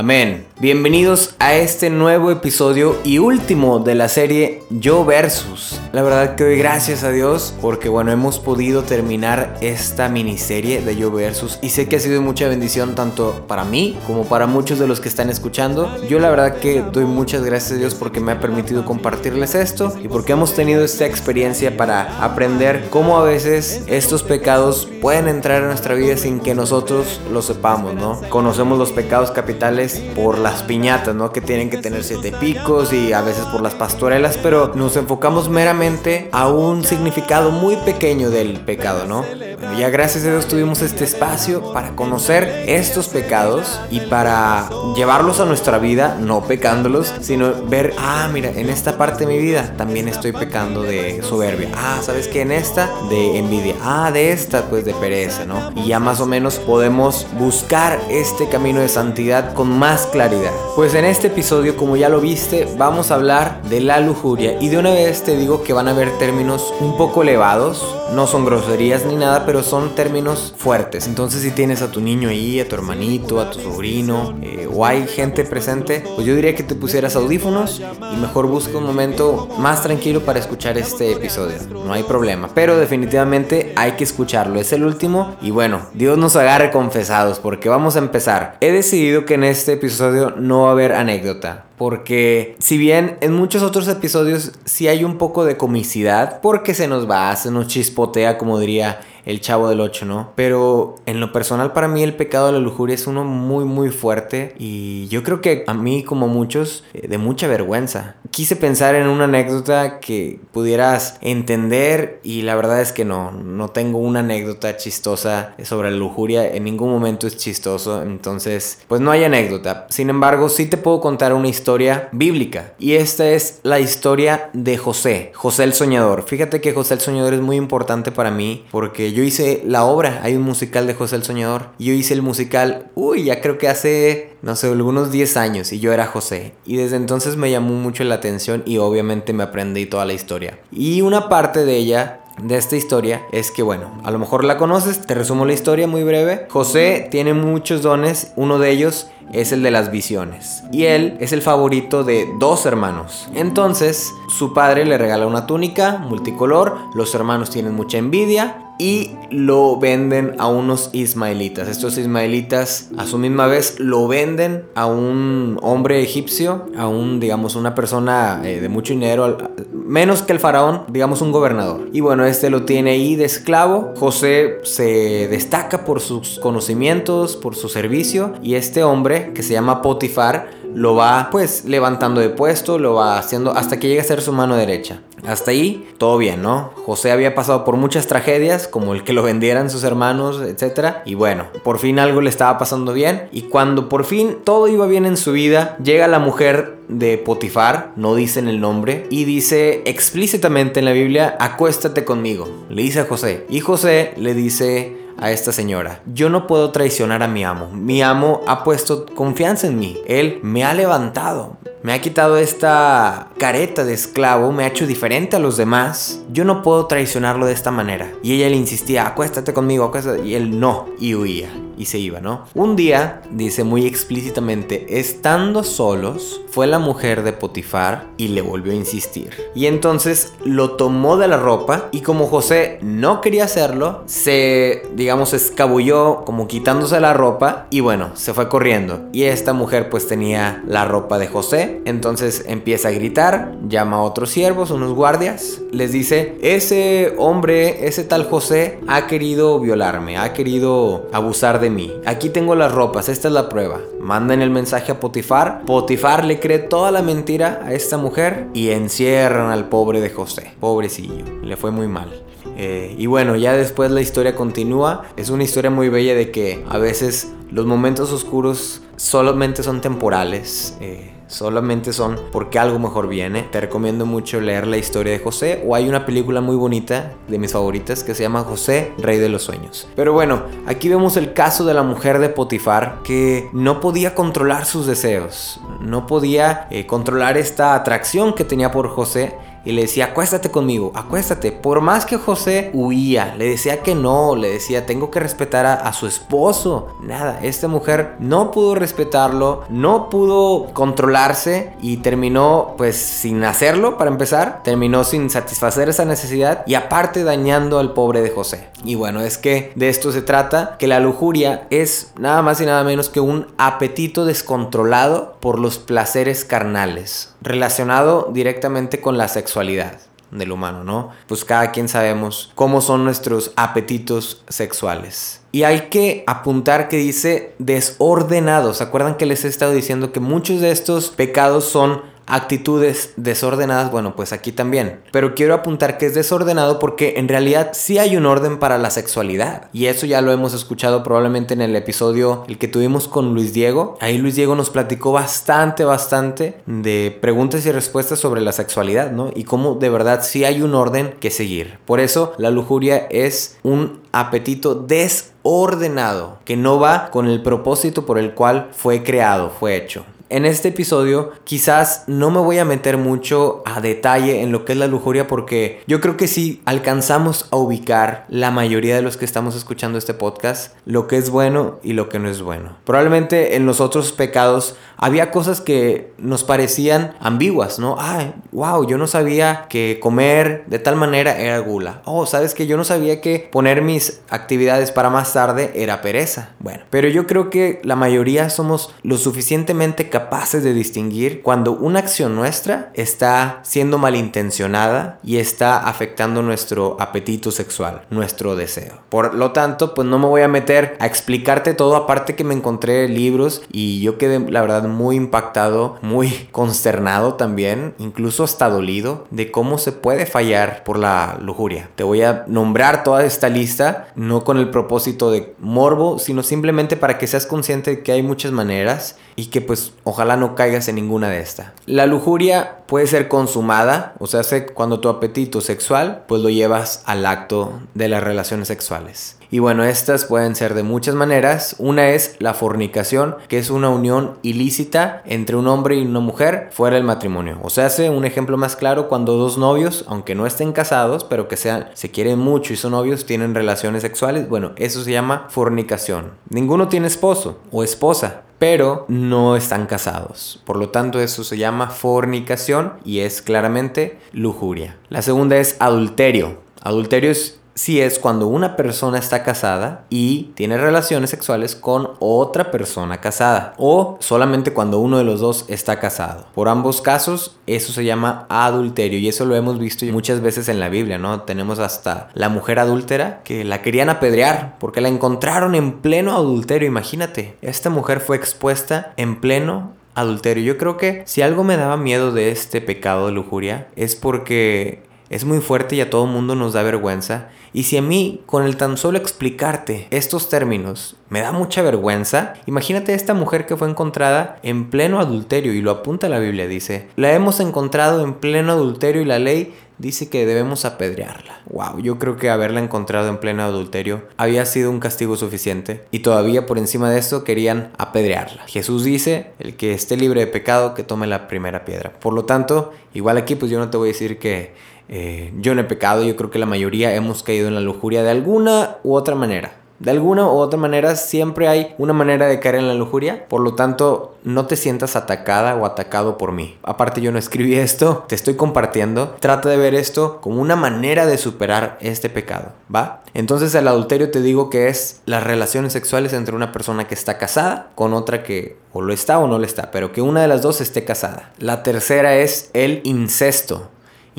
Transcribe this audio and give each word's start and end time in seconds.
Amén. 0.00 0.46
Bienvenidos 0.60 1.34
a 1.38 1.54
este 1.54 1.90
nuevo 1.90 2.30
episodio 2.30 2.96
y 3.04 3.18
último 3.18 3.80
de 3.80 3.94
la 3.94 4.08
serie 4.08 4.62
Yo 4.70 5.04
Versus. 5.04 5.78
La 5.92 6.02
verdad 6.02 6.36
que 6.36 6.44
doy 6.44 6.56
gracias 6.56 7.02
a 7.04 7.10
Dios 7.10 7.54
porque 7.60 7.90
bueno, 7.90 8.10
hemos 8.10 8.38
podido 8.38 8.82
terminar 8.82 9.58
esta 9.60 10.08
miniserie 10.08 10.80
de 10.80 10.96
Yo 10.96 11.10
Versus 11.10 11.58
y 11.60 11.68
sé 11.68 11.86
que 11.86 11.96
ha 11.96 12.00
sido 12.00 12.22
mucha 12.22 12.48
bendición 12.48 12.94
tanto 12.94 13.44
para 13.46 13.64
mí 13.64 13.98
como 14.06 14.24
para 14.24 14.46
muchos 14.46 14.78
de 14.78 14.86
los 14.86 15.00
que 15.00 15.08
están 15.10 15.28
escuchando. 15.28 15.90
Yo 16.08 16.18
la 16.18 16.30
verdad 16.30 16.56
que 16.56 16.80
doy 16.80 17.04
muchas 17.04 17.42
gracias 17.44 17.72
a 17.72 17.76
Dios 17.76 17.94
porque 17.94 18.20
me 18.20 18.32
ha 18.32 18.40
permitido 18.40 18.86
compartirles 18.86 19.54
esto 19.54 19.94
y 20.02 20.08
porque 20.08 20.32
hemos 20.32 20.54
tenido 20.54 20.82
esta 20.82 21.04
experiencia 21.04 21.76
para 21.76 22.24
aprender 22.24 22.88
cómo 22.88 23.18
a 23.18 23.24
veces 23.24 23.82
estos 23.86 24.22
pecados 24.22 24.88
pueden 25.02 25.28
entrar 25.28 25.60
en 25.60 25.68
nuestra 25.68 25.94
vida 25.94 26.16
sin 26.16 26.40
que 26.40 26.54
nosotros 26.54 27.20
lo 27.30 27.42
sepamos, 27.42 27.94
¿no? 27.94 28.20
Conocemos 28.30 28.78
los 28.78 28.92
pecados 28.92 29.30
capitales 29.30 29.89
por 30.14 30.38
la 30.38 30.50
piñatas, 30.66 31.14
¿no? 31.14 31.32
Que 31.32 31.40
tienen 31.40 31.70
que 31.70 31.78
tener 31.78 32.04
siete 32.04 32.32
picos 32.32 32.92
y 32.92 33.12
a 33.12 33.22
veces 33.22 33.44
por 33.46 33.62
las 33.62 33.74
pastorelas, 33.74 34.38
pero 34.42 34.72
nos 34.74 34.96
enfocamos 34.96 35.48
meramente 35.48 36.28
a 36.32 36.48
un 36.48 36.84
significado 36.84 37.50
muy 37.50 37.76
pequeño 37.76 38.30
del 38.30 38.60
pecado, 38.60 39.06
¿no? 39.06 39.24
Bueno, 39.60 39.78
ya 39.78 39.90
gracias 39.90 40.24
a 40.24 40.30
Dios 40.30 40.46
tuvimos 40.46 40.80
este 40.82 41.04
espacio 41.04 41.72
para 41.72 41.94
conocer 41.96 42.64
estos 42.66 43.08
pecados 43.08 43.80
y 43.90 44.00
para 44.00 44.70
llevarlos 44.96 45.40
a 45.40 45.44
nuestra 45.44 45.78
vida, 45.78 46.16
no 46.20 46.42
pecándolos, 46.44 47.12
sino 47.20 47.52
ver, 47.66 47.94
ah, 47.98 48.28
mira, 48.32 48.50
en 48.50 48.70
esta 48.70 48.96
parte 48.96 49.26
de 49.26 49.32
mi 49.32 49.38
vida 49.38 49.74
también 49.76 50.08
estoy 50.08 50.32
pecando 50.32 50.82
de 50.82 51.22
soberbia. 51.22 51.70
Ah, 51.76 51.98
¿sabes 52.02 52.28
qué? 52.28 52.42
En 52.42 52.52
esta 52.52 52.90
de 53.08 53.38
envidia. 53.38 53.74
Ah, 53.82 54.10
de 54.12 54.32
esta 54.32 54.62
pues 54.70 54.84
de 54.84 54.94
pereza, 54.94 55.44
¿no? 55.44 55.72
Y 55.74 55.88
ya 55.88 55.98
más 56.00 56.20
o 56.20 56.26
menos 56.26 56.58
podemos 56.58 57.26
buscar 57.38 58.00
este 58.10 58.48
camino 58.48 58.80
de 58.80 58.88
santidad 58.88 59.54
con 59.54 59.78
más 59.80 60.06
claridad. 60.08 60.52
Pues 60.76 60.94
en 60.94 61.06
este 61.06 61.28
episodio, 61.28 61.74
como 61.74 61.96
ya 61.96 62.10
lo 62.10 62.20
viste, 62.20 62.68
vamos 62.76 63.10
a 63.10 63.14
hablar 63.14 63.62
de 63.62 63.80
la 63.80 63.98
lujuria. 63.98 64.58
Y 64.60 64.68
de 64.68 64.76
una 64.76 64.90
vez 64.90 65.24
te 65.24 65.38
digo 65.38 65.62
que 65.62 65.72
van 65.72 65.88
a 65.88 65.92
haber 65.92 66.10
términos 66.18 66.74
un 66.80 66.98
poco 66.98 67.22
elevados, 67.22 67.82
no 68.14 68.26
son 68.26 68.44
groserías 68.44 69.04
ni 69.06 69.16
nada, 69.16 69.46
pero 69.46 69.62
son 69.62 69.94
términos 69.94 70.54
fuertes. 70.56 71.06
Entonces 71.06 71.42
si 71.42 71.50
tienes 71.50 71.82
a 71.82 71.90
tu 71.90 72.00
niño 72.00 72.28
ahí, 72.28 72.60
a 72.60 72.68
tu 72.68 72.74
hermanito, 72.74 73.40
a 73.40 73.50
tu 73.50 73.60
sobrino, 73.60 74.38
eh, 74.42 74.68
o 74.72 74.84
hay 74.84 75.06
gente 75.06 75.44
presente, 75.44 76.02
pues 76.14 76.26
yo 76.26 76.34
diría 76.34 76.54
que 76.54 76.62
te 76.62 76.74
pusieras 76.74 77.16
audífonos 77.16 77.80
y 78.12 78.16
mejor 78.16 78.46
busca 78.46 78.78
un 78.78 78.84
momento 78.84 79.48
más 79.58 79.82
tranquilo 79.82 80.20
para 80.20 80.38
escuchar 80.38 80.78
este 80.78 81.12
episodio. 81.12 81.56
No 81.72 81.92
hay 81.92 82.02
problema, 82.02 82.48
pero 82.54 82.78
definitivamente 82.78 83.72
hay 83.76 83.92
que 83.92 84.04
escucharlo. 84.04 84.60
Es 84.60 84.72
el 84.72 84.84
último 84.84 85.36
y 85.40 85.50
bueno, 85.50 85.82
Dios 85.94 86.18
nos 86.18 86.36
agarre 86.36 86.70
confesados 86.70 87.38
porque 87.38 87.68
vamos 87.68 87.96
a 87.96 88.00
empezar. 88.00 88.56
He 88.60 88.72
decidido 88.72 89.24
que 89.24 89.34
en 89.34 89.44
este 89.44 89.72
episodio 89.74 90.34
no 90.36 90.62
va 90.62 90.68
a 90.68 90.72
haber 90.72 90.92
anécdota. 90.92 91.69
Porque 91.80 92.56
si 92.58 92.76
bien 92.76 93.16
en 93.22 93.32
muchos 93.32 93.62
otros 93.62 93.88
episodios 93.88 94.52
sí 94.66 94.86
hay 94.86 95.02
un 95.02 95.16
poco 95.16 95.46
de 95.46 95.56
comicidad, 95.56 96.42
porque 96.42 96.74
se 96.74 96.86
nos 96.86 97.08
va, 97.08 97.34
se 97.36 97.50
nos 97.50 97.68
chispotea, 97.68 98.36
como 98.36 98.58
diría 98.58 99.00
el 99.24 99.40
chavo 99.40 99.68
del 99.68 99.80
8, 99.80 100.06
¿no? 100.06 100.32
Pero 100.36 100.96
en 101.06 101.20
lo 101.20 101.32
personal 101.32 101.72
para 101.72 101.88
mí 101.88 102.02
el 102.02 102.14
pecado 102.14 102.46
de 102.46 102.52
la 102.52 102.58
lujuria 102.58 102.94
es 102.94 103.06
uno 103.06 103.24
muy 103.24 103.64
muy 103.64 103.90
fuerte 103.90 104.54
y 104.58 105.08
yo 105.08 105.22
creo 105.22 105.40
que 105.40 105.64
a 105.66 105.74
mí 105.74 106.02
como 106.04 106.28
muchos 106.28 106.84
eh, 106.94 107.08
de 107.08 107.18
mucha 107.18 107.48
vergüenza. 107.48 108.16
Quise 108.30 108.56
pensar 108.56 108.94
en 108.94 109.08
una 109.08 109.24
anécdota 109.24 110.00
que 110.00 110.40
pudieras 110.52 111.18
entender 111.20 112.20
y 112.22 112.42
la 112.42 112.54
verdad 112.54 112.80
es 112.80 112.92
que 112.92 113.04
no, 113.04 113.32
no 113.32 113.70
tengo 113.70 113.98
una 113.98 114.20
anécdota 114.20 114.76
chistosa 114.76 115.54
sobre 115.62 115.90
la 115.90 115.96
lujuria, 115.96 116.46
en 116.46 116.64
ningún 116.64 116.90
momento 116.90 117.26
es 117.26 117.36
chistoso, 117.36 118.02
entonces 118.02 118.82
pues 118.88 119.00
no 119.00 119.10
hay 119.10 119.24
anécdota. 119.24 119.86
Sin 119.90 120.10
embargo, 120.10 120.48
sí 120.48 120.66
te 120.66 120.76
puedo 120.76 121.00
contar 121.00 121.32
una 121.32 121.48
historia 121.48 122.08
bíblica 122.12 122.74
y 122.78 122.94
esta 122.94 123.28
es 123.30 123.60
la 123.62 123.80
historia 123.80 124.50
de 124.52 124.76
José, 124.76 125.32
José 125.34 125.64
el 125.64 125.74
Soñador. 125.74 126.22
Fíjate 126.22 126.60
que 126.60 126.72
José 126.72 126.94
el 126.94 127.00
Soñador 127.00 127.34
es 127.34 127.40
muy 127.40 127.56
importante 127.56 128.12
para 128.12 128.30
mí 128.30 128.64
porque 128.70 129.09
yo 129.12 129.22
hice 129.22 129.62
la 129.66 129.84
obra, 129.84 130.20
hay 130.22 130.36
un 130.36 130.42
musical 130.42 130.86
de 130.86 130.94
José 130.94 131.16
el 131.16 131.22
Soñador. 131.22 131.70
Yo 131.78 131.92
hice 131.92 132.14
el 132.14 132.22
musical, 132.22 132.90
uy, 132.94 133.24
ya 133.24 133.40
creo 133.40 133.58
que 133.58 133.68
hace, 133.68 134.36
no 134.42 134.56
sé, 134.56 134.68
algunos 134.68 135.10
10 135.10 135.36
años 135.36 135.72
y 135.72 135.80
yo 135.80 135.92
era 135.92 136.06
José. 136.06 136.52
Y 136.64 136.76
desde 136.76 136.96
entonces 136.96 137.36
me 137.36 137.50
llamó 137.50 137.74
mucho 137.74 138.04
la 138.04 138.16
atención 138.16 138.62
y 138.66 138.78
obviamente 138.78 139.32
me 139.32 139.42
aprendí 139.42 139.86
toda 139.86 140.04
la 140.04 140.12
historia. 140.12 140.58
Y 140.72 141.00
una 141.02 141.28
parte 141.28 141.64
de 141.64 141.76
ella 141.76 142.20
de 142.42 142.56
esta 142.56 142.76
historia 142.76 143.22
es 143.32 143.50
que, 143.50 143.62
bueno, 143.62 144.00
a 144.04 144.10
lo 144.10 144.18
mejor 144.18 144.44
la 144.44 144.56
conoces, 144.56 145.00
te 145.06 145.14
resumo 145.14 145.44
la 145.44 145.52
historia 145.52 145.86
muy 145.86 146.04
breve. 146.04 146.46
José 146.48 147.08
tiene 147.10 147.34
muchos 147.34 147.82
dones, 147.82 148.32
uno 148.36 148.58
de 148.58 148.70
ellos 148.70 149.08
es 149.32 149.52
el 149.52 149.62
de 149.62 149.70
las 149.70 149.90
visiones. 149.90 150.62
Y 150.72 150.84
él 150.84 151.16
es 151.20 151.32
el 151.32 151.42
favorito 151.42 152.02
de 152.02 152.26
dos 152.38 152.66
hermanos. 152.66 153.28
Entonces, 153.34 154.12
su 154.28 154.52
padre 154.54 154.84
le 154.84 154.98
regala 154.98 155.26
una 155.26 155.46
túnica 155.46 155.98
multicolor, 155.98 156.78
los 156.94 157.14
hermanos 157.14 157.50
tienen 157.50 157.74
mucha 157.74 157.98
envidia 157.98 158.69
y 158.80 159.10
lo 159.30 159.78
venden 159.78 160.36
a 160.38 160.48
unos 160.48 160.88
ismaelitas. 160.94 161.68
Estos 161.68 161.98
ismaelitas 161.98 162.88
a 162.96 163.04
su 163.04 163.18
misma 163.18 163.46
vez 163.46 163.78
lo 163.78 164.08
venden 164.08 164.64
a 164.74 164.86
un 164.86 165.58
hombre 165.60 166.02
egipcio, 166.02 166.64
a 166.78 166.88
un, 166.88 167.20
digamos, 167.20 167.56
una 167.56 167.74
persona 167.74 168.40
eh, 168.42 168.58
de 168.58 168.68
mucho 168.70 168.94
dinero, 168.94 169.36
menos 169.70 170.22
que 170.22 170.32
el 170.32 170.40
faraón, 170.40 170.84
digamos 170.88 171.20
un 171.20 171.30
gobernador. 171.30 171.90
Y 171.92 172.00
bueno, 172.00 172.24
este 172.24 172.48
lo 172.48 172.64
tiene 172.64 172.92
ahí 172.92 173.16
de 173.16 173.26
esclavo. 173.26 173.92
José 173.98 174.60
se 174.62 175.28
destaca 175.28 175.84
por 175.84 176.00
sus 176.00 176.38
conocimientos, 176.38 177.36
por 177.36 177.56
su 177.56 177.68
servicio 177.68 178.32
y 178.42 178.54
este 178.54 178.82
hombre 178.82 179.32
que 179.34 179.42
se 179.42 179.52
llama 179.52 179.82
Potifar 179.82 180.58
lo 180.74 180.94
va 180.94 181.28
pues 181.30 181.64
levantando 181.64 182.20
de 182.20 182.30
puesto, 182.30 182.78
lo 182.78 182.94
va 182.94 183.18
haciendo 183.18 183.52
hasta 183.52 183.78
que 183.78 183.88
llegue 183.88 184.00
a 184.00 184.04
ser 184.04 184.22
su 184.22 184.32
mano 184.32 184.56
derecha. 184.56 185.00
Hasta 185.26 185.50
ahí, 185.50 185.88
todo 185.98 186.18
bien, 186.18 186.42
¿no? 186.42 186.70
José 186.84 187.12
había 187.12 187.34
pasado 187.34 187.64
por 187.64 187.76
muchas 187.76 188.06
tragedias, 188.06 188.68
como 188.68 188.94
el 188.94 189.04
que 189.04 189.12
lo 189.12 189.22
vendieran 189.22 189.70
sus 189.70 189.84
hermanos, 189.84 190.40
etc. 190.42 190.96
Y 191.04 191.14
bueno, 191.14 191.46
por 191.62 191.78
fin 191.78 191.98
algo 191.98 192.20
le 192.20 192.30
estaba 192.30 192.58
pasando 192.58 192.92
bien. 192.92 193.28
Y 193.32 193.42
cuando 193.42 193.88
por 193.88 194.04
fin 194.04 194.38
todo 194.44 194.68
iba 194.68 194.86
bien 194.86 195.06
en 195.06 195.16
su 195.16 195.32
vida, 195.32 195.76
llega 195.82 196.08
la 196.08 196.18
mujer 196.18 196.78
de 196.88 197.18
Potifar, 197.18 197.92
no 197.96 198.14
dicen 198.14 198.48
el 198.48 198.60
nombre, 198.60 199.06
y 199.10 199.24
dice 199.24 199.82
explícitamente 199.84 200.80
en 200.80 200.86
la 200.86 200.92
Biblia, 200.92 201.36
acuéstate 201.38 202.04
conmigo. 202.04 202.48
Le 202.68 202.82
dice 202.82 203.00
a 203.00 203.04
José. 203.04 203.46
Y 203.48 203.60
José 203.60 204.12
le 204.16 204.34
dice 204.34 204.96
a 205.20 205.30
esta 205.30 205.52
señora. 205.52 206.00
Yo 206.12 206.30
no 206.30 206.46
puedo 206.46 206.72
traicionar 206.72 207.22
a 207.22 207.28
mi 207.28 207.44
amo. 207.44 207.70
Mi 207.72 208.02
amo 208.02 208.40
ha 208.46 208.64
puesto 208.64 209.06
confianza 209.06 209.66
en 209.66 209.78
mí. 209.78 209.98
Él 210.06 210.40
me 210.42 210.64
ha 210.64 210.74
levantado. 210.74 211.58
Me 211.82 211.94
ha 211.94 212.00
quitado 212.00 212.36
esta 212.36 213.30
careta 213.38 213.84
de 213.84 213.94
esclavo, 213.94 214.52
me 214.52 214.64
ha 214.64 214.68
hecho 214.68 214.86
diferente 214.86 215.36
a 215.36 215.38
los 215.38 215.56
demás. 215.56 216.20
Yo 216.30 216.44
no 216.44 216.62
puedo 216.62 216.86
traicionarlo 216.86 217.46
de 217.46 217.54
esta 217.54 217.70
manera. 217.70 218.12
Y 218.22 218.34
ella 218.34 218.50
le 218.50 218.56
insistía, 218.56 219.06
acuéstate 219.06 219.54
conmigo, 219.54 219.84
acuéstate. 219.84 220.26
Y 220.26 220.34
él 220.34 220.60
no, 220.60 220.88
y 220.98 221.14
huía 221.14 221.50
y 221.80 221.86
se 221.86 221.98
iba, 221.98 222.20
¿no? 222.20 222.44
Un 222.54 222.76
día, 222.76 223.22
dice 223.30 223.64
muy 223.64 223.86
explícitamente, 223.86 225.00
estando 225.00 225.64
solos, 225.64 226.42
fue 226.50 226.66
la 226.66 226.78
mujer 226.78 227.22
de 227.22 227.32
Potifar 227.32 228.08
y 228.18 228.28
le 228.28 228.42
volvió 228.42 228.72
a 228.72 228.76
insistir. 228.76 229.30
Y 229.54 229.64
entonces 229.64 230.34
lo 230.44 230.72
tomó 230.72 231.16
de 231.16 231.26
la 231.26 231.38
ropa 231.38 231.88
y 231.90 232.02
como 232.02 232.26
José 232.26 232.78
no 232.82 233.22
quería 233.22 233.44
hacerlo, 233.44 234.02
se, 234.04 234.82
digamos, 234.94 235.32
escabulló 235.32 236.24
como 236.26 236.48
quitándose 236.48 237.00
la 237.00 237.14
ropa 237.14 237.66
y 237.70 237.80
bueno, 237.80 238.10
se 238.14 238.34
fue 238.34 238.50
corriendo. 238.50 239.08
Y 239.12 239.22
esta 239.22 239.54
mujer 239.54 239.88
pues 239.88 240.06
tenía 240.06 240.62
la 240.66 240.84
ropa 240.84 241.18
de 241.18 241.28
José, 241.28 241.80
entonces 241.86 242.44
empieza 242.46 242.88
a 242.88 242.92
gritar, 242.92 243.54
llama 243.68 243.96
a 243.96 244.02
otros 244.02 244.28
siervos, 244.28 244.70
unos 244.70 244.92
guardias, 244.92 245.62
les 245.72 245.92
dice, 245.92 246.36
ese 246.42 247.14
hombre, 247.16 247.86
ese 247.86 248.04
tal 248.04 248.24
José 248.28 248.80
ha 248.86 249.06
querido 249.06 249.60
violarme, 249.60 250.18
ha 250.18 250.34
querido 250.34 251.08
abusar 251.12 251.58
de 251.60 251.69
Aquí 252.06 252.30
tengo 252.30 252.54
las 252.54 252.72
ropas, 252.72 253.08
esta 253.08 253.28
es 253.28 253.34
la 253.34 253.48
prueba. 253.48 253.80
Mandan 254.00 254.42
el 254.42 254.50
mensaje 254.50 254.92
a 254.92 255.00
Potifar. 255.00 255.64
Potifar 255.64 256.24
le 256.24 256.40
cree 256.40 256.58
toda 256.58 256.90
la 256.90 257.02
mentira 257.02 257.60
a 257.64 257.72
esta 257.72 257.96
mujer 257.96 258.48
y 258.54 258.70
encierran 258.70 259.50
al 259.50 259.68
pobre 259.68 260.00
de 260.00 260.10
José. 260.10 260.52
Pobrecillo, 260.60 261.24
le 261.42 261.56
fue 261.56 261.70
muy 261.70 261.86
mal. 261.86 262.22
Eh, 262.56 262.94
y 262.98 263.06
bueno, 263.06 263.36
ya 263.36 263.52
después 263.52 263.90
la 263.90 264.00
historia 264.00 264.34
continúa. 264.34 265.04
Es 265.16 265.30
una 265.30 265.44
historia 265.44 265.70
muy 265.70 265.88
bella 265.88 266.14
de 266.14 266.30
que 266.30 266.64
a 266.68 266.78
veces 266.78 267.32
los 267.50 267.66
momentos 267.66 268.12
oscuros 268.12 268.82
solamente 268.96 269.62
son 269.62 269.80
temporales. 269.80 270.76
Eh, 270.80 271.12
solamente 271.30 271.92
son 271.92 272.20
porque 272.32 272.58
algo 272.58 272.78
mejor 272.78 273.08
viene. 273.08 273.42
Te 273.44 273.60
recomiendo 273.60 274.04
mucho 274.04 274.40
leer 274.40 274.66
la 274.66 274.76
historia 274.76 275.12
de 275.12 275.20
José 275.20 275.62
o 275.66 275.74
hay 275.74 275.88
una 275.88 276.04
película 276.04 276.40
muy 276.40 276.56
bonita 276.56 277.12
de 277.28 277.38
mis 277.38 277.52
favoritas 277.52 278.04
que 278.04 278.14
se 278.14 278.24
llama 278.24 278.40
José, 278.40 278.92
Rey 278.98 279.18
de 279.18 279.28
los 279.28 279.42
Sueños. 279.42 279.88
Pero 279.96 280.12
bueno, 280.12 280.42
aquí 280.66 280.88
vemos 280.88 281.16
el 281.16 281.32
caso 281.32 281.64
de 281.64 281.74
la 281.74 281.82
mujer 281.82 282.18
de 282.18 282.28
Potifar 282.28 282.98
que 283.04 283.48
no 283.52 283.80
podía 283.80 284.14
controlar 284.14 284.66
sus 284.66 284.86
deseos, 284.86 285.60
no 285.80 286.06
podía 286.06 286.66
eh, 286.70 286.86
controlar 286.86 287.38
esta 287.38 287.74
atracción 287.74 288.34
que 288.34 288.44
tenía 288.44 288.70
por 288.72 288.88
José 288.88 289.34
y 289.64 289.72
le 289.72 289.82
decía, 289.82 290.06
acuéstate 290.06 290.50
conmigo, 290.50 290.92
acuéstate. 290.94 291.52
Por 291.52 291.80
más 291.80 292.06
que 292.06 292.16
José 292.16 292.70
huía, 292.72 293.34
le 293.36 293.48
decía 293.48 293.82
que 293.82 293.94
no, 293.94 294.36
le 294.36 294.50
decía, 294.50 294.86
tengo 294.86 295.10
que 295.10 295.20
respetar 295.20 295.66
a, 295.66 295.74
a 295.74 295.92
su 295.92 296.06
esposo. 296.06 296.88
Nada, 297.02 297.40
esta 297.42 297.68
mujer 297.68 298.16
no 298.18 298.50
pudo 298.50 298.74
respetarlo, 298.74 299.64
no 299.68 300.08
pudo 300.08 300.72
controlarse 300.72 301.74
y 301.80 301.98
terminó 301.98 302.74
pues 302.76 302.96
sin 302.96 303.44
hacerlo 303.44 303.98
para 303.98 304.10
empezar, 304.10 304.62
terminó 304.62 305.04
sin 305.04 305.30
satisfacer 305.30 305.88
esa 305.88 306.04
necesidad 306.04 306.64
y 306.66 306.74
aparte 306.74 307.24
dañando 307.24 307.78
al 307.78 307.92
pobre 307.92 308.22
de 308.22 308.30
José. 308.30 308.68
Y 308.84 308.94
bueno, 308.94 309.20
es 309.20 309.38
que 309.38 309.72
de 309.74 309.88
esto 309.88 310.12
se 310.12 310.22
trata, 310.22 310.76
que 310.78 310.86
la 310.86 311.00
lujuria 311.00 311.66
es 311.70 312.12
nada 312.18 312.42
más 312.42 312.60
y 312.60 312.66
nada 312.66 312.84
menos 312.84 313.08
que 313.08 313.20
un 313.20 313.46
apetito 313.58 314.24
descontrolado 314.24 315.36
por 315.40 315.58
los 315.58 315.78
placeres 315.78 316.44
carnales, 316.44 317.29
relacionado 317.42 318.30
directamente 318.32 319.00
con 319.00 319.18
la 319.18 319.28
sexualidad 319.28 319.98
del 320.30 320.52
humano, 320.52 320.84
¿no? 320.84 321.10
Pues 321.26 321.44
cada 321.44 321.72
quien 321.72 321.88
sabemos 321.88 322.52
cómo 322.54 322.80
son 322.80 323.04
nuestros 323.04 323.52
apetitos 323.56 324.42
sexuales. 324.48 325.40
Y 325.52 325.64
hay 325.64 325.88
que 325.90 326.22
apuntar 326.26 326.88
que 326.88 326.96
dice 326.96 327.54
desordenados. 327.58 328.78
¿Se 328.78 328.84
acuerdan 328.84 329.16
que 329.16 329.26
les 329.26 329.44
he 329.44 329.48
estado 329.48 329.72
diciendo 329.72 330.12
que 330.12 330.20
muchos 330.20 330.60
de 330.60 330.70
estos 330.70 331.10
pecados 331.10 331.64
son 331.64 332.02
actitudes 332.30 333.12
desordenadas, 333.16 333.90
bueno, 333.90 334.16
pues 334.16 334.32
aquí 334.32 334.52
también. 334.52 335.00
Pero 335.12 335.34
quiero 335.34 335.54
apuntar 335.54 335.98
que 335.98 336.06
es 336.06 336.14
desordenado 336.14 336.78
porque 336.78 337.14
en 337.16 337.28
realidad 337.28 337.70
sí 337.72 337.98
hay 337.98 338.16
un 338.16 338.26
orden 338.26 338.58
para 338.58 338.78
la 338.78 338.90
sexualidad. 338.90 339.68
Y 339.72 339.86
eso 339.86 340.06
ya 340.06 340.20
lo 340.20 340.32
hemos 340.32 340.54
escuchado 340.54 341.02
probablemente 341.02 341.54
en 341.54 341.60
el 341.60 341.76
episodio 341.76 342.44
el 342.48 342.58
que 342.58 342.68
tuvimos 342.68 343.08
con 343.08 343.34
Luis 343.34 343.52
Diego. 343.52 343.96
Ahí 344.00 344.18
Luis 344.18 344.36
Diego 344.36 344.54
nos 344.54 344.70
platicó 344.70 345.12
bastante, 345.12 345.84
bastante 345.84 346.60
de 346.66 347.16
preguntas 347.20 347.66
y 347.66 347.72
respuestas 347.72 348.18
sobre 348.18 348.40
la 348.40 348.52
sexualidad, 348.52 349.10
¿no? 349.10 349.30
Y 349.34 349.44
cómo 349.44 349.74
de 349.74 349.90
verdad 349.90 350.20
sí 350.22 350.44
hay 350.44 350.62
un 350.62 350.74
orden 350.74 351.14
que 351.20 351.30
seguir. 351.30 351.78
Por 351.84 352.00
eso 352.00 352.32
la 352.38 352.50
lujuria 352.50 353.06
es 353.10 353.58
un 353.62 354.00
apetito 354.12 354.74
desordenado 354.74 356.38
que 356.44 356.56
no 356.56 356.78
va 356.78 357.10
con 357.10 357.26
el 357.26 357.42
propósito 357.42 358.06
por 358.06 358.18
el 358.18 358.34
cual 358.34 358.68
fue 358.72 359.02
creado, 359.02 359.50
fue 359.50 359.76
hecho. 359.76 360.04
En 360.30 360.44
este 360.44 360.68
episodio 360.68 361.32
quizás 361.42 362.04
no 362.06 362.30
me 362.30 362.38
voy 362.38 362.58
a 362.58 362.64
meter 362.64 362.98
mucho 362.98 363.64
a 363.66 363.80
detalle 363.80 364.42
en 364.42 364.52
lo 364.52 364.64
que 364.64 364.74
es 364.74 364.78
la 364.78 364.86
lujuria 364.86 365.26
porque 365.26 365.82
yo 365.88 366.00
creo 366.00 366.16
que 366.16 366.28
si 366.28 366.62
alcanzamos 366.66 367.48
a 367.50 367.56
ubicar 367.56 368.26
la 368.28 368.52
mayoría 368.52 368.94
de 368.94 369.02
los 369.02 369.16
que 369.16 369.24
estamos 369.24 369.56
escuchando 369.56 369.98
este 369.98 370.14
podcast 370.14 370.76
lo 370.86 371.08
que 371.08 371.16
es 371.16 371.30
bueno 371.30 371.80
y 371.82 371.94
lo 371.94 372.08
que 372.08 372.20
no 372.20 372.28
es 372.28 372.42
bueno. 372.42 372.76
Probablemente 372.84 373.56
en 373.56 373.66
los 373.66 373.80
otros 373.80 374.12
pecados 374.12 374.76
había 375.00 375.30
cosas 375.30 375.62
que 375.62 376.12
nos 376.18 376.44
parecían 376.44 377.14
ambiguas, 377.20 377.78
¿no? 377.78 377.96
Ay, 377.98 378.34
wow, 378.52 378.86
yo 378.86 378.98
no 378.98 379.06
sabía 379.06 379.66
que 379.68 379.98
comer 380.00 380.64
de 380.66 380.78
tal 380.78 380.96
manera 380.96 381.38
era 381.38 381.58
gula. 381.58 382.02
Oh, 382.04 382.26
sabes 382.26 382.54
que 382.54 382.66
yo 382.66 382.76
no 382.76 382.84
sabía 382.84 383.22
que 383.22 383.48
poner 383.50 383.80
mis 383.80 384.20
actividades 384.28 384.92
para 384.92 385.08
más 385.08 385.32
tarde 385.32 385.72
era 385.74 386.02
pereza. 386.02 386.50
Bueno, 386.58 386.84
pero 386.90 387.08
yo 387.08 387.26
creo 387.26 387.48
que 387.48 387.80
la 387.82 387.96
mayoría 387.96 388.50
somos 388.50 388.94
lo 389.02 389.16
suficientemente 389.16 390.10
capaces 390.10 390.62
de 390.62 390.74
distinguir 390.74 391.40
cuando 391.40 391.72
una 391.72 392.00
acción 392.00 392.36
nuestra 392.36 392.90
está 392.92 393.60
siendo 393.62 393.96
malintencionada 393.96 395.18
y 395.24 395.38
está 395.38 395.88
afectando 395.88 396.42
nuestro 396.42 396.96
apetito 397.00 397.50
sexual, 397.50 398.02
nuestro 398.10 398.54
deseo. 398.54 399.00
Por 399.08 399.34
lo 399.34 399.52
tanto, 399.52 399.94
pues 399.94 400.06
no 400.06 400.18
me 400.18 400.26
voy 400.26 400.42
a 400.42 400.48
meter 400.48 400.98
a 401.00 401.06
explicarte 401.06 401.72
todo, 401.72 401.96
aparte 401.96 402.36
que 402.36 402.44
me 402.44 402.54
encontré 402.54 403.08
libros 403.08 403.62
y 403.72 404.02
yo 404.02 404.18
quedé, 404.18 404.38
la 404.38 404.60
verdad, 404.60 404.89
muy 404.90 405.16
impactado, 405.16 405.98
muy 406.02 406.48
consternado 406.52 407.34
también, 407.34 407.94
incluso 407.98 408.44
hasta 408.44 408.68
dolido, 408.68 409.26
de 409.30 409.50
cómo 409.50 409.78
se 409.78 409.92
puede 409.92 410.26
fallar 410.26 410.84
por 410.84 410.98
la 410.98 411.38
lujuria. 411.40 411.88
Te 411.94 412.04
voy 412.04 412.22
a 412.22 412.44
nombrar 412.46 413.02
toda 413.02 413.24
esta 413.24 413.48
lista, 413.48 414.08
no 414.14 414.44
con 414.44 414.58
el 414.58 414.70
propósito 414.70 415.30
de 415.30 415.54
morbo, 415.58 416.18
sino 416.18 416.42
simplemente 416.42 416.96
para 416.96 417.18
que 417.18 417.26
seas 417.26 417.46
consciente 417.46 417.90
de 417.90 418.02
que 418.02 418.12
hay 418.12 418.22
muchas 418.22 418.52
maneras 418.52 419.16
y 419.36 419.46
que 419.46 419.60
pues 419.60 419.92
ojalá 420.04 420.36
no 420.36 420.54
caigas 420.54 420.88
en 420.88 420.96
ninguna 420.96 421.28
de 421.28 421.40
estas. 421.40 421.68
La 421.86 422.06
lujuria 422.06 422.78
puede 422.86 423.06
ser 423.06 423.28
consumada, 423.28 424.14
o 424.18 424.26
sea, 424.26 424.42
cuando 424.74 425.00
tu 425.00 425.08
apetito 425.08 425.60
sexual 425.60 426.24
pues 426.26 426.42
lo 426.42 426.50
llevas 426.50 427.02
al 427.06 427.24
acto 427.26 427.80
de 427.94 428.08
las 428.08 428.22
relaciones 428.22 428.68
sexuales. 428.68 429.39
Y 429.50 429.58
bueno, 429.58 429.84
estas 429.84 430.24
pueden 430.24 430.54
ser 430.54 430.74
de 430.74 430.82
muchas 430.82 431.14
maneras. 431.14 431.74
Una 431.78 432.10
es 432.10 432.36
la 432.38 432.54
fornicación, 432.54 433.36
que 433.48 433.58
es 433.58 433.70
una 433.70 433.88
unión 433.88 434.38
ilícita 434.42 435.22
entre 435.26 435.56
un 435.56 435.66
hombre 435.66 435.96
y 435.96 436.06
una 436.06 436.20
mujer 436.20 436.68
fuera 436.72 436.96
del 436.96 437.04
matrimonio. 437.04 437.58
O 437.62 437.70
sea, 437.70 437.86
hace 437.86 438.10
un 438.10 438.24
ejemplo 438.24 438.56
más 438.56 438.76
claro 438.76 439.08
cuando 439.08 439.36
dos 439.36 439.58
novios, 439.58 440.04
aunque 440.08 440.34
no 440.34 440.46
estén 440.46 440.72
casados, 440.72 441.24
pero 441.24 441.48
que 441.48 441.56
sean, 441.56 441.88
se 441.94 442.10
quieren 442.10 442.38
mucho 442.38 442.72
y 442.72 442.76
son 442.76 442.92
novios, 442.92 443.26
tienen 443.26 443.54
relaciones 443.54 444.02
sexuales. 444.02 444.48
Bueno, 444.48 444.72
eso 444.76 445.02
se 445.02 445.12
llama 445.12 445.46
fornicación. 445.50 446.32
Ninguno 446.48 446.88
tiene 446.88 447.08
esposo 447.08 447.58
o 447.72 447.82
esposa, 447.82 448.42
pero 448.58 449.06
no 449.08 449.56
están 449.56 449.86
casados. 449.86 450.62
Por 450.64 450.76
lo 450.76 450.90
tanto, 450.90 451.18
eso 451.20 451.44
se 451.44 451.58
llama 451.58 451.88
fornicación 451.88 452.94
y 453.04 453.20
es 453.20 453.42
claramente 453.42 454.18
lujuria. 454.32 454.96
La 455.08 455.22
segunda 455.22 455.56
es 455.56 455.76
adulterio. 455.80 456.58
Adulterio 456.82 457.30
es 457.30 457.59
si 457.80 457.98
es 457.98 458.18
cuando 458.18 458.46
una 458.46 458.76
persona 458.76 459.16
está 459.16 459.42
casada 459.42 460.04
y 460.10 460.50
tiene 460.54 460.76
relaciones 460.76 461.30
sexuales 461.30 461.74
con 461.74 462.10
otra 462.18 462.70
persona 462.70 463.22
casada 463.22 463.72
o 463.78 464.18
solamente 464.20 464.74
cuando 464.74 464.98
uno 464.98 465.16
de 465.16 465.24
los 465.24 465.40
dos 465.40 465.64
está 465.68 465.98
casado. 465.98 466.44
Por 466.54 466.68
ambos 466.68 467.00
casos 467.00 467.56
eso 467.66 467.94
se 467.94 468.04
llama 468.04 468.44
adulterio 468.50 469.18
y 469.18 469.28
eso 469.28 469.46
lo 469.46 469.56
hemos 469.56 469.78
visto 469.78 470.04
muchas 470.12 470.42
veces 470.42 470.68
en 470.68 470.78
la 470.78 470.90
Biblia, 470.90 471.16
¿no? 471.16 471.40
Tenemos 471.44 471.78
hasta 471.78 472.28
la 472.34 472.50
mujer 472.50 472.80
adúltera 472.80 473.40
que 473.44 473.64
la 473.64 473.80
querían 473.80 474.10
apedrear 474.10 474.76
porque 474.78 475.00
la 475.00 475.08
encontraron 475.08 475.74
en 475.74 476.02
pleno 476.02 476.36
adulterio, 476.36 476.86
imagínate. 476.86 477.56
Esta 477.62 477.88
mujer 477.88 478.20
fue 478.20 478.36
expuesta 478.36 479.14
en 479.16 479.40
pleno 479.40 479.94
adulterio. 480.14 480.64
Yo 480.64 480.76
creo 480.76 480.98
que 480.98 481.22
si 481.24 481.40
algo 481.40 481.64
me 481.64 481.78
daba 481.78 481.96
miedo 481.96 482.30
de 482.30 482.50
este 482.50 482.82
pecado 482.82 483.28
de 483.28 483.32
lujuria 483.32 483.88
es 483.96 484.16
porque 484.16 485.08
es 485.30 485.44
muy 485.44 485.60
fuerte 485.60 485.96
y 485.96 486.00
a 486.00 486.10
todo 486.10 486.26
mundo 486.26 486.56
nos 486.56 486.72
da 486.74 486.82
vergüenza. 486.82 487.48
Y 487.72 487.84
si 487.84 487.96
a 487.96 488.02
mí, 488.02 488.42
con 488.46 488.64
el 488.64 488.76
tan 488.76 488.96
solo 488.96 489.16
explicarte 489.16 490.08
estos 490.10 490.48
términos, 490.48 491.16
me 491.28 491.40
da 491.40 491.52
mucha 491.52 491.82
vergüenza, 491.82 492.54
imagínate 492.66 493.14
esta 493.14 493.32
mujer 493.32 493.64
que 493.64 493.76
fue 493.76 493.88
encontrada 493.88 494.58
en 494.64 494.90
pleno 494.90 495.20
adulterio, 495.20 495.72
y 495.72 495.80
lo 495.80 495.92
apunta 495.92 496.28
la 496.28 496.40
Biblia, 496.40 496.66
dice, 496.66 497.06
la 497.14 497.32
hemos 497.32 497.60
encontrado 497.60 498.24
en 498.24 498.34
pleno 498.34 498.72
adulterio 498.72 499.22
y 499.22 499.24
la 499.24 499.38
ley 499.38 499.72
dice 499.98 500.28
que 500.28 500.46
debemos 500.46 500.84
apedrearla. 500.84 501.60
Wow, 501.66 502.00
yo 502.00 502.18
creo 502.18 502.36
que 502.36 502.50
haberla 502.50 502.80
encontrado 502.80 503.28
en 503.28 503.38
pleno 503.38 503.62
adulterio 503.62 504.22
había 504.36 504.64
sido 504.66 504.90
un 504.90 504.98
castigo 504.98 505.36
suficiente 505.36 506.04
y 506.10 506.20
todavía 506.20 506.66
por 506.66 506.78
encima 506.78 507.10
de 507.10 507.20
esto 507.20 507.44
querían 507.44 507.92
apedrearla. 507.98 508.66
Jesús 508.66 509.04
dice, 509.04 509.52
el 509.60 509.76
que 509.76 509.92
esté 509.92 510.16
libre 510.16 510.40
de 510.40 510.46
pecado 510.48 510.94
que 510.94 511.04
tome 511.04 511.26
la 511.26 511.46
primera 511.46 511.84
piedra. 511.84 512.12
Por 512.18 512.32
lo 512.32 512.46
tanto, 512.46 512.92
igual 513.14 513.36
aquí 513.36 513.54
pues 513.54 513.70
yo 513.70 513.78
no 513.78 513.90
te 513.90 513.98
voy 513.98 514.08
a 514.08 514.12
decir 514.12 514.38
que 514.38 514.72
eh, 515.12 515.52
yo 515.58 515.74
no 515.74 515.80
he 515.80 515.84
pecado, 515.84 516.22
yo 516.22 516.36
creo 516.36 516.50
que 516.50 516.60
la 516.60 516.66
mayoría 516.66 517.12
hemos 517.14 517.42
caído 517.42 517.66
en 517.66 517.74
la 517.74 517.80
lujuria 517.80 518.22
de 518.22 518.30
alguna 518.30 518.98
u 519.02 519.14
otra 519.14 519.34
manera. 519.34 519.72
De 519.98 520.10
alguna 520.10 520.46
u 520.46 520.56
otra 520.56 520.78
manera 520.78 521.14
siempre 521.14 521.68
hay 521.68 521.94
una 521.98 522.14
manera 522.14 522.46
de 522.46 522.58
caer 522.58 522.76
en 522.76 522.88
la 522.88 522.94
lujuria, 522.94 523.46
por 523.48 523.60
lo 523.60 523.74
tanto 523.74 524.36
no 524.44 524.64
te 524.64 524.76
sientas 524.76 525.16
atacada 525.16 525.74
o 525.74 525.84
atacado 525.84 526.38
por 526.38 526.52
mí. 526.52 526.78
Aparte 526.82 527.20
yo 527.20 527.32
no 527.32 527.38
escribí 527.38 527.74
esto, 527.74 528.24
te 528.26 528.34
estoy 528.34 528.54
compartiendo. 528.54 529.36
Trata 529.40 529.68
de 529.68 529.76
ver 529.76 529.94
esto 529.94 530.40
como 530.40 530.62
una 530.62 530.74
manera 530.74 531.26
de 531.26 531.36
superar 531.36 531.98
este 532.00 532.30
pecado, 532.30 532.72
¿va? 532.94 533.22
Entonces 533.34 533.74
el 533.74 533.88
adulterio 533.88 534.30
te 534.30 534.40
digo 534.40 534.70
que 534.70 534.88
es 534.88 535.20
las 535.26 535.42
relaciones 535.44 535.92
sexuales 535.92 536.32
entre 536.32 536.54
una 536.54 536.72
persona 536.72 537.06
que 537.06 537.14
está 537.14 537.36
casada 537.36 537.90
con 537.94 538.14
otra 538.14 538.42
que 538.42 538.78
o 538.92 539.02
lo 539.02 539.12
está 539.12 539.38
o 539.38 539.48
no 539.48 539.58
lo 539.58 539.66
está, 539.66 539.90
pero 539.90 540.12
que 540.12 540.22
una 540.22 540.40
de 540.40 540.48
las 540.48 540.62
dos 540.62 540.80
esté 540.80 541.04
casada. 541.04 541.52
La 541.58 541.82
tercera 541.82 542.36
es 542.36 542.70
el 542.72 543.00
incesto. 543.04 543.90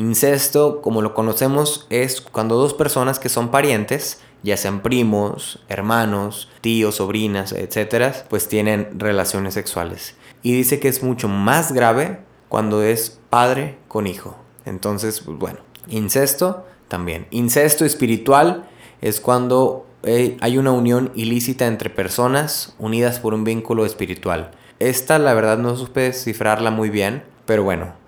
Incesto, 0.02 0.82
como 0.82 1.04
lo 1.04 1.14
conocemos, 1.14 1.86
es 1.92 2.22
cuando 2.22 2.56
dos 2.56 2.74
personas 2.74 3.20
que 3.20 3.30
son 3.30 3.52
parientes, 3.52 4.20
ya 4.42 4.58
sean 4.58 4.82
primos, 4.82 5.64
hermanos, 5.70 6.50
tíos, 6.62 6.96
sobrinas, 6.96 7.52
etcétera, 7.52 8.26
pues 8.28 8.48
tienen 8.48 8.98
relaciones 8.98 9.54
sexuales. 9.54 10.16
Y 10.42 10.54
dice 10.54 10.80
que 10.80 10.88
es 10.88 11.04
mucho 11.04 11.28
más 11.28 11.72
grave 11.72 12.22
cuando 12.50 12.82
es 12.82 13.20
padre 13.30 13.78
con 13.88 14.08
hijo. 14.08 14.36
Entonces, 14.66 15.22
pues 15.22 15.38
bueno, 15.38 15.60
incesto 15.88 16.66
también. 16.88 17.28
Incesto 17.30 17.86
espiritual 17.86 18.68
es 19.02 19.22
cuando 19.22 19.86
eh, 20.02 20.36
hay 20.42 20.58
una 20.58 20.72
unión 20.72 21.12
ilícita 21.14 21.68
entre 21.68 21.92
personas 21.92 22.76
unidas 22.80 23.20
por 23.20 23.36
un 23.36 23.44
vínculo 23.44 23.86
espiritual. 23.86 24.50
Esta 24.80 25.20
la 25.20 25.36
verdad 25.36 25.60
no 25.60 25.78
supe 25.78 26.02
descifrarla 26.02 26.72
muy 26.72 26.90
bien, 26.90 27.24
pero 27.46 27.64
bueno, 27.64 28.01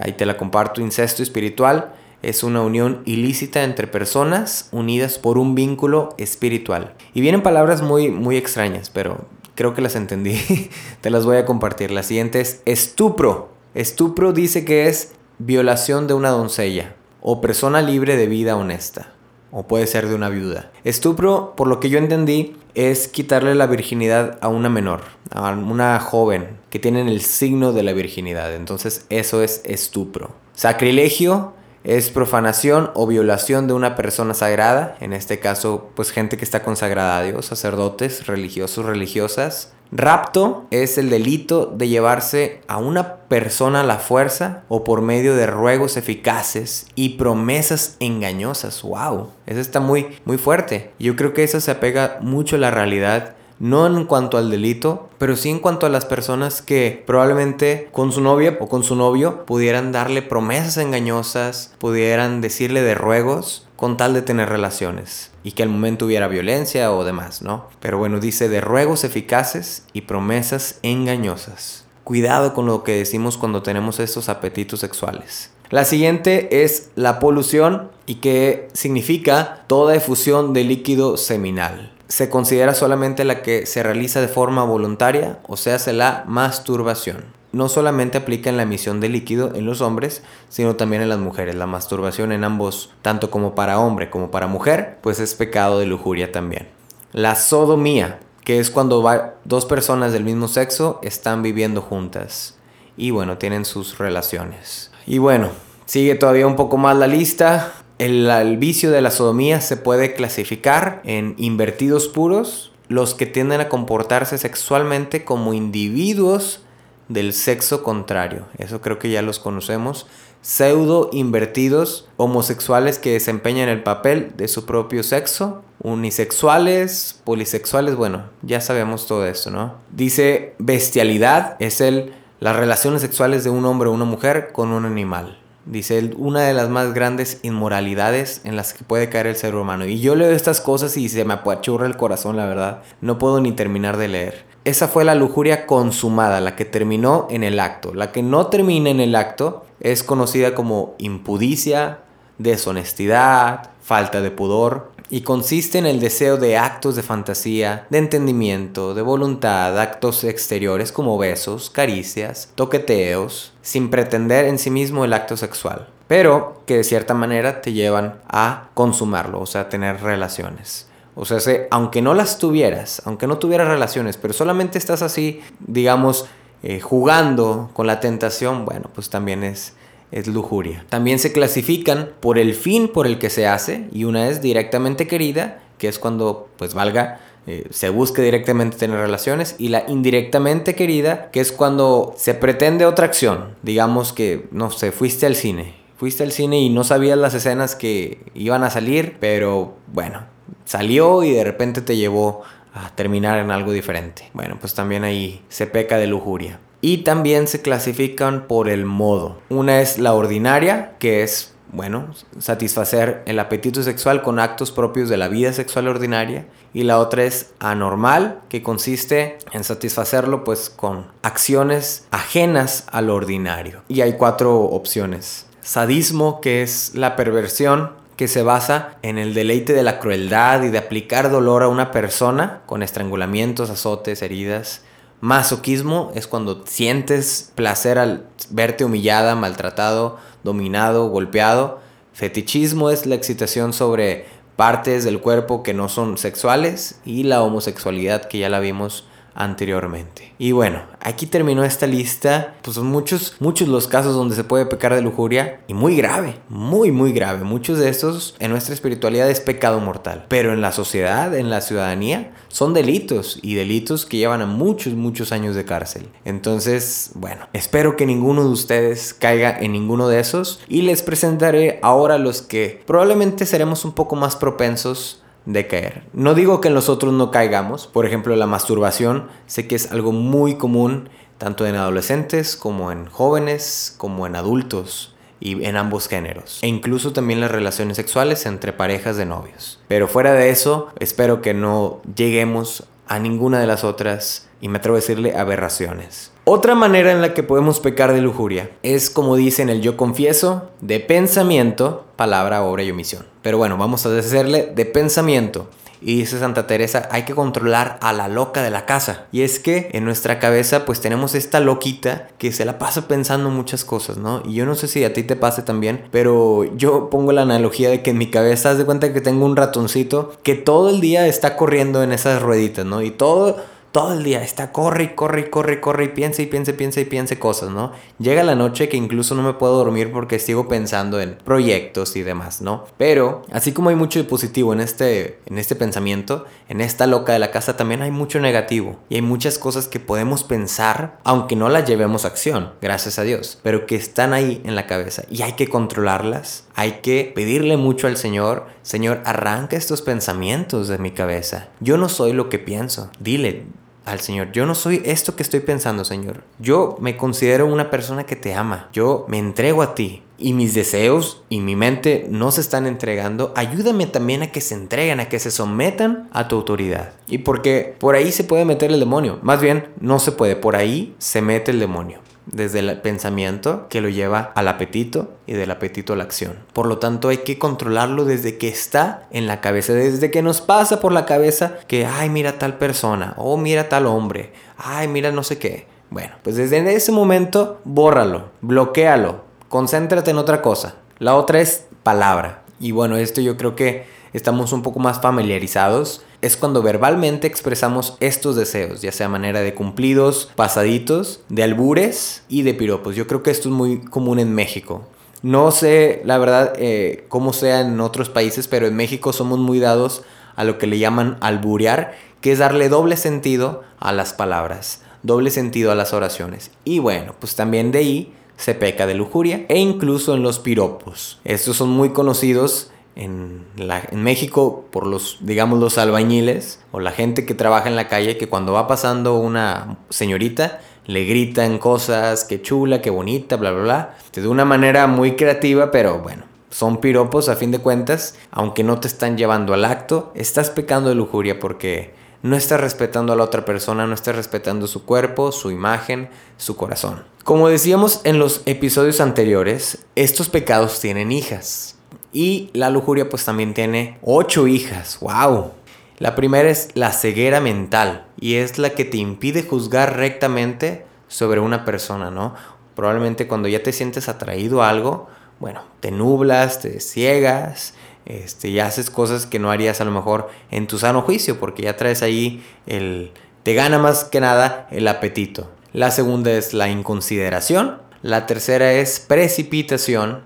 ahí 0.00 0.12
te 0.12 0.26
la 0.26 0.36
comparto, 0.36 0.80
incesto 0.80 1.22
espiritual 1.22 1.92
es 2.22 2.42
una 2.42 2.62
unión 2.62 3.02
ilícita 3.04 3.62
entre 3.62 3.86
personas 3.86 4.68
unidas 4.72 5.18
por 5.18 5.38
un 5.38 5.54
vínculo 5.54 6.14
espiritual. 6.18 6.94
Y 7.14 7.20
vienen 7.20 7.42
palabras 7.42 7.82
muy, 7.82 8.10
muy 8.10 8.36
extrañas, 8.36 8.90
pero 8.90 9.26
creo 9.54 9.74
que 9.74 9.82
las 9.82 9.94
entendí. 9.94 10.38
te 11.00 11.10
las 11.10 11.24
voy 11.24 11.36
a 11.36 11.44
compartir. 11.44 11.90
La 11.90 12.02
siguiente 12.02 12.40
es 12.40 12.62
estupro. 12.64 13.50
Estupro 13.74 14.32
dice 14.32 14.64
que 14.64 14.88
es 14.88 15.12
violación 15.38 16.06
de 16.06 16.14
una 16.14 16.30
doncella 16.30 16.96
o 17.20 17.40
persona 17.40 17.82
libre 17.82 18.16
de 18.16 18.26
vida 18.26 18.56
honesta. 18.56 19.12
O 19.50 19.66
puede 19.66 19.86
ser 19.86 20.08
de 20.08 20.14
una 20.14 20.28
viuda. 20.28 20.70
Estupro, 20.84 21.54
por 21.56 21.68
lo 21.68 21.80
que 21.80 21.88
yo 21.88 21.98
entendí, 21.98 22.56
es 22.74 23.08
quitarle 23.08 23.54
la 23.54 23.66
virginidad 23.66 24.38
a 24.40 24.48
una 24.48 24.68
menor, 24.68 25.02
a 25.30 25.50
una 25.50 25.98
joven 26.00 26.58
que 26.70 26.78
tiene 26.78 27.00
el 27.02 27.20
signo 27.22 27.72
de 27.72 27.82
la 27.82 27.92
virginidad. 27.92 28.54
Entonces 28.54 29.06
eso 29.08 29.42
es 29.42 29.62
estupro. 29.64 30.30
Sacrilegio 30.52 31.54
es 31.88 32.10
profanación 32.10 32.90
o 32.92 33.06
violación 33.06 33.66
de 33.66 33.72
una 33.72 33.96
persona 33.96 34.34
sagrada, 34.34 34.94
en 35.00 35.14
este 35.14 35.40
caso 35.40 35.88
pues 35.94 36.10
gente 36.10 36.36
que 36.36 36.44
está 36.44 36.62
consagrada 36.62 37.16
a 37.16 37.22
Dios, 37.22 37.46
sacerdotes, 37.46 38.26
religiosos, 38.26 38.84
religiosas. 38.84 39.72
Rapto 39.90 40.66
es 40.70 40.98
el 40.98 41.08
delito 41.08 41.64
de 41.64 41.88
llevarse 41.88 42.60
a 42.68 42.76
una 42.76 43.14
persona 43.28 43.80
a 43.80 43.84
la 43.84 43.96
fuerza 43.96 44.64
o 44.68 44.84
por 44.84 45.00
medio 45.00 45.34
de 45.34 45.46
ruegos 45.46 45.96
eficaces 45.96 46.88
y 46.94 47.16
promesas 47.16 47.96
engañosas. 48.00 48.82
¡Wow! 48.82 49.30
Eso 49.46 49.60
está 49.60 49.80
muy, 49.80 50.08
muy 50.26 50.36
fuerte. 50.36 50.90
Yo 50.98 51.16
creo 51.16 51.32
que 51.32 51.42
eso 51.42 51.58
se 51.58 51.70
apega 51.70 52.18
mucho 52.20 52.56
a 52.56 52.58
la 52.58 52.70
realidad 52.70 53.37
no 53.58 53.86
en 53.86 54.04
cuanto 54.04 54.38
al 54.38 54.50
delito, 54.50 55.08
pero 55.18 55.36
sí 55.36 55.50
en 55.50 55.58
cuanto 55.58 55.86
a 55.86 55.90
las 55.90 56.04
personas 56.04 56.62
que 56.62 57.02
probablemente 57.06 57.88
con 57.92 58.12
su 58.12 58.20
novia 58.20 58.56
o 58.60 58.68
con 58.68 58.84
su 58.84 58.94
novio 58.94 59.44
pudieran 59.46 59.92
darle 59.92 60.22
promesas 60.22 60.76
engañosas, 60.76 61.74
pudieran 61.78 62.40
decirle 62.40 62.82
de 62.82 62.94
ruegos 62.94 63.66
con 63.76 63.96
tal 63.96 64.14
de 64.14 64.22
tener 64.22 64.48
relaciones 64.48 65.30
y 65.42 65.52
que 65.52 65.62
al 65.62 65.68
momento 65.68 66.06
hubiera 66.06 66.28
violencia 66.28 66.92
o 66.92 67.04
demás, 67.04 67.42
¿no? 67.42 67.68
Pero 67.80 67.98
bueno, 67.98 68.20
dice 68.20 68.48
de 68.48 68.60
ruegos 68.60 69.04
eficaces 69.04 69.84
y 69.92 70.02
promesas 70.02 70.78
engañosas. 70.82 71.84
Cuidado 72.04 72.54
con 72.54 72.66
lo 72.66 72.84
que 72.84 72.96
decimos 72.96 73.36
cuando 73.36 73.62
tenemos 73.62 74.00
estos 74.00 74.28
apetitos 74.28 74.80
sexuales. 74.80 75.50
La 75.70 75.84
siguiente 75.84 76.64
es 76.64 76.90
la 76.94 77.18
polución 77.18 77.90
y 78.06 78.16
que 78.16 78.68
significa 78.72 79.64
toda 79.66 79.94
efusión 79.94 80.54
de 80.54 80.64
líquido 80.64 81.18
seminal 81.18 81.92
se 82.08 82.30
considera 82.30 82.74
solamente 82.74 83.24
la 83.24 83.42
que 83.42 83.66
se 83.66 83.82
realiza 83.82 84.20
de 84.20 84.28
forma 84.28 84.64
voluntaria, 84.64 85.38
o 85.46 85.56
sea, 85.56 85.76
hace 85.76 85.92
la 85.92 86.24
masturbación. 86.26 87.36
No 87.52 87.68
solamente 87.68 88.18
aplica 88.18 88.50
en 88.50 88.56
la 88.56 88.64
emisión 88.64 89.00
de 89.00 89.08
líquido 89.08 89.54
en 89.54 89.64
los 89.66 89.80
hombres, 89.80 90.22
sino 90.48 90.76
también 90.76 91.02
en 91.02 91.08
las 91.08 91.18
mujeres. 91.18 91.54
La 91.54 91.66
masturbación 91.66 92.32
en 92.32 92.44
ambos, 92.44 92.92
tanto 93.02 93.30
como 93.30 93.54
para 93.54 93.78
hombre 93.78 94.10
como 94.10 94.30
para 94.30 94.46
mujer, 94.46 94.98
pues 95.02 95.20
es 95.20 95.34
pecado 95.34 95.78
de 95.78 95.86
lujuria 95.86 96.32
también. 96.32 96.68
La 97.12 97.36
sodomía, 97.36 98.20
que 98.44 98.58
es 98.58 98.70
cuando 98.70 99.02
dos 99.44 99.64
personas 99.64 100.12
del 100.12 100.24
mismo 100.24 100.48
sexo 100.48 101.00
están 101.02 101.42
viviendo 101.42 101.80
juntas 101.80 102.58
y 102.98 103.12
bueno, 103.12 103.38
tienen 103.38 103.64
sus 103.64 103.96
relaciones. 103.96 104.90
Y 105.06 105.18
bueno, 105.18 105.50
sigue 105.86 106.16
todavía 106.16 106.46
un 106.46 106.56
poco 106.56 106.76
más 106.76 106.96
la 106.96 107.06
lista. 107.06 107.72
El, 107.98 108.56
vicio 108.58 108.92
de 108.92 109.00
la 109.00 109.10
sodomía 109.10 109.60
se 109.60 109.76
puede 109.76 110.14
clasificar 110.14 111.02
en 111.04 111.34
invertidos 111.36 112.06
puros, 112.06 112.72
los 112.86 113.14
que 113.14 113.26
tienden 113.26 113.60
a 113.60 113.68
comportarse 113.68 114.38
sexualmente 114.38 115.24
como 115.24 115.52
individuos 115.52 116.62
del 117.08 117.32
sexo 117.32 117.82
contrario. 117.82 118.46
Eso 118.56 118.80
creo 118.80 119.00
que 119.00 119.10
ya 119.10 119.20
los 119.20 119.40
conocemos. 119.40 120.06
Pseudo 120.42 121.10
invertidos, 121.12 122.08
homosexuales 122.16 122.98
que 122.98 123.12
desempeñan 123.12 123.68
el 123.68 123.82
papel 123.82 124.32
de 124.36 124.46
su 124.46 124.64
propio 124.64 125.02
sexo. 125.02 125.62
Unisexuales, 125.82 127.20
polisexuales, 127.24 127.96
bueno, 127.96 128.26
ya 128.42 128.60
sabemos 128.60 129.08
todo 129.08 129.26
esto, 129.26 129.50
¿no? 129.50 129.74
Dice 129.90 130.54
bestialidad, 130.58 131.56
es 131.58 131.80
el, 131.80 132.14
las 132.38 132.54
relaciones 132.54 133.02
sexuales 133.02 133.42
de 133.42 133.50
un 133.50 133.64
hombre 133.64 133.88
o 133.88 133.92
una 133.92 134.04
mujer 134.04 134.50
con 134.52 134.70
un 134.70 134.84
animal. 134.84 135.37
Dice 135.68 135.98
él, 135.98 136.14
una 136.16 136.40
de 136.44 136.54
las 136.54 136.70
más 136.70 136.94
grandes 136.94 137.40
inmoralidades 137.42 138.40
en 138.44 138.56
las 138.56 138.72
que 138.72 138.84
puede 138.84 139.10
caer 139.10 139.26
el 139.26 139.36
ser 139.36 139.54
humano. 139.54 139.84
Y 139.84 140.00
yo 140.00 140.14
leo 140.14 140.30
estas 140.30 140.62
cosas 140.62 140.96
y 140.96 141.10
se 141.10 141.26
me 141.26 141.34
apachurra 141.34 141.86
el 141.86 141.98
corazón, 141.98 142.38
la 142.38 142.46
verdad. 142.46 142.82
No 143.02 143.18
puedo 143.18 143.42
ni 143.42 143.52
terminar 143.52 143.98
de 143.98 144.08
leer. 144.08 144.44
Esa 144.64 144.88
fue 144.88 145.04
la 145.04 145.14
lujuria 145.14 145.66
consumada, 145.66 146.40
la 146.40 146.56
que 146.56 146.64
terminó 146.64 147.26
en 147.28 147.44
el 147.44 147.60
acto. 147.60 147.92
La 147.92 148.12
que 148.12 148.22
no 148.22 148.46
termina 148.46 148.88
en 148.88 149.00
el 149.00 149.14
acto 149.14 149.66
es 149.80 150.02
conocida 150.02 150.54
como 150.54 150.94
impudicia, 150.96 151.98
deshonestidad, 152.38 153.70
falta 153.82 154.22
de 154.22 154.30
pudor, 154.30 154.92
y 155.10 155.22
consiste 155.22 155.78
en 155.78 155.86
el 155.86 156.00
deseo 156.00 156.36
de 156.36 156.56
actos 156.56 156.96
de 156.96 157.02
fantasía, 157.02 157.86
de 157.90 157.98
entendimiento, 157.98 158.94
de 158.94 159.02
voluntad, 159.02 159.78
actos 159.78 160.24
exteriores 160.24 160.92
como 160.92 161.16
besos, 161.18 161.70
caricias, 161.70 162.50
toqueteos, 162.54 163.52
sin 163.62 163.90
pretender 163.90 164.44
en 164.44 164.58
sí 164.58 164.70
mismo 164.70 165.04
el 165.04 165.12
acto 165.12 165.36
sexual, 165.36 165.88
pero 166.06 166.62
que 166.66 166.76
de 166.76 166.84
cierta 166.84 167.14
manera 167.14 167.60
te 167.62 167.72
llevan 167.72 168.20
a 168.28 168.68
consumarlo, 168.74 169.40
o 169.40 169.46
sea, 169.46 169.68
tener 169.68 170.02
relaciones. 170.02 170.86
O 171.14 171.24
sea, 171.24 171.38
aunque 171.70 172.00
no 172.00 172.14
las 172.14 172.38
tuvieras, 172.38 173.02
aunque 173.04 173.26
no 173.26 173.38
tuvieras 173.38 173.66
relaciones, 173.66 174.16
pero 174.16 174.32
solamente 174.34 174.78
estás 174.78 175.02
así, 175.02 175.40
digamos, 175.58 176.26
eh, 176.62 176.80
jugando 176.80 177.70
con 177.72 177.86
la 177.86 177.98
tentación, 177.98 178.64
bueno, 178.64 178.90
pues 178.94 179.10
también 179.10 179.42
es 179.42 179.74
es 180.12 180.26
lujuria. 180.26 180.84
También 180.88 181.18
se 181.18 181.32
clasifican 181.32 182.10
por 182.20 182.38
el 182.38 182.54
fin 182.54 182.88
por 182.88 183.06
el 183.06 183.18
que 183.18 183.30
se 183.30 183.46
hace 183.46 183.88
y 183.92 184.04
una 184.04 184.28
es 184.28 184.40
directamente 184.40 185.06
querida, 185.06 185.62
que 185.78 185.88
es 185.88 185.98
cuando 185.98 186.48
pues 186.56 186.74
valga 186.74 187.20
eh, 187.48 187.66
se 187.70 187.88
busque 187.88 188.20
directamente 188.20 188.76
tener 188.76 188.98
relaciones 188.98 189.56
y 189.58 189.68
la 189.68 189.84
indirectamente 189.88 190.74
querida, 190.74 191.30
que 191.30 191.40
es 191.40 191.50
cuando 191.50 192.14
se 192.18 192.34
pretende 192.34 192.84
otra 192.84 193.06
acción. 193.06 193.56
Digamos 193.62 194.12
que, 194.12 194.48
no 194.50 194.70
sé, 194.70 194.92
fuiste 194.92 195.24
al 195.24 195.34
cine. 195.34 195.74
Fuiste 195.96 196.24
al 196.24 196.32
cine 196.32 196.60
y 196.60 196.68
no 196.68 196.84
sabías 196.84 197.16
las 197.16 197.32
escenas 197.32 197.74
que 197.74 198.20
iban 198.34 198.64
a 198.64 198.70
salir, 198.70 199.16
pero 199.18 199.76
bueno, 199.86 200.24
salió 200.66 201.22
y 201.22 201.30
de 201.30 201.42
repente 201.42 201.80
te 201.80 201.96
llevó 201.96 202.42
a 202.74 202.94
terminar 202.94 203.38
en 203.38 203.50
algo 203.50 203.72
diferente. 203.72 204.28
Bueno, 204.34 204.58
pues 204.60 204.74
también 204.74 205.04
ahí 205.04 205.42
se 205.48 205.66
peca 205.66 205.96
de 205.96 206.06
lujuria 206.06 206.60
y 206.80 206.98
también 206.98 207.48
se 207.48 207.62
clasifican 207.62 208.46
por 208.46 208.68
el 208.68 208.84
modo. 208.84 209.38
Una 209.48 209.80
es 209.80 209.98
la 209.98 210.14
ordinaria, 210.14 210.96
que 210.98 211.22
es, 211.22 211.54
bueno, 211.72 212.14
satisfacer 212.38 213.22
el 213.26 213.38
apetito 213.38 213.82
sexual 213.82 214.22
con 214.22 214.38
actos 214.38 214.70
propios 214.70 215.08
de 215.08 215.16
la 215.16 215.28
vida 215.28 215.52
sexual 215.52 215.88
ordinaria. 215.88 216.46
Y 216.72 216.84
la 216.84 216.98
otra 216.98 217.24
es 217.24 217.52
anormal, 217.58 218.40
que 218.48 218.62
consiste 218.62 219.38
en 219.52 219.64
satisfacerlo 219.64 220.44
pues 220.44 220.70
con 220.70 221.06
acciones 221.22 222.06
ajenas 222.10 222.86
al 222.92 223.10
ordinario. 223.10 223.82
Y 223.88 224.02
hay 224.02 224.14
cuatro 224.14 224.60
opciones. 224.60 225.46
Sadismo, 225.60 226.40
que 226.40 226.62
es 226.62 226.94
la 226.94 227.16
perversión 227.16 227.98
que 228.16 228.28
se 228.28 228.42
basa 228.42 228.96
en 229.02 229.16
el 229.16 229.32
deleite 229.32 229.72
de 229.72 229.82
la 229.82 230.00
crueldad 230.00 230.62
y 230.64 230.70
de 230.70 230.78
aplicar 230.78 231.30
dolor 231.30 231.62
a 231.62 231.68
una 231.68 231.92
persona 231.92 232.62
con 232.66 232.82
estrangulamientos, 232.82 233.70
azotes, 233.70 234.22
heridas 234.22 234.82
Masoquismo 235.20 236.12
es 236.14 236.28
cuando 236.28 236.64
sientes 236.64 237.50
placer 237.56 237.98
al 237.98 238.26
verte 238.50 238.84
humillada, 238.84 239.34
maltratado, 239.34 240.18
dominado, 240.44 241.08
golpeado. 241.08 241.80
Fetichismo 242.12 242.90
es 242.90 243.04
la 243.04 243.16
excitación 243.16 243.72
sobre 243.72 244.26
partes 244.54 245.04
del 245.04 245.20
cuerpo 245.20 245.64
que 245.64 245.74
no 245.74 245.88
son 245.88 246.18
sexuales 246.18 247.00
y 247.04 247.24
la 247.24 247.42
homosexualidad 247.42 248.26
que 248.26 248.38
ya 248.38 248.48
la 248.48 248.60
vimos 248.60 249.07
anteriormente. 249.38 250.34
Y 250.36 250.50
bueno, 250.50 250.82
aquí 251.00 251.26
terminó 251.26 251.64
esta 251.64 251.86
lista. 251.86 252.56
Pues 252.62 252.74
son 252.74 252.88
muchos, 252.88 253.36
muchos 253.38 253.68
los 253.68 253.86
casos 253.86 254.14
donde 254.14 254.34
se 254.34 254.42
puede 254.42 254.66
pecar 254.66 254.94
de 254.94 255.00
lujuria 255.00 255.60
y 255.68 255.74
muy 255.74 255.96
grave, 255.96 256.34
muy, 256.48 256.90
muy 256.90 257.12
grave. 257.12 257.44
Muchos 257.44 257.78
de 257.78 257.88
estos 257.88 258.34
en 258.40 258.50
nuestra 258.50 258.74
espiritualidad 258.74 259.30
es 259.30 259.40
pecado 259.40 259.78
mortal. 259.80 260.26
Pero 260.28 260.52
en 260.52 260.60
la 260.60 260.72
sociedad, 260.72 261.34
en 261.36 261.50
la 261.50 261.60
ciudadanía, 261.60 262.32
son 262.48 262.74
delitos 262.74 263.38
y 263.40 263.54
delitos 263.54 264.06
que 264.06 264.16
llevan 264.16 264.42
a 264.42 264.46
muchos, 264.46 264.94
muchos 264.94 265.30
años 265.30 265.54
de 265.54 265.64
cárcel. 265.64 266.08
Entonces, 266.24 267.12
bueno, 267.14 267.46
espero 267.52 267.96
que 267.96 268.06
ninguno 268.06 268.42
de 268.42 268.50
ustedes 268.50 269.14
caiga 269.14 269.56
en 269.56 269.70
ninguno 269.70 270.08
de 270.08 270.18
esos 270.18 270.60
y 270.66 270.82
les 270.82 271.02
presentaré 271.02 271.78
ahora 271.82 272.18
los 272.18 272.42
que 272.42 272.82
probablemente 272.86 273.46
seremos 273.46 273.84
un 273.84 273.92
poco 273.92 274.16
más 274.16 274.34
propensos 274.34 275.22
de 275.48 275.66
caer. 275.66 276.02
No 276.12 276.34
digo 276.34 276.60
que 276.60 276.68
en 276.68 276.74
los 276.74 276.90
otros 276.90 277.14
no 277.14 277.30
caigamos, 277.30 277.86
por 277.86 278.04
ejemplo 278.04 278.36
la 278.36 278.46
masturbación, 278.46 279.28
sé 279.46 279.66
que 279.66 279.76
es 279.76 279.90
algo 279.90 280.12
muy 280.12 280.56
común 280.56 281.08
tanto 281.38 281.66
en 281.66 281.74
adolescentes 281.74 282.54
como 282.54 282.92
en 282.92 283.06
jóvenes 283.06 283.94
como 283.96 284.26
en 284.26 284.36
adultos 284.36 285.14
y 285.40 285.64
en 285.64 285.76
ambos 285.76 286.06
géneros. 286.06 286.58
E 286.62 286.68
incluso 286.68 287.14
también 287.14 287.40
las 287.40 287.50
relaciones 287.50 287.96
sexuales 287.96 288.44
entre 288.44 288.74
parejas 288.74 289.16
de 289.16 289.24
novios. 289.24 289.80
Pero 289.88 290.06
fuera 290.06 290.34
de 290.34 290.50
eso, 290.50 290.88
espero 290.98 291.40
que 291.40 291.54
no 291.54 292.02
lleguemos 292.14 292.84
a 293.06 293.18
ninguna 293.18 293.58
de 293.58 293.66
las 293.66 293.84
otras 293.84 294.48
y 294.60 294.68
me 294.68 294.78
atrevo 294.78 294.96
a 294.96 295.00
decirle 295.00 295.34
aberraciones. 295.34 296.30
Otra 296.50 296.74
manera 296.74 297.12
en 297.12 297.20
la 297.20 297.34
que 297.34 297.42
podemos 297.42 297.78
pecar 297.78 298.14
de 298.14 298.22
lujuria 298.22 298.70
es 298.82 299.10
como 299.10 299.36
dice 299.36 299.60
en 299.60 299.68
el 299.68 299.82
yo 299.82 299.98
confieso, 299.98 300.70
de 300.80 300.98
pensamiento, 300.98 302.06
palabra, 302.16 302.62
obra 302.62 302.82
y 302.82 302.90
omisión. 302.90 303.26
Pero 303.42 303.58
bueno, 303.58 303.76
vamos 303.76 304.06
a 304.06 304.18
hacerle 304.18 304.72
de 304.74 304.86
pensamiento. 304.86 305.68
Y 306.00 306.16
dice 306.16 306.38
Santa 306.38 306.66
Teresa, 306.66 307.06
hay 307.10 307.24
que 307.24 307.34
controlar 307.34 307.98
a 308.00 308.14
la 308.14 308.28
loca 308.28 308.62
de 308.62 308.70
la 308.70 308.86
casa. 308.86 309.26
Y 309.30 309.42
es 309.42 309.58
que 309.58 309.90
en 309.92 310.06
nuestra 310.06 310.38
cabeza 310.38 310.86
pues 310.86 311.02
tenemos 311.02 311.34
esta 311.34 311.60
loquita 311.60 312.28
que 312.38 312.50
se 312.50 312.64
la 312.64 312.78
pasa 312.78 313.08
pensando 313.08 313.50
muchas 313.50 313.84
cosas, 313.84 314.16
¿no? 314.16 314.42
Y 314.42 314.54
yo 314.54 314.64
no 314.64 314.74
sé 314.74 314.88
si 314.88 315.04
a 315.04 315.12
ti 315.12 315.24
te 315.24 315.36
pase 315.36 315.60
también, 315.60 316.06
pero 316.10 316.64
yo 316.76 317.10
pongo 317.10 317.32
la 317.32 317.42
analogía 317.42 317.90
de 317.90 318.02
que 318.02 318.12
en 318.12 318.16
mi 318.16 318.28
cabeza, 318.28 318.70
haz 318.70 318.78
de 318.78 318.86
cuenta 318.86 319.12
que 319.12 319.20
tengo 319.20 319.44
un 319.44 319.54
ratoncito 319.54 320.32
que 320.42 320.54
todo 320.54 320.88
el 320.88 321.02
día 321.02 321.26
está 321.26 321.56
corriendo 321.56 322.02
en 322.02 322.12
esas 322.12 322.40
rueditas, 322.40 322.86
¿no? 322.86 323.02
Y 323.02 323.10
todo 323.10 323.58
todo 323.92 324.12
el 324.12 324.24
día 324.24 324.42
está 324.42 324.72
corre 324.72 325.04
y 325.04 325.08
corre 325.08 325.40
y 325.42 325.44
corre 325.44 325.74
y 325.74 325.80
corre 325.80 326.04
y 326.04 326.08
piensa 326.08 326.42
y 326.42 326.46
piensa 326.46 326.72
y 326.72 326.74
piensa 326.74 327.00
y 327.00 327.04
piensa 327.04 327.38
cosas, 327.38 327.70
¿no? 327.70 327.92
Llega 328.18 328.42
la 328.42 328.54
noche 328.54 328.88
que 328.88 328.96
incluso 328.96 329.34
no 329.34 329.42
me 329.42 329.54
puedo 329.54 329.76
dormir 329.76 330.12
porque 330.12 330.38
sigo 330.38 330.68
pensando 330.68 331.20
en 331.20 331.36
proyectos 331.44 332.16
y 332.16 332.22
demás, 332.22 332.60
¿no? 332.60 332.84
Pero 332.96 333.42
así 333.50 333.72
como 333.72 333.88
hay 333.90 333.96
mucho 333.96 334.26
positivo 334.26 334.72
en 334.72 334.80
este, 334.80 335.38
en 335.46 335.58
este 335.58 335.74
pensamiento, 335.74 336.44
en 336.68 336.80
esta 336.80 337.06
loca 337.06 337.32
de 337.32 337.38
la 337.38 337.50
casa 337.50 337.76
también 337.76 338.02
hay 338.02 338.10
mucho 338.10 338.40
negativo 338.40 338.96
y 339.08 339.16
hay 339.16 339.22
muchas 339.22 339.58
cosas 339.58 339.88
que 339.88 340.00
podemos 340.00 340.44
pensar 340.44 341.18
aunque 341.24 341.56
no 341.56 341.68
las 341.68 341.86
llevemos 341.86 342.24
a 342.24 342.28
acción, 342.28 342.72
gracias 342.80 343.18
a 343.18 343.22
Dios, 343.22 343.58
pero 343.62 343.86
que 343.86 343.96
están 343.96 344.32
ahí 344.32 344.60
en 344.64 344.74
la 344.74 344.86
cabeza 344.86 345.24
y 345.30 345.42
hay 345.42 345.52
que 345.52 345.68
controlarlas, 345.68 346.64
hay 346.74 347.00
que 347.02 347.32
pedirle 347.34 347.76
mucho 347.76 348.06
al 348.06 348.16
Señor, 348.16 348.66
Señor, 348.82 349.20
arranca 349.24 349.76
estos 349.76 350.02
pensamientos 350.02 350.88
de 350.88 350.98
mi 350.98 351.10
cabeza. 351.10 351.68
Yo 351.80 351.96
no 351.96 352.08
soy 352.08 352.32
lo 352.32 352.48
que 352.48 352.58
pienso. 352.58 353.10
Dile, 353.20 353.66
al 354.12 354.20
Señor. 354.20 354.52
Yo 354.52 354.66
no 354.66 354.74
soy 354.74 355.02
esto 355.04 355.36
que 355.36 355.42
estoy 355.42 355.60
pensando, 355.60 356.04
Señor. 356.04 356.44
Yo 356.58 356.96
me 357.00 357.16
considero 357.16 357.66
una 357.66 357.90
persona 357.90 358.24
que 358.24 358.36
te 358.36 358.54
ama. 358.54 358.88
Yo 358.92 359.24
me 359.28 359.38
entrego 359.38 359.82
a 359.82 359.94
ti. 359.94 360.22
Y 360.40 360.52
mis 360.52 360.72
deseos 360.72 361.42
y 361.48 361.58
mi 361.60 361.74
mente 361.74 362.28
no 362.30 362.52
se 362.52 362.60
están 362.60 362.86
entregando. 362.86 363.52
Ayúdame 363.56 364.06
también 364.06 364.42
a 364.42 364.52
que 364.52 364.60
se 364.60 364.74
entreguen, 364.74 365.18
a 365.18 365.28
que 365.28 365.40
se 365.40 365.50
sometan 365.50 366.28
a 366.32 366.46
tu 366.46 366.54
autoridad. 366.54 367.10
Y 367.26 367.38
porque 367.38 367.96
por 367.98 368.14
ahí 368.14 368.30
se 368.30 368.44
puede 368.44 368.64
meter 368.64 368.92
el 368.92 369.00
demonio. 369.00 369.40
Más 369.42 369.60
bien, 369.60 369.88
no 370.00 370.20
se 370.20 370.30
puede. 370.30 370.54
Por 370.54 370.76
ahí 370.76 371.16
se 371.18 371.42
mete 371.42 371.72
el 371.72 371.80
demonio 371.80 372.20
desde 372.50 372.80
el 372.80 373.00
pensamiento 373.00 373.86
que 373.88 374.00
lo 374.00 374.08
lleva 374.08 374.52
al 374.54 374.68
apetito 374.68 375.32
y 375.46 375.52
del 375.52 375.70
apetito 375.70 376.12
a 376.12 376.16
la 376.16 376.24
acción. 376.24 376.54
Por 376.72 376.86
lo 376.86 376.98
tanto, 376.98 377.28
hay 377.28 377.38
que 377.38 377.58
controlarlo 377.58 378.24
desde 378.24 378.58
que 378.58 378.68
está 378.68 379.26
en 379.30 379.46
la 379.46 379.60
cabeza, 379.60 379.92
desde 379.92 380.30
que 380.30 380.42
nos 380.42 380.60
pasa 380.60 381.00
por 381.00 381.12
la 381.12 381.26
cabeza 381.26 381.78
que, 381.86 382.06
ay, 382.06 382.28
mira 382.30 382.58
tal 382.58 382.78
persona, 382.78 383.34
o 383.36 383.56
mira 383.56 383.88
tal 383.88 384.06
hombre, 384.06 384.52
ay, 384.76 385.08
mira 385.08 385.30
no 385.30 385.42
sé 385.42 385.58
qué. 385.58 385.86
Bueno, 386.10 386.34
pues 386.42 386.56
desde 386.56 386.94
ese 386.94 387.12
momento, 387.12 387.80
bórralo, 387.84 388.50
bloquealo, 388.62 389.42
concéntrate 389.68 390.30
en 390.30 390.38
otra 390.38 390.62
cosa. 390.62 390.94
La 391.18 391.34
otra 391.34 391.60
es 391.60 391.86
palabra. 392.02 392.62
Y 392.80 392.92
bueno, 392.92 393.16
esto 393.16 393.40
yo 393.40 393.56
creo 393.56 393.74
que 393.74 394.06
estamos 394.32 394.72
un 394.72 394.82
poco 394.82 395.00
más 395.00 395.20
familiarizados 395.20 396.22
es 396.40 396.56
cuando 396.56 396.82
verbalmente 396.82 397.46
expresamos 397.46 398.16
estos 398.20 398.56
deseos, 398.56 399.02
ya 399.02 399.12
sea 399.12 399.28
manera 399.28 399.60
de 399.60 399.74
cumplidos, 399.74 400.50
pasaditos, 400.54 401.40
de 401.48 401.64
albures 401.64 402.42
y 402.48 402.62
de 402.62 402.74
piropos. 402.74 403.16
Yo 403.16 403.26
creo 403.26 403.42
que 403.42 403.50
esto 403.50 403.68
es 403.68 403.74
muy 403.74 403.98
común 403.98 404.38
en 404.38 404.54
México. 404.54 405.02
No 405.42 405.70
sé, 405.70 406.22
la 406.24 406.38
verdad, 406.38 406.72
eh, 406.76 407.24
cómo 407.28 407.52
sea 407.52 407.80
en 407.80 408.00
otros 408.00 408.28
países, 408.28 408.68
pero 408.68 408.86
en 408.86 408.96
México 408.96 409.32
somos 409.32 409.58
muy 409.58 409.78
dados 409.78 410.22
a 410.56 410.64
lo 410.64 410.78
que 410.78 410.88
le 410.88 410.98
llaman 410.98 411.38
alburear, 411.40 412.14
que 412.40 412.52
es 412.52 412.58
darle 412.58 412.88
doble 412.88 413.16
sentido 413.16 413.82
a 414.00 414.12
las 414.12 414.32
palabras, 414.32 415.02
doble 415.22 415.50
sentido 415.50 415.92
a 415.92 415.94
las 415.94 416.12
oraciones. 416.12 416.70
Y 416.84 416.98
bueno, 416.98 417.34
pues 417.38 417.54
también 417.54 417.92
de 417.92 417.98
ahí 417.98 418.32
se 418.56 418.74
peca 418.74 419.06
de 419.06 419.14
lujuria 419.14 419.64
e 419.68 419.78
incluso 419.78 420.34
en 420.34 420.42
los 420.42 420.58
piropos. 420.58 421.38
Estos 421.44 421.76
son 421.76 421.90
muy 421.90 422.10
conocidos 422.10 422.90
en, 423.18 423.66
México 424.12 424.86
por 424.90 425.06
los, 425.06 425.38
digamos, 425.40 425.78
los 425.78 425.98
albañiles 425.98 426.80
o 426.92 427.00
la 427.00 427.10
gente 427.10 427.44
que 427.44 427.54
trabaja 427.54 427.88
en 427.88 427.96
la 427.96 428.08
calle 428.08 428.38
que 428.38 428.48
cuando 428.48 428.72
va 428.72 428.86
pasando 428.86 429.36
una 429.38 429.98
señorita 430.08 430.80
le 431.06 431.24
gritan 431.24 431.78
cosas, 431.78 432.44
que 432.44 432.62
chula, 432.62 433.00
que 433.00 433.10
bonita, 433.10 433.56
bla, 433.56 433.72
bla, 433.72 433.82
bla. 433.82 434.18
De 434.32 434.46
una 434.46 434.64
manera 434.64 435.06
muy 435.06 435.36
creativa, 435.36 435.90
pero 435.90 436.18
bueno, 436.18 436.44
son 436.70 437.00
piropos 437.00 437.48
a 437.48 437.56
fin 437.56 437.70
de 437.70 437.78
cuentas, 437.78 438.36
aunque 438.50 438.84
no 438.84 439.00
te 439.00 439.08
están 439.08 439.36
llevando 439.36 439.74
al 439.74 439.84
acto, 439.84 440.32
estás 440.34 440.70
pecando 440.70 441.08
de 441.08 441.14
lujuria 441.14 441.58
porque 441.58 442.14
no 442.42 442.56
estás 442.56 442.80
respetando 442.80 443.32
a 443.32 443.36
la 443.36 443.42
otra 443.42 443.64
persona, 443.64 444.06
no 444.06 444.14
estás 444.14 444.36
respetando 444.36 444.86
su 444.86 445.04
cuerpo, 445.04 445.50
su 445.50 445.70
imagen, 445.70 446.28
su 446.56 446.76
corazón. 446.76 447.24
Como 447.42 447.68
decíamos 447.68 448.20
en 448.24 448.38
los 448.38 448.62
episodios 448.66 449.20
anteriores, 449.20 450.04
estos 450.14 450.48
pecados 450.48 451.00
tienen 451.00 451.32
hijas. 451.32 451.97
Y 452.32 452.70
la 452.72 452.90
lujuria 452.90 453.28
pues 453.28 453.44
también 453.44 453.74
tiene 453.74 454.18
ocho 454.22 454.66
hijas. 454.66 455.18
¡Wow! 455.20 455.72
La 456.18 456.34
primera 456.34 456.68
es 456.68 456.90
la 456.94 457.12
ceguera 457.12 457.60
mental 457.60 458.26
y 458.40 458.56
es 458.56 458.78
la 458.78 458.90
que 458.90 459.04
te 459.04 459.18
impide 459.18 459.62
juzgar 459.62 460.16
rectamente 460.16 461.06
sobre 461.28 461.60
una 461.60 461.84
persona, 461.84 462.30
¿no? 462.30 462.54
Probablemente 462.96 463.46
cuando 463.46 463.68
ya 463.68 463.82
te 463.82 463.92
sientes 463.92 464.28
atraído 464.28 464.82
a 464.82 464.90
algo, 464.90 465.28
bueno, 465.60 465.82
te 466.00 466.10
nublas, 466.10 466.80
te 466.80 466.98
ciegas, 466.98 467.94
este, 468.26 468.68
y 468.68 468.78
haces 468.80 469.10
cosas 469.10 469.46
que 469.46 469.58
no 469.58 469.70
harías 469.70 470.00
a 470.00 470.04
lo 470.04 470.10
mejor 470.10 470.48
en 470.70 470.86
tu 470.86 470.98
sano 470.98 471.22
juicio, 471.22 471.58
porque 471.58 471.84
ya 471.84 471.96
traes 471.96 472.22
ahí 472.22 472.64
el... 472.86 473.32
te 473.62 473.74
gana 473.74 473.98
más 473.98 474.24
que 474.24 474.40
nada 474.40 474.86
el 474.90 475.08
apetito. 475.08 475.70
La 475.92 476.10
segunda 476.10 476.52
es 476.52 476.74
la 476.74 476.88
inconsideración. 476.88 477.98
La 478.22 478.46
tercera 478.46 478.92
es 478.92 479.20
precipitación. 479.20 480.42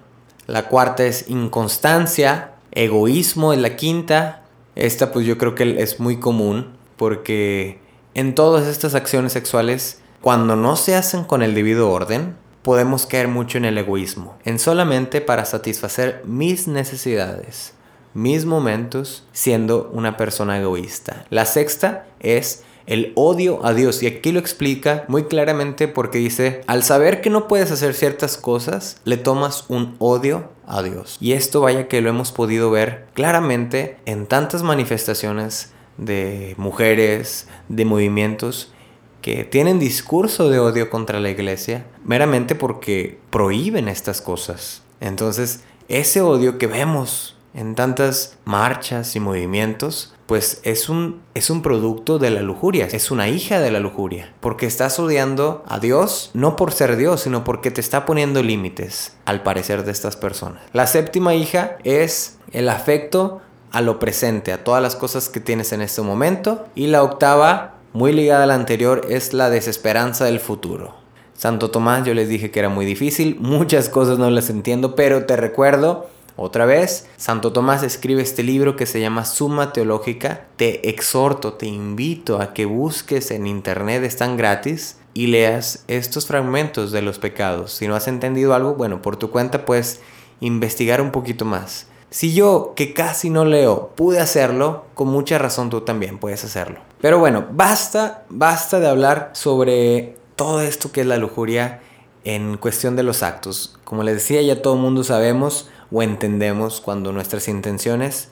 La 0.52 0.68
cuarta 0.68 1.06
es 1.06 1.30
inconstancia, 1.30 2.50
egoísmo 2.72 3.54
en 3.54 3.62
la 3.62 3.74
quinta. 3.74 4.42
Esta 4.74 5.10
pues 5.10 5.24
yo 5.24 5.38
creo 5.38 5.54
que 5.54 5.82
es 5.82 5.98
muy 5.98 6.20
común 6.20 6.76
porque 6.98 7.80
en 8.12 8.34
todas 8.34 8.66
estas 8.66 8.94
acciones 8.94 9.32
sexuales, 9.32 10.02
cuando 10.20 10.54
no 10.54 10.76
se 10.76 10.94
hacen 10.94 11.24
con 11.24 11.42
el 11.42 11.54
debido 11.54 11.90
orden, 11.90 12.36
podemos 12.60 13.06
caer 13.06 13.28
mucho 13.28 13.56
en 13.56 13.64
el 13.64 13.78
egoísmo, 13.78 14.36
en 14.44 14.58
solamente 14.58 15.22
para 15.22 15.46
satisfacer 15.46 16.20
mis 16.26 16.68
necesidades, 16.68 17.72
mis 18.12 18.44
momentos, 18.44 19.26
siendo 19.32 19.90
una 19.94 20.18
persona 20.18 20.60
egoísta. 20.60 21.24
La 21.30 21.46
sexta 21.46 22.04
es 22.20 22.62
el 22.86 23.12
odio 23.14 23.64
a 23.64 23.74
Dios. 23.74 24.02
Y 24.02 24.06
aquí 24.06 24.32
lo 24.32 24.40
explica 24.40 25.04
muy 25.08 25.24
claramente 25.24 25.88
porque 25.88 26.18
dice, 26.18 26.62
al 26.66 26.82
saber 26.82 27.20
que 27.20 27.30
no 27.30 27.48
puedes 27.48 27.70
hacer 27.70 27.94
ciertas 27.94 28.36
cosas, 28.36 29.00
le 29.04 29.16
tomas 29.16 29.66
un 29.68 29.96
odio 29.98 30.50
a 30.66 30.82
Dios. 30.82 31.16
Y 31.20 31.32
esto 31.32 31.60
vaya 31.60 31.88
que 31.88 32.00
lo 32.00 32.10
hemos 32.10 32.32
podido 32.32 32.70
ver 32.70 33.06
claramente 33.14 33.96
en 34.06 34.26
tantas 34.26 34.62
manifestaciones 34.62 35.72
de 35.96 36.54
mujeres, 36.56 37.48
de 37.68 37.84
movimientos 37.84 38.72
que 39.20 39.44
tienen 39.44 39.78
discurso 39.78 40.50
de 40.50 40.58
odio 40.58 40.90
contra 40.90 41.20
la 41.20 41.30
iglesia 41.30 41.86
meramente 42.04 42.54
porque 42.54 43.20
prohíben 43.30 43.88
estas 43.88 44.20
cosas. 44.20 44.82
Entonces, 45.00 45.60
ese 45.88 46.20
odio 46.20 46.58
que 46.58 46.66
vemos 46.66 47.36
en 47.54 47.74
tantas 47.74 48.38
marchas 48.44 49.14
y 49.14 49.20
movimientos 49.20 50.11
pues 50.26 50.60
es 50.62 50.88
un, 50.88 51.20
es 51.34 51.50
un 51.50 51.62
producto 51.62 52.18
de 52.18 52.30
la 52.30 52.42
lujuria, 52.42 52.86
es 52.86 53.10
una 53.10 53.28
hija 53.28 53.60
de 53.60 53.70
la 53.70 53.80
lujuria, 53.80 54.32
porque 54.40 54.66
estás 54.66 54.98
odiando 54.98 55.62
a 55.68 55.78
Dios 55.78 56.30
no 56.34 56.56
por 56.56 56.72
ser 56.72 56.96
Dios, 56.96 57.22
sino 57.22 57.44
porque 57.44 57.70
te 57.70 57.80
está 57.80 58.04
poniendo 58.04 58.42
límites 58.42 59.16
al 59.24 59.42
parecer 59.42 59.84
de 59.84 59.92
estas 59.92 60.16
personas. 60.16 60.62
La 60.72 60.86
séptima 60.86 61.34
hija 61.34 61.76
es 61.84 62.38
el 62.52 62.68
afecto 62.68 63.40
a 63.72 63.80
lo 63.80 63.98
presente, 63.98 64.52
a 64.52 64.62
todas 64.64 64.82
las 64.82 64.96
cosas 64.96 65.28
que 65.28 65.40
tienes 65.40 65.72
en 65.72 65.80
este 65.80 66.02
momento, 66.02 66.66
y 66.74 66.86
la 66.86 67.02
octava, 67.02 67.74
muy 67.92 68.12
ligada 68.12 68.44
a 68.44 68.46
la 68.46 68.54
anterior, 68.54 69.06
es 69.08 69.32
la 69.32 69.50
desesperanza 69.50 70.24
del 70.24 70.40
futuro. 70.40 70.94
Santo 71.34 71.70
Tomás, 71.70 72.04
yo 72.06 72.14
les 72.14 72.28
dije 72.28 72.50
que 72.50 72.60
era 72.60 72.68
muy 72.68 72.86
difícil, 72.86 73.36
muchas 73.40 73.88
cosas 73.88 74.18
no 74.18 74.30
las 74.30 74.50
entiendo, 74.50 74.94
pero 74.94 75.24
te 75.24 75.36
recuerdo 75.36 76.06
otra 76.42 76.66
vez, 76.66 77.08
Santo 77.16 77.52
Tomás 77.52 77.82
escribe 77.82 78.22
este 78.22 78.42
libro 78.42 78.76
que 78.76 78.86
se 78.86 79.00
llama 79.00 79.24
Suma 79.24 79.72
Teológica. 79.72 80.46
Te 80.56 80.90
exhorto, 80.90 81.54
te 81.54 81.66
invito 81.66 82.40
a 82.40 82.52
que 82.52 82.64
busques 82.64 83.30
en 83.30 83.46
internet, 83.46 84.02
están 84.04 84.36
gratis, 84.36 84.96
y 85.14 85.26
leas 85.26 85.84
estos 85.88 86.26
fragmentos 86.26 86.92
de 86.92 87.02
los 87.02 87.18
pecados. 87.18 87.72
Si 87.72 87.86
no 87.86 87.94
has 87.94 88.08
entendido 88.08 88.54
algo, 88.54 88.74
bueno, 88.74 89.02
por 89.02 89.16
tu 89.16 89.30
cuenta 89.30 89.64
puedes 89.64 90.00
investigar 90.40 91.00
un 91.00 91.10
poquito 91.10 91.44
más. 91.44 91.86
Si 92.10 92.34
yo, 92.34 92.74
que 92.76 92.92
casi 92.92 93.30
no 93.30 93.44
leo, 93.44 93.92
pude 93.94 94.20
hacerlo, 94.20 94.84
con 94.94 95.08
mucha 95.08 95.38
razón 95.38 95.70
tú 95.70 95.80
también 95.80 96.18
puedes 96.18 96.44
hacerlo. 96.44 96.80
Pero 97.00 97.18
bueno, 97.18 97.46
basta, 97.52 98.24
basta 98.28 98.80
de 98.80 98.88
hablar 98.88 99.30
sobre 99.32 100.16
todo 100.36 100.60
esto 100.60 100.92
que 100.92 101.02
es 101.02 101.06
la 101.06 101.16
lujuria 101.16 101.80
en 102.24 102.58
cuestión 102.58 102.96
de 102.96 103.02
los 103.02 103.22
actos. 103.22 103.78
Como 103.84 104.02
les 104.02 104.16
decía, 104.16 104.42
ya 104.42 104.60
todo 104.60 104.74
el 104.74 104.80
mundo 104.80 105.04
sabemos 105.04 105.70
o 105.92 106.02
entendemos 106.02 106.80
cuando 106.80 107.12
nuestras 107.12 107.48
intenciones, 107.48 108.28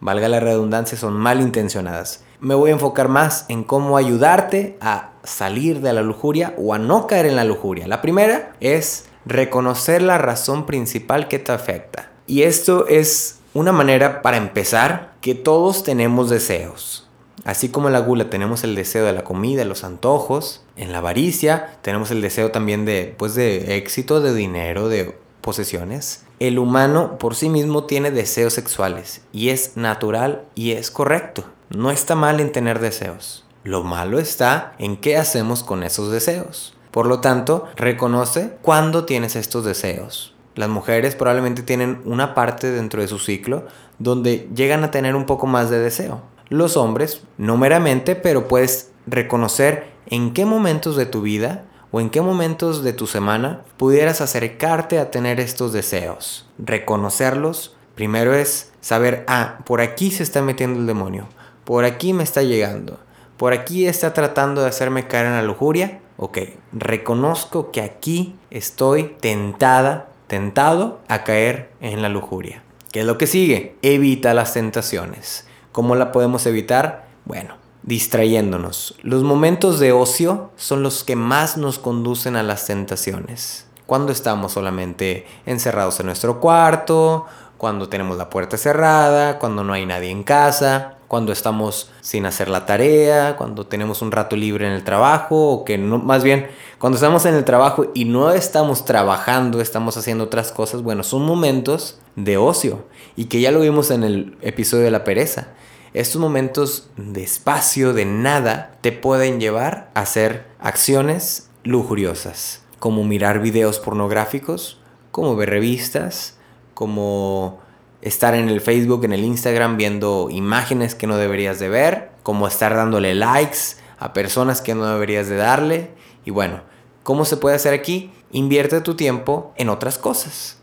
valga 0.00 0.28
la 0.28 0.40
redundancia, 0.40 0.98
son 0.98 1.14
malintencionadas. 1.14 2.24
Me 2.40 2.54
voy 2.54 2.70
a 2.70 2.74
enfocar 2.74 3.08
más 3.08 3.46
en 3.48 3.64
cómo 3.64 3.96
ayudarte 3.96 4.76
a 4.80 5.12
salir 5.22 5.80
de 5.80 5.92
la 5.92 6.02
lujuria 6.02 6.54
o 6.58 6.74
a 6.74 6.78
no 6.78 7.06
caer 7.06 7.26
en 7.26 7.36
la 7.36 7.44
lujuria. 7.44 7.86
La 7.86 8.02
primera 8.02 8.52
es 8.60 9.06
reconocer 9.24 10.02
la 10.02 10.18
razón 10.18 10.66
principal 10.66 11.28
que 11.28 11.38
te 11.38 11.52
afecta. 11.52 12.10
Y 12.26 12.42
esto 12.42 12.86
es 12.88 13.40
una 13.54 13.72
manera 13.72 14.20
para 14.20 14.36
empezar 14.36 15.14
que 15.20 15.34
todos 15.34 15.84
tenemos 15.84 16.28
deseos. 16.28 17.08
Así 17.44 17.68
como 17.68 17.88
en 17.88 17.92
la 17.92 18.00
gula 18.00 18.30
tenemos 18.30 18.64
el 18.64 18.74
deseo 18.74 19.04
de 19.04 19.12
la 19.12 19.24
comida, 19.24 19.64
los 19.64 19.84
antojos, 19.84 20.64
en 20.76 20.92
la 20.92 20.98
avaricia 20.98 21.76
tenemos 21.82 22.10
el 22.10 22.22
deseo 22.22 22.50
también 22.50 22.84
de, 22.84 23.14
pues, 23.16 23.34
de 23.34 23.76
éxito, 23.76 24.20
de 24.20 24.34
dinero, 24.34 24.88
de 24.88 25.14
posesiones. 25.44 26.24
El 26.40 26.58
humano 26.58 27.18
por 27.18 27.36
sí 27.36 27.48
mismo 27.48 27.84
tiene 27.84 28.10
deseos 28.10 28.54
sexuales 28.54 29.22
y 29.32 29.50
es 29.50 29.76
natural 29.76 30.42
y 30.56 30.72
es 30.72 30.90
correcto. 30.90 31.44
No 31.70 31.92
está 31.92 32.16
mal 32.16 32.40
en 32.40 32.50
tener 32.50 32.80
deseos. 32.80 33.44
Lo 33.62 33.84
malo 33.84 34.18
está 34.18 34.74
en 34.78 34.96
qué 34.96 35.16
hacemos 35.16 35.62
con 35.62 35.84
esos 35.84 36.10
deseos. 36.10 36.74
Por 36.90 37.06
lo 37.06 37.20
tanto, 37.20 37.68
reconoce 37.76 38.56
cuándo 38.62 39.04
tienes 39.04 39.36
estos 39.36 39.64
deseos. 39.64 40.34
Las 40.56 40.68
mujeres 40.68 41.14
probablemente 41.14 41.62
tienen 41.62 42.00
una 42.04 42.34
parte 42.34 42.70
dentro 42.70 43.00
de 43.00 43.08
su 43.08 43.18
ciclo 43.18 43.66
donde 43.98 44.48
llegan 44.54 44.82
a 44.82 44.90
tener 44.90 45.14
un 45.14 45.26
poco 45.26 45.46
más 45.46 45.70
de 45.70 45.78
deseo 45.78 46.22
los 46.48 46.76
hombres, 46.76 47.22
no 47.38 47.56
meramente, 47.56 48.14
pero 48.16 48.48
puedes 48.48 48.92
reconocer 49.06 49.92
en 50.06 50.32
qué 50.32 50.44
momentos 50.44 50.96
de 50.96 51.06
tu 51.06 51.22
vida 51.22 51.64
o 51.94 52.00
en 52.00 52.10
qué 52.10 52.20
momentos 52.20 52.82
de 52.82 52.92
tu 52.92 53.06
semana 53.06 53.60
pudieras 53.76 54.20
acercarte 54.20 54.98
a 54.98 55.12
tener 55.12 55.38
estos 55.38 55.72
deseos. 55.72 56.44
Reconocerlos, 56.58 57.76
primero 57.94 58.34
es 58.34 58.72
saber, 58.80 59.24
ah, 59.28 59.58
por 59.64 59.80
aquí 59.80 60.10
se 60.10 60.24
está 60.24 60.42
metiendo 60.42 60.80
el 60.80 60.88
demonio, 60.88 61.28
por 61.62 61.84
aquí 61.84 62.12
me 62.12 62.24
está 62.24 62.42
llegando, 62.42 62.98
por 63.36 63.52
aquí 63.52 63.86
está 63.86 64.12
tratando 64.12 64.62
de 64.62 64.70
hacerme 64.70 65.06
caer 65.06 65.26
en 65.26 65.34
la 65.34 65.42
lujuria. 65.42 66.00
Ok, 66.16 66.38
reconozco 66.72 67.70
que 67.70 67.80
aquí 67.80 68.34
estoy 68.50 69.14
tentada, 69.20 70.08
tentado 70.26 70.98
a 71.06 71.22
caer 71.22 71.70
en 71.80 72.02
la 72.02 72.08
lujuria. 72.08 72.64
¿Qué 72.90 73.02
es 73.02 73.06
lo 73.06 73.18
que 73.18 73.28
sigue? 73.28 73.76
Evita 73.82 74.34
las 74.34 74.52
tentaciones. 74.52 75.46
¿Cómo 75.70 75.94
la 75.94 76.10
podemos 76.10 76.44
evitar? 76.46 77.06
Bueno, 77.24 77.54
distrayéndonos. 77.84 78.96
Los 79.02 79.22
momentos 79.22 79.78
de 79.78 79.92
ocio 79.92 80.50
son 80.56 80.82
los 80.82 81.04
que 81.04 81.16
más 81.16 81.56
nos 81.56 81.78
conducen 81.78 82.34
a 82.34 82.42
las 82.42 82.66
tentaciones. 82.66 83.66
Cuando 83.86 84.10
estamos 84.10 84.52
solamente 84.52 85.26
encerrados 85.44 86.00
en 86.00 86.06
nuestro 86.06 86.40
cuarto, 86.40 87.26
cuando 87.58 87.88
tenemos 87.88 88.16
la 88.16 88.30
puerta 88.30 88.56
cerrada, 88.56 89.38
cuando 89.38 89.62
no 89.62 89.74
hay 89.74 89.84
nadie 89.84 90.10
en 90.10 90.24
casa, 90.24 90.94
cuando 91.08 91.32
estamos 91.32 91.90
sin 92.00 92.24
hacer 92.24 92.48
la 92.48 92.64
tarea, 92.64 93.36
cuando 93.36 93.66
tenemos 93.66 94.00
un 94.00 94.10
rato 94.10 94.34
libre 94.34 94.66
en 94.66 94.72
el 94.72 94.82
trabajo, 94.82 95.50
o 95.50 95.64
que 95.64 95.76
no, 95.76 95.98
más 95.98 96.24
bien 96.24 96.48
cuando 96.78 96.96
estamos 96.96 97.26
en 97.26 97.34
el 97.34 97.44
trabajo 97.44 97.86
y 97.94 98.06
no 98.06 98.32
estamos 98.32 98.86
trabajando, 98.86 99.60
estamos 99.60 99.96
haciendo 99.98 100.24
otras 100.24 100.50
cosas, 100.50 100.82
bueno, 100.82 101.02
son 101.02 101.22
momentos 101.22 101.98
de 102.16 102.38
ocio 102.38 102.84
y 103.16 103.26
que 103.26 103.40
ya 103.40 103.52
lo 103.52 103.60
vimos 103.60 103.90
en 103.90 104.04
el 104.04 104.38
episodio 104.40 104.84
de 104.84 104.90
la 104.90 105.04
pereza. 105.04 105.48
Estos 105.94 106.20
momentos 106.20 106.90
de 106.96 107.22
espacio, 107.22 107.92
de 107.92 108.04
nada, 108.04 108.76
te 108.80 108.90
pueden 108.90 109.38
llevar 109.38 109.92
a 109.94 110.00
hacer 110.00 110.44
acciones 110.58 111.50
lujuriosas, 111.62 112.62
como 112.80 113.04
mirar 113.04 113.38
videos 113.38 113.78
pornográficos, 113.78 114.80
como 115.12 115.36
ver 115.36 115.50
revistas, 115.50 116.36
como 116.74 117.60
estar 118.02 118.34
en 118.34 118.48
el 118.48 118.60
Facebook, 118.60 119.04
en 119.04 119.12
el 119.12 119.22
Instagram 119.22 119.76
viendo 119.76 120.30
imágenes 120.30 120.96
que 120.96 121.06
no 121.06 121.16
deberías 121.16 121.60
de 121.60 121.68
ver, 121.68 122.10
como 122.24 122.48
estar 122.48 122.74
dándole 122.74 123.14
likes 123.14 123.76
a 124.00 124.12
personas 124.12 124.60
que 124.60 124.74
no 124.74 124.86
deberías 124.86 125.28
de 125.28 125.36
darle. 125.36 125.90
Y 126.24 126.32
bueno, 126.32 126.62
¿cómo 127.04 127.24
se 127.24 127.36
puede 127.36 127.54
hacer 127.54 127.72
aquí? 127.72 128.10
Invierte 128.32 128.80
tu 128.80 128.96
tiempo 128.96 129.52
en 129.54 129.68
otras 129.68 129.96
cosas. 129.96 130.58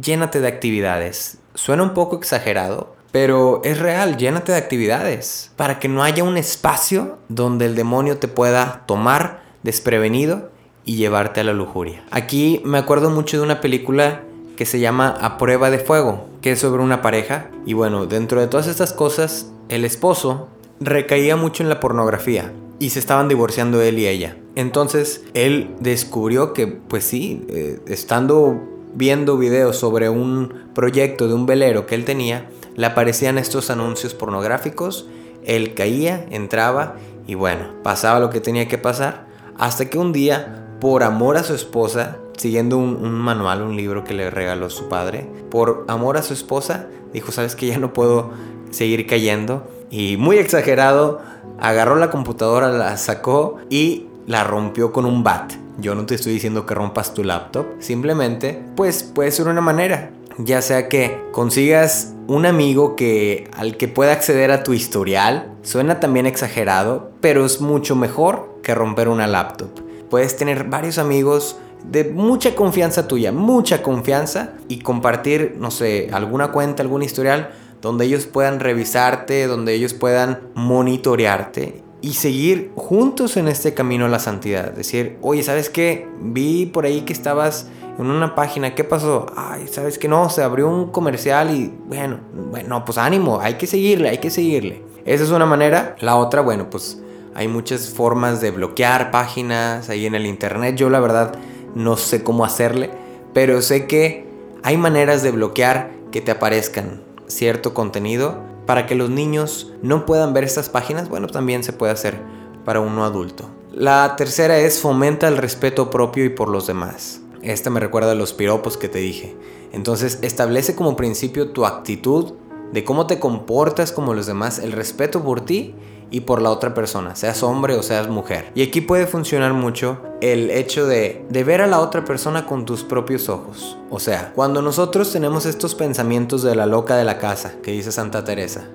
Llénate 0.00 0.40
de 0.40 0.48
actividades. 0.48 1.38
Suena 1.54 1.84
un 1.84 1.94
poco 1.94 2.16
exagerado, 2.16 2.96
pero 3.12 3.60
es 3.62 3.78
real, 3.78 4.16
llénate 4.16 4.52
de 4.52 4.58
actividades 4.58 5.52
para 5.56 5.78
que 5.78 5.88
no 5.88 6.02
haya 6.02 6.24
un 6.24 6.38
espacio 6.38 7.18
donde 7.28 7.66
el 7.66 7.76
demonio 7.76 8.16
te 8.16 8.26
pueda 8.26 8.82
tomar 8.86 9.42
desprevenido 9.62 10.50
y 10.84 10.96
llevarte 10.96 11.40
a 11.40 11.44
la 11.44 11.52
lujuria. 11.52 12.02
Aquí 12.10 12.60
me 12.64 12.78
acuerdo 12.78 13.10
mucho 13.10 13.36
de 13.36 13.44
una 13.44 13.60
película 13.60 14.22
que 14.56 14.66
se 14.66 14.80
llama 14.80 15.14
A 15.20 15.38
prueba 15.38 15.70
de 15.70 15.78
fuego, 15.78 16.26
que 16.40 16.52
es 16.52 16.60
sobre 16.60 16.82
una 16.82 17.02
pareja. 17.02 17.50
Y 17.66 17.74
bueno, 17.74 18.06
dentro 18.06 18.40
de 18.40 18.46
todas 18.46 18.66
estas 18.66 18.92
cosas, 18.92 19.50
el 19.68 19.84
esposo 19.84 20.48
recaía 20.80 21.36
mucho 21.36 21.62
en 21.62 21.68
la 21.68 21.80
pornografía 21.80 22.52
y 22.78 22.90
se 22.90 22.98
estaban 22.98 23.28
divorciando 23.28 23.80
él 23.80 23.98
y 23.98 24.06
ella. 24.06 24.36
Entonces 24.54 25.22
él 25.34 25.74
descubrió 25.80 26.52
que, 26.52 26.66
pues 26.66 27.04
sí, 27.04 27.44
eh, 27.48 27.80
estando 27.86 28.60
viendo 28.94 29.38
videos 29.38 29.76
sobre 29.76 30.08
un 30.08 30.52
proyecto 30.74 31.28
de 31.28 31.34
un 31.34 31.46
velero 31.46 31.86
que 31.86 31.94
él 31.94 32.04
tenía, 32.04 32.48
le 32.76 32.86
aparecían 32.86 33.38
estos 33.38 33.70
anuncios 33.70 34.14
pornográficos, 34.14 35.06
él 35.44 35.74
caía, 35.74 36.26
entraba 36.30 36.96
y 37.26 37.34
bueno, 37.34 37.68
pasaba 37.82 38.20
lo 38.20 38.30
que 38.30 38.40
tenía 38.40 38.68
que 38.68 38.78
pasar, 38.78 39.26
hasta 39.58 39.86
que 39.86 39.98
un 39.98 40.12
día, 40.12 40.66
por 40.80 41.02
amor 41.02 41.36
a 41.36 41.44
su 41.44 41.54
esposa, 41.54 42.18
siguiendo 42.36 42.78
un, 42.78 43.12
manual, 43.12 43.62
un 43.62 43.76
libro 43.76 44.04
que 44.04 44.14
le 44.14 44.30
regaló 44.30 44.70
su 44.70 44.88
padre, 44.88 45.28
por 45.50 45.84
amor 45.88 46.16
a 46.16 46.22
su 46.22 46.32
esposa, 46.32 46.86
dijo, 47.12 47.30
sabes 47.30 47.54
que 47.54 47.66
ya 47.66 47.78
no 47.78 47.92
puedo 47.92 48.30
seguir 48.70 49.06
cayendo, 49.06 49.68
y 49.90 50.16
muy 50.16 50.38
exagerado, 50.38 51.20
agarró 51.60 51.96
la 51.96 52.10
computadora, 52.10 52.70
la 52.70 52.96
sacó 52.96 53.58
y 53.68 54.06
la 54.26 54.42
rompió 54.42 54.92
con 54.92 55.04
un 55.04 55.22
bat. 55.22 55.52
Yo 55.78 55.94
no 55.94 56.06
te 56.06 56.14
estoy 56.14 56.32
diciendo 56.32 56.66
que 56.66 56.74
rompas 56.74 57.14
tu 57.14 57.22
laptop, 57.22 57.66
simplemente, 57.78 58.62
pues 58.74 59.02
puede 59.02 59.30
ser 59.30 59.48
una 59.48 59.60
manera 59.60 60.10
ya 60.38 60.62
sea 60.62 60.88
que 60.88 61.20
consigas 61.32 62.11
un 62.32 62.46
amigo 62.46 62.96
que 62.96 63.46
al 63.52 63.76
que 63.76 63.88
pueda 63.88 64.12
acceder 64.12 64.50
a 64.52 64.62
tu 64.62 64.72
historial, 64.72 65.52
suena 65.62 66.00
también 66.00 66.24
exagerado, 66.24 67.10
pero 67.20 67.44
es 67.44 67.60
mucho 67.60 67.94
mejor 67.94 68.58
que 68.62 68.74
romper 68.74 69.08
una 69.08 69.26
laptop. 69.26 69.68
Puedes 70.08 70.36
tener 70.36 70.64
varios 70.64 70.96
amigos 70.96 71.56
de 71.84 72.04
mucha 72.04 72.54
confianza 72.54 73.06
tuya, 73.06 73.32
mucha 73.32 73.82
confianza 73.82 74.54
y 74.68 74.78
compartir, 74.78 75.56
no 75.58 75.70
sé, 75.70 76.08
alguna 76.12 76.52
cuenta, 76.52 76.82
algún 76.82 77.02
historial 77.02 77.50
donde 77.82 78.06
ellos 78.06 78.24
puedan 78.24 78.60
revisarte, 78.60 79.46
donde 79.46 79.74
ellos 79.74 79.92
puedan 79.92 80.40
monitorearte 80.54 81.82
y 82.00 82.14
seguir 82.14 82.72
juntos 82.76 83.36
en 83.36 83.46
este 83.48 83.74
camino 83.74 84.06
a 84.06 84.08
la 84.08 84.18
santidad. 84.18 84.72
Decir, 84.72 85.18
oye, 85.20 85.42
¿sabes 85.42 85.68
qué? 85.68 86.08
Vi 86.20 86.64
por 86.66 86.86
ahí 86.86 87.02
que 87.02 87.12
estabas 87.12 87.66
en 87.98 88.10
una 88.10 88.34
página, 88.34 88.74
¿qué 88.74 88.84
pasó? 88.84 89.26
Ay, 89.36 89.68
¿sabes 89.68 89.98
que 89.98 90.08
no? 90.08 90.28
Se 90.30 90.42
abrió 90.42 90.68
un 90.68 90.90
comercial 90.90 91.54
y 91.54 91.72
bueno, 91.86 92.20
bueno, 92.50 92.84
pues 92.84 92.98
ánimo, 92.98 93.40
hay 93.40 93.54
que 93.54 93.66
seguirle, 93.66 94.08
hay 94.08 94.18
que 94.18 94.30
seguirle. 94.30 94.82
Esa 95.04 95.24
es 95.24 95.30
una 95.30 95.46
manera. 95.46 95.96
La 96.00 96.16
otra, 96.16 96.40
bueno, 96.40 96.70
pues 96.70 97.00
hay 97.34 97.48
muchas 97.48 97.90
formas 97.90 98.40
de 98.40 98.50
bloquear 98.50 99.10
páginas 99.10 99.88
ahí 99.88 100.06
en 100.06 100.14
el 100.14 100.26
internet. 100.26 100.76
Yo 100.76 100.90
la 100.90 101.00
verdad 101.00 101.34
no 101.74 101.96
sé 101.96 102.22
cómo 102.22 102.44
hacerle, 102.44 102.90
pero 103.32 103.62
sé 103.62 103.86
que 103.86 104.26
hay 104.62 104.76
maneras 104.76 105.22
de 105.22 105.30
bloquear 105.30 105.90
que 106.10 106.20
te 106.20 106.30
aparezcan 106.30 107.02
cierto 107.26 107.74
contenido 107.74 108.36
para 108.66 108.86
que 108.86 108.94
los 108.94 109.10
niños 109.10 109.72
no 109.82 110.06
puedan 110.06 110.32
ver 110.34 110.44
estas 110.44 110.68
páginas. 110.68 111.08
Bueno, 111.08 111.26
también 111.26 111.64
se 111.64 111.72
puede 111.72 111.92
hacer 111.92 112.20
para 112.64 112.80
uno 112.80 113.04
adulto. 113.04 113.48
La 113.72 114.14
tercera 114.16 114.58
es 114.58 114.80
fomenta 114.80 115.28
el 115.28 115.38
respeto 115.38 115.90
propio 115.90 116.24
y 116.24 116.28
por 116.28 116.48
los 116.48 116.66
demás. 116.66 117.21
Esta 117.42 117.70
me 117.70 117.80
recuerda 117.80 118.12
a 118.12 118.14
los 118.14 118.32
piropos 118.32 118.76
que 118.76 118.88
te 118.88 118.98
dije. 118.98 119.36
Entonces 119.72 120.18
establece 120.22 120.74
como 120.74 120.96
principio 120.96 121.50
tu 121.50 121.66
actitud 121.66 122.34
de 122.72 122.84
cómo 122.84 123.06
te 123.06 123.18
comportas 123.18 123.92
como 123.92 124.14
los 124.14 124.26
demás, 124.26 124.58
el 124.58 124.72
respeto 124.72 125.22
por 125.22 125.42
ti 125.42 125.74
y 126.10 126.20
por 126.20 126.42
la 126.42 126.50
otra 126.50 126.74
persona, 126.74 127.16
seas 127.16 127.42
hombre 127.42 127.74
o 127.74 127.82
seas 127.82 128.08
mujer. 128.08 128.52
Y 128.54 128.62
aquí 128.62 128.82
puede 128.82 129.06
funcionar 129.06 129.54
mucho 129.54 129.98
el 130.20 130.50
hecho 130.50 130.86
de 130.86 131.24
ver 131.30 131.62
a 131.62 131.66
la 131.66 131.80
otra 131.80 132.04
persona 132.04 132.46
con 132.46 132.66
tus 132.66 132.84
propios 132.84 133.28
ojos. 133.30 133.78
O 133.90 133.98
sea, 133.98 134.32
cuando 134.34 134.60
nosotros 134.60 135.10
tenemos 135.10 135.46
estos 135.46 135.74
pensamientos 135.74 136.42
de 136.42 136.54
la 136.54 136.66
loca 136.66 136.96
de 136.96 137.04
la 137.04 137.18
casa, 137.18 137.54
que 137.62 137.72
dice 137.72 137.92
Santa 137.92 138.24
Teresa, 138.24 138.68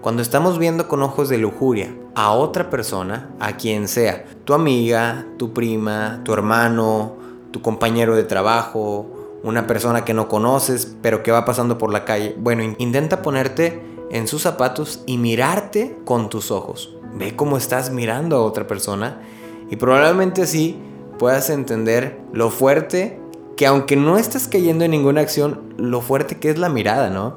cuando 0.00 0.22
estamos 0.22 0.58
viendo 0.58 0.86
con 0.86 1.02
ojos 1.02 1.28
de 1.28 1.38
lujuria 1.38 1.94
a 2.14 2.30
otra 2.32 2.70
persona, 2.70 3.30
a 3.40 3.56
quien 3.56 3.88
sea, 3.88 4.24
tu 4.44 4.54
amiga, 4.54 5.26
tu 5.36 5.52
prima, 5.52 6.20
tu 6.24 6.32
hermano, 6.32 7.23
tu 7.54 7.62
compañero 7.62 8.16
de 8.16 8.24
trabajo, 8.24 9.06
una 9.44 9.68
persona 9.68 10.04
que 10.04 10.12
no 10.12 10.26
conoces, 10.26 10.96
pero 11.02 11.22
que 11.22 11.30
va 11.30 11.44
pasando 11.44 11.78
por 11.78 11.92
la 11.92 12.04
calle. 12.04 12.34
Bueno, 12.36 12.64
intenta 12.78 13.22
ponerte 13.22 13.80
en 14.10 14.26
sus 14.26 14.42
zapatos 14.42 15.04
y 15.06 15.18
mirarte 15.18 15.96
con 16.04 16.28
tus 16.28 16.50
ojos. 16.50 16.96
Ve 17.14 17.36
cómo 17.36 17.56
estás 17.56 17.92
mirando 17.92 18.36
a 18.36 18.40
otra 18.40 18.66
persona 18.66 19.22
y 19.70 19.76
probablemente 19.76 20.42
así 20.42 20.76
puedas 21.16 21.48
entender 21.48 22.18
lo 22.32 22.50
fuerte 22.50 23.20
que 23.56 23.68
aunque 23.68 23.94
no 23.94 24.18
estás 24.18 24.48
cayendo 24.48 24.84
en 24.84 24.90
ninguna 24.90 25.20
acción, 25.20 25.74
lo 25.76 26.00
fuerte 26.00 26.38
que 26.38 26.50
es 26.50 26.58
la 26.58 26.68
mirada, 26.68 27.08
¿no? 27.08 27.36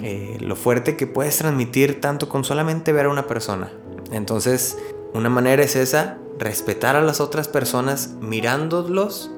Eh, 0.00 0.38
lo 0.40 0.56
fuerte 0.56 0.96
que 0.96 1.06
puedes 1.06 1.38
transmitir 1.38 2.00
tanto 2.00 2.28
con 2.28 2.42
solamente 2.42 2.92
ver 2.92 3.06
a 3.06 3.10
una 3.10 3.28
persona. 3.28 3.70
Entonces, 4.10 4.76
una 5.14 5.28
manera 5.28 5.62
es 5.62 5.76
esa, 5.76 6.18
respetar 6.40 6.96
a 6.96 7.00
las 7.00 7.20
otras 7.20 7.46
personas 7.46 8.14
mirándolos 8.20 9.30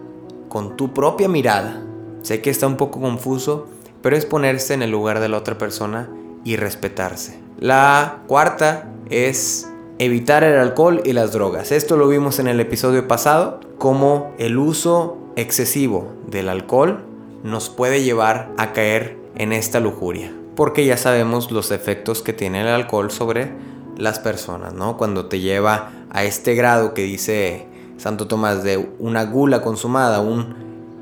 con 0.54 0.76
tu 0.76 0.94
propia 0.94 1.26
mirada. 1.26 1.82
Sé 2.22 2.40
que 2.40 2.48
está 2.48 2.68
un 2.68 2.76
poco 2.76 3.00
confuso, 3.00 3.66
pero 4.02 4.16
es 4.16 4.24
ponerse 4.24 4.72
en 4.72 4.82
el 4.82 4.92
lugar 4.92 5.18
de 5.18 5.28
la 5.28 5.38
otra 5.38 5.58
persona 5.58 6.08
y 6.44 6.54
respetarse. 6.54 7.40
La 7.58 8.22
cuarta 8.28 8.88
es 9.10 9.68
evitar 9.98 10.44
el 10.44 10.56
alcohol 10.56 11.02
y 11.04 11.12
las 11.12 11.32
drogas. 11.32 11.72
Esto 11.72 11.96
lo 11.96 12.06
vimos 12.06 12.38
en 12.38 12.46
el 12.46 12.60
episodio 12.60 13.08
pasado, 13.08 13.58
como 13.78 14.32
el 14.38 14.56
uso 14.56 15.18
excesivo 15.34 16.12
del 16.28 16.48
alcohol 16.48 17.04
nos 17.42 17.68
puede 17.68 18.04
llevar 18.04 18.52
a 18.56 18.72
caer 18.72 19.18
en 19.34 19.52
esta 19.52 19.80
lujuria. 19.80 20.32
Porque 20.54 20.86
ya 20.86 20.96
sabemos 20.96 21.50
los 21.50 21.72
efectos 21.72 22.22
que 22.22 22.32
tiene 22.32 22.60
el 22.60 22.68
alcohol 22.68 23.10
sobre 23.10 23.50
las 23.96 24.20
personas, 24.20 24.72
¿no? 24.72 24.98
Cuando 24.98 25.26
te 25.26 25.40
lleva 25.40 25.90
a 26.10 26.22
este 26.22 26.54
grado 26.54 26.94
que 26.94 27.02
dice 27.02 27.73
Santo 27.96 28.26
Tomás 28.26 28.62
de 28.62 28.90
una 28.98 29.24
gula 29.24 29.62
consumada, 29.62 30.20
un, 30.20 30.54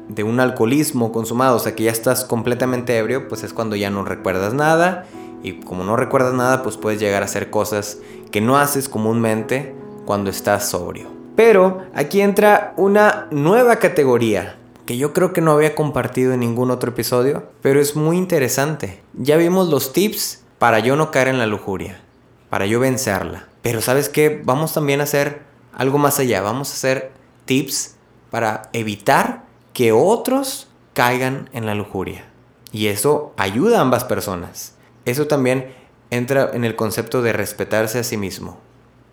de 0.09 0.23
un 0.23 0.41
alcoholismo 0.41 1.13
consumado, 1.13 1.57
o 1.57 1.59
sea 1.59 1.75
que 1.75 1.85
ya 1.85 1.91
estás 1.91 2.25
completamente 2.25 2.97
ebrio, 2.97 3.29
pues 3.29 3.43
es 3.43 3.53
cuando 3.53 3.77
ya 3.77 3.91
no 3.91 4.05
recuerdas 4.05 4.55
nada 4.55 5.07
y 5.43 5.61
como 5.61 5.85
no 5.85 5.97
recuerdas 5.97 6.35
nada, 6.35 6.63
pues 6.63 6.77
puedes 6.77 7.01
llegar 7.01 7.23
a 7.23 7.27
hacer 7.27 7.51
cosas 7.51 7.99
que 8.31 8.41
no 8.41 8.57
haces 8.57 8.89
comúnmente 8.89 9.75
cuando 10.05 10.31
estás 10.31 10.69
sobrio. 10.69 11.09
Pero 11.37 11.83
aquí 11.95 12.21
entra 12.21 12.75
una 12.77 13.27
nueva 13.31 13.77
categoría 13.77 14.57
que 14.87 14.97
yo 14.97 15.13
creo 15.13 15.33
que 15.33 15.41
no 15.41 15.53
había 15.53 15.75
compartido 15.75 16.33
en 16.33 16.41
ningún 16.41 16.71
otro 16.71 16.91
episodio, 16.91 17.45
pero 17.63 17.81
es 17.81 17.97
muy 17.97 18.19
interesante. 18.19 19.01
Ya 19.15 19.37
vimos 19.37 19.69
los 19.69 19.93
tips 19.93 20.43
para 20.59 20.81
yo 20.81 20.97
no 20.97 21.11
caer 21.11 21.29
en 21.29 21.39
la 21.39 21.47
lujuria, 21.47 22.01
para 22.51 22.67
yo 22.67 22.81
vencerla. 22.81 23.49
Pero 23.63 23.81
sabes 23.81 24.09
qué, 24.09 24.43
vamos 24.45 24.75
también 24.75 25.01
a 25.01 25.05
hacer 25.05 25.43
algo 25.73 25.99
más 25.99 26.19
allá, 26.19 26.41
vamos 26.41 26.71
a 26.71 26.75
hacer 26.75 27.13
tips 27.45 27.97
para 28.31 28.71
evitar 28.73 29.45
que 29.73 29.93
otros 29.93 30.69
caigan 30.95 31.49
en 31.53 31.67
la 31.67 31.75
lujuria. 31.75 32.25
Y 32.73 32.87
eso 32.87 33.33
ayuda 33.37 33.79
a 33.79 33.83
ambas 33.83 34.05
personas. 34.05 34.75
Eso 35.05 35.27
también 35.27 35.75
entra 36.11 36.51
en 36.53 36.65
el 36.65 36.77
concepto 36.77 37.23
de 37.23 37.33
respetarse 37.33 37.99
a 37.99 38.05
sí 38.05 38.17
mismo 38.17 38.59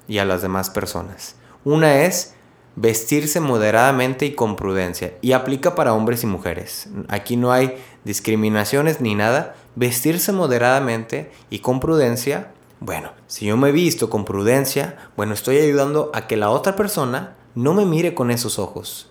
y 0.07 0.19
a 0.19 0.25
las 0.25 0.41
demás 0.41 0.69
personas. 0.69 1.35
Una 1.63 2.03
es 2.03 2.35
vestirse 2.75 3.39
moderadamente 3.41 4.25
y 4.25 4.33
con 4.33 4.55
prudencia. 4.55 5.13
Y 5.21 5.33
aplica 5.33 5.75
para 5.75 5.93
hombres 5.93 6.23
y 6.23 6.27
mujeres. 6.27 6.87
Aquí 7.09 7.35
no 7.35 7.51
hay 7.51 7.77
discriminaciones 8.05 9.01
ni 9.01 9.15
nada. 9.15 9.55
Vestirse 9.75 10.31
moderadamente 10.31 11.31
y 11.49 11.59
con 11.59 11.79
prudencia. 11.79 12.51
Bueno, 12.81 13.11
si 13.27 13.45
yo 13.45 13.57
me 13.57 13.73
visto 13.73 14.09
con 14.09 14.23
prudencia, 14.23 14.97
bueno, 15.17 15.33
estoy 15.33 15.57
ayudando 15.57 16.11
a 16.13 16.27
que 16.27 16.37
la 16.37 16.49
otra 16.49 16.77
persona 16.77 17.35
no 17.53 17.73
me 17.73 17.85
mire 17.85 18.13
con 18.13 18.31
esos 18.31 18.57
ojos. 18.57 19.09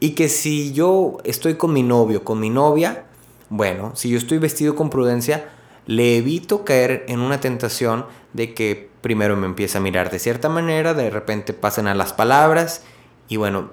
Y 0.00 0.10
que 0.10 0.28
si 0.28 0.72
yo 0.72 1.18
estoy 1.24 1.56
con 1.56 1.74
mi 1.74 1.82
novio, 1.82 2.24
con 2.24 2.40
mi 2.40 2.48
novia, 2.48 3.04
bueno, 3.50 3.92
si 3.94 4.08
yo 4.08 4.16
estoy 4.16 4.38
vestido 4.38 4.74
con 4.74 4.88
prudencia, 4.88 5.50
le 5.86 6.16
evito 6.16 6.64
caer 6.64 7.04
en 7.06 7.20
una 7.20 7.38
tentación 7.38 8.06
de 8.32 8.54
que 8.54 8.90
primero 9.02 9.36
me 9.36 9.46
empiece 9.46 9.76
a 9.76 9.82
mirar 9.82 10.10
de 10.10 10.18
cierta 10.18 10.48
manera, 10.48 10.94
de 10.94 11.10
repente 11.10 11.52
pasen 11.52 11.88
a 11.88 11.94
las 11.94 12.14
palabras 12.14 12.82
y 13.28 13.36
bueno, 13.36 13.70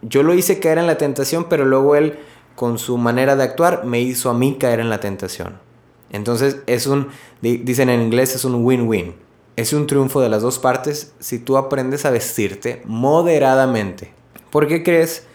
yo 0.00 0.22
lo 0.22 0.32
hice 0.32 0.60
caer 0.60 0.78
en 0.78 0.86
la 0.86 0.96
tentación, 0.96 1.46
pero 1.50 1.66
luego 1.66 1.94
él 1.94 2.18
con 2.54 2.78
su 2.78 2.96
manera 2.96 3.36
de 3.36 3.44
actuar 3.44 3.84
me 3.84 4.00
hizo 4.00 4.30
a 4.30 4.34
mí 4.34 4.56
caer 4.58 4.80
en 4.80 4.88
la 4.88 5.00
tentación. 5.00 5.67
Entonces 6.10 6.58
es 6.66 6.86
un, 6.86 7.08
dicen 7.40 7.88
en 7.88 8.02
inglés, 8.02 8.34
es 8.34 8.44
un 8.44 8.64
win-win. 8.64 9.14
Es 9.56 9.72
un 9.72 9.86
triunfo 9.86 10.20
de 10.20 10.28
las 10.28 10.42
dos 10.42 10.58
partes 10.58 11.14
si 11.18 11.38
tú 11.38 11.56
aprendes 11.56 12.04
a 12.04 12.10
vestirte 12.10 12.82
moderadamente. 12.84 14.12
¿Por 14.50 14.68
qué 14.68 14.82
crees 14.82 15.26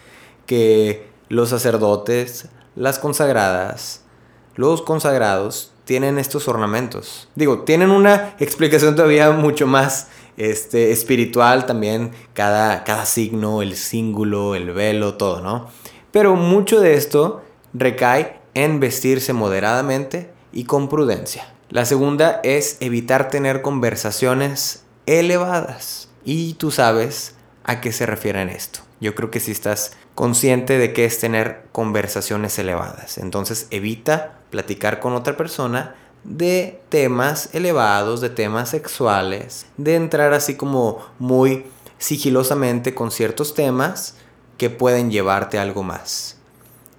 que 0.45 1.07
los 1.29 1.49
sacerdotes, 1.49 2.47
las 2.75 2.99
consagradas, 2.99 4.01
los 4.55 4.81
consagrados 4.81 5.73
tienen 5.83 6.17
estos 6.17 6.47
ornamentos? 6.47 7.27
Digo, 7.35 7.63
tienen 7.63 7.91
una 7.91 8.35
explicación 8.39 8.95
todavía 8.95 9.31
mucho 9.31 9.67
más 9.67 10.07
este, 10.37 10.91
espiritual 10.91 11.65
también, 11.65 12.11
cada, 12.33 12.83
cada 12.85 13.05
signo, 13.05 13.61
el 13.61 13.75
símbolo, 13.75 14.55
el 14.55 14.71
velo, 14.71 15.15
todo, 15.15 15.41
¿no? 15.41 15.67
Pero 16.11 16.35
mucho 16.35 16.79
de 16.79 16.95
esto 16.95 17.43
recae 17.73 18.39
en 18.53 18.79
vestirse 18.79 19.33
moderadamente 19.33 20.32
y 20.53 20.65
con 20.65 20.87
prudencia. 20.87 21.47
La 21.69 21.85
segunda 21.85 22.39
es 22.43 22.77
evitar 22.79 23.29
tener 23.29 23.61
conversaciones 23.61 24.83
elevadas. 25.05 26.09
Y 26.23 26.53
tú 26.53 26.71
sabes 26.71 27.35
a 27.63 27.81
qué 27.81 27.91
se 27.91 28.05
refiere 28.05 28.43
esto. 28.55 28.79
Yo 29.01 29.15
creo 29.15 29.31
que 29.31 29.39
si 29.39 29.51
estás 29.51 29.93
consciente 30.15 30.77
de 30.77 30.93
qué 30.93 31.05
es 31.05 31.19
tener 31.19 31.65
conversaciones 31.71 32.57
elevadas. 32.59 33.17
Entonces 33.17 33.67
evita 33.71 34.39
platicar 34.49 34.99
con 34.99 35.13
otra 35.13 35.35
persona 35.35 35.95
de 36.23 36.79
temas 36.89 37.49
elevados, 37.53 38.21
de 38.21 38.29
temas 38.29 38.69
sexuales, 38.69 39.65
de 39.77 39.95
entrar 39.95 40.33
así 40.33 40.55
como 40.55 41.05
muy 41.19 41.65
sigilosamente 41.97 42.93
con 42.93 43.11
ciertos 43.11 43.53
temas 43.53 44.15
que 44.57 44.69
pueden 44.69 45.11
llevarte 45.11 45.57
algo 45.57 45.83
más. 45.83 46.32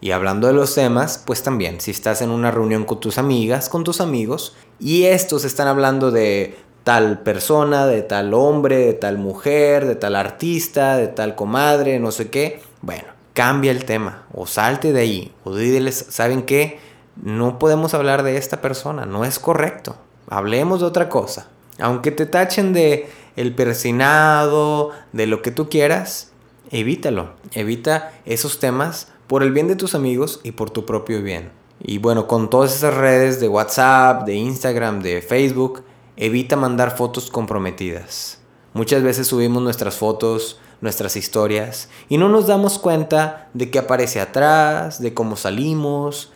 Y 0.04 0.10
hablando 0.10 0.48
de 0.48 0.52
los 0.52 0.74
temas, 0.74 1.16
pues 1.24 1.42
también, 1.42 1.80
si 1.80 1.90
estás 1.90 2.20
en 2.20 2.28
una 2.28 2.50
reunión 2.50 2.84
con 2.84 3.00
tus 3.00 3.16
amigas, 3.16 3.70
con 3.70 3.84
tus 3.84 4.02
amigos, 4.02 4.54
y 4.78 5.04
estos 5.04 5.46
están 5.46 5.66
hablando 5.66 6.10
de 6.10 6.58
tal 6.82 7.20
persona, 7.20 7.86
de 7.86 8.02
tal 8.02 8.34
hombre, 8.34 8.76
de 8.76 8.92
tal 8.92 9.16
mujer, 9.16 9.86
de 9.86 9.94
tal 9.94 10.14
artista, 10.14 10.98
de 10.98 11.08
tal 11.08 11.34
comadre, 11.34 11.98
no 12.00 12.10
sé 12.10 12.28
qué, 12.28 12.60
bueno, 12.82 13.04
cambia 13.32 13.70
el 13.70 13.86
tema, 13.86 14.26
o 14.34 14.46
salte 14.46 14.92
de 14.92 15.00
ahí, 15.00 15.32
o 15.42 15.56
diles, 15.56 16.04
¿saben 16.10 16.42
qué? 16.42 16.78
no 17.16 17.58
podemos 17.58 17.94
hablar 17.94 18.24
de 18.24 18.36
esta 18.36 18.60
persona, 18.60 19.06
no 19.06 19.24
es 19.24 19.38
correcto. 19.38 19.96
Hablemos 20.28 20.80
de 20.80 20.86
otra 20.86 21.08
cosa. 21.08 21.48
Aunque 21.78 22.10
te 22.10 22.26
tachen 22.26 22.74
de 22.74 23.08
el 23.36 23.54
persinado, 23.54 24.90
de 25.14 25.26
lo 25.26 25.40
que 25.40 25.50
tú 25.50 25.70
quieras, 25.70 26.30
evítalo. 26.70 27.30
Evita 27.52 28.12
esos 28.26 28.58
temas 28.58 29.08
por 29.26 29.42
el 29.42 29.52
bien 29.52 29.68
de 29.68 29.76
tus 29.76 29.94
amigos 29.94 30.40
y 30.42 30.52
por 30.52 30.70
tu 30.70 30.84
propio 30.84 31.22
bien. 31.22 31.52
Y 31.80 31.98
bueno, 31.98 32.26
con 32.26 32.50
todas 32.50 32.74
esas 32.74 32.94
redes 32.94 33.40
de 33.40 33.48
WhatsApp, 33.48 34.24
de 34.24 34.34
Instagram, 34.34 35.02
de 35.02 35.22
Facebook, 35.22 35.82
evita 36.16 36.56
mandar 36.56 36.96
fotos 36.96 37.30
comprometidas. 37.30 38.38
Muchas 38.72 39.02
veces 39.02 39.26
subimos 39.26 39.62
nuestras 39.62 39.96
fotos, 39.96 40.58
nuestras 40.80 41.16
historias, 41.16 41.88
y 42.08 42.18
no 42.18 42.28
nos 42.28 42.46
damos 42.46 42.78
cuenta 42.78 43.48
de 43.54 43.70
qué 43.70 43.78
aparece 43.78 44.20
atrás, 44.20 45.00
de 45.00 45.14
cómo 45.14 45.37
salimos, 45.37 46.32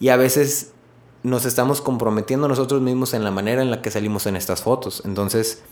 y 0.00 0.08
a 0.08 0.16
veces 0.16 0.72
nos 1.22 1.44
estamos 1.46 1.80
comprometiendo 1.80 2.48
nosotros 2.48 2.82
mismos 2.82 3.14
en 3.14 3.24
la 3.24 3.30
manera 3.30 3.62
en 3.62 3.70
la 3.70 3.82
que 3.82 3.90
salimos 3.90 4.26
en 4.26 4.36
estas 4.36 4.62
fotos. 4.62 5.02
Entonces, 5.04 5.62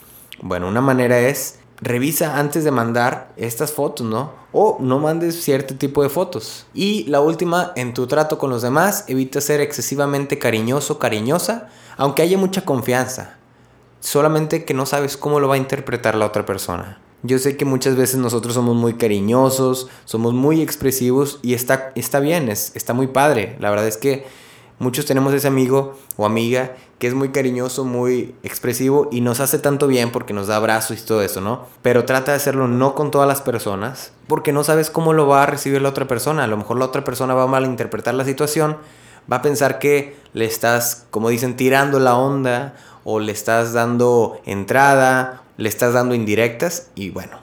bueno, 0.40 0.68
una 0.68 0.80
manera 0.80 1.20
es 1.20 1.58
revisa 1.82 2.38
antes 2.38 2.64
de 2.64 2.70
mandar 2.70 3.32
estas 3.36 3.72
fotos, 3.72 4.06
¿no? 4.06 4.32
O 4.52 4.78
no 4.80 5.00
mandes 5.00 5.42
cierto 5.42 5.74
tipo 5.74 6.02
de 6.02 6.08
fotos. 6.08 6.66
Y 6.72 7.04
la 7.04 7.20
última, 7.20 7.72
en 7.74 7.92
tu 7.92 8.06
trato 8.06 8.38
con 8.38 8.50
los 8.50 8.62
demás, 8.62 9.04
evita 9.08 9.40
ser 9.40 9.60
excesivamente 9.60 10.38
cariñoso, 10.38 10.98
cariñosa, 10.98 11.68
aunque 11.96 12.22
haya 12.22 12.38
mucha 12.38 12.64
confianza. 12.64 13.36
Solamente 14.00 14.64
que 14.64 14.74
no 14.74 14.86
sabes 14.86 15.16
cómo 15.16 15.40
lo 15.40 15.48
va 15.48 15.54
a 15.54 15.58
interpretar 15.58 16.14
la 16.14 16.26
otra 16.26 16.46
persona. 16.46 17.00
Yo 17.24 17.38
sé 17.38 17.56
que 17.56 17.64
muchas 17.64 17.96
veces 17.96 18.16
nosotros 18.16 18.54
somos 18.54 18.74
muy 18.74 18.94
cariñosos, 18.94 19.88
somos 20.04 20.34
muy 20.34 20.60
expresivos 20.60 21.38
y 21.42 21.54
está, 21.54 21.92
está 21.94 22.18
bien, 22.18 22.48
es, 22.48 22.72
está 22.74 22.94
muy 22.94 23.06
padre. 23.06 23.56
La 23.60 23.70
verdad 23.70 23.86
es 23.86 23.96
que 23.96 24.26
muchos 24.82 25.06
tenemos 25.06 25.32
ese 25.32 25.48
amigo 25.48 25.96
o 26.16 26.26
amiga 26.26 26.76
que 26.98 27.06
es 27.06 27.14
muy 27.14 27.30
cariñoso, 27.30 27.84
muy 27.84 28.34
expresivo 28.42 29.08
y 29.10 29.22
nos 29.22 29.40
hace 29.40 29.58
tanto 29.58 29.86
bien 29.86 30.12
porque 30.12 30.34
nos 30.34 30.48
da 30.48 30.56
abrazos 30.56 31.00
y 31.00 31.04
todo 31.04 31.22
eso, 31.22 31.40
¿no? 31.40 31.66
Pero 31.80 32.04
trata 32.04 32.32
de 32.32 32.36
hacerlo 32.36 32.68
no 32.68 32.94
con 32.94 33.10
todas 33.10 33.26
las 33.26 33.40
personas 33.40 34.12
porque 34.28 34.52
no 34.52 34.62
sabes 34.62 34.90
cómo 34.90 35.14
lo 35.14 35.26
va 35.26 35.44
a 35.44 35.46
recibir 35.46 35.80
la 35.80 35.88
otra 35.88 36.06
persona. 36.06 36.44
A 36.44 36.48
lo 36.48 36.56
mejor 36.56 36.78
la 36.78 36.84
otra 36.84 37.04
persona 37.04 37.34
va 37.34 37.44
a 37.44 37.46
malinterpretar 37.46 38.14
la 38.14 38.24
situación, 38.24 38.76
va 39.30 39.36
a 39.36 39.42
pensar 39.42 39.78
que 39.78 40.16
le 40.34 40.44
estás, 40.44 41.06
como 41.10 41.30
dicen, 41.30 41.56
tirando 41.56 41.98
la 41.98 42.16
onda 42.16 42.74
o 43.04 43.18
le 43.18 43.32
estás 43.32 43.72
dando 43.72 44.40
entrada 44.44 45.42
le 45.56 45.68
estás 45.68 45.94
dando 45.94 46.14
indirectas 46.14 46.90
y 46.94 47.10
bueno, 47.10 47.38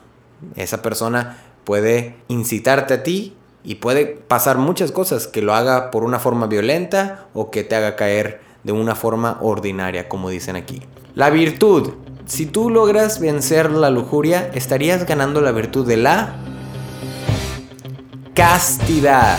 esa 0.56 0.82
persona 0.82 1.38
puede 1.64 2.16
incitarte 2.28 2.94
a 2.94 3.02
ti 3.02 3.36
y 3.62 3.76
puede 3.76 4.06
pasar 4.06 4.58
muchas 4.58 4.92
cosas, 4.92 5.26
que 5.26 5.42
lo 5.42 5.54
haga 5.54 5.90
por 5.90 6.04
una 6.04 6.18
forma 6.18 6.46
violenta 6.46 7.26
o 7.34 7.50
que 7.50 7.64
te 7.64 7.76
haga 7.76 7.96
caer 7.96 8.40
de 8.64 8.72
una 8.72 8.94
forma 8.94 9.38
ordinaria, 9.40 10.08
como 10.08 10.30
dicen 10.30 10.56
aquí. 10.56 10.82
La 11.14 11.30
virtud. 11.30 11.92
Si 12.26 12.46
tú 12.46 12.70
logras 12.70 13.18
vencer 13.18 13.70
la 13.70 13.90
lujuria, 13.90 14.50
estarías 14.54 15.04
ganando 15.06 15.40
la 15.40 15.52
virtud 15.52 15.86
de 15.86 15.96
la 15.96 16.36
castidad. 18.34 19.38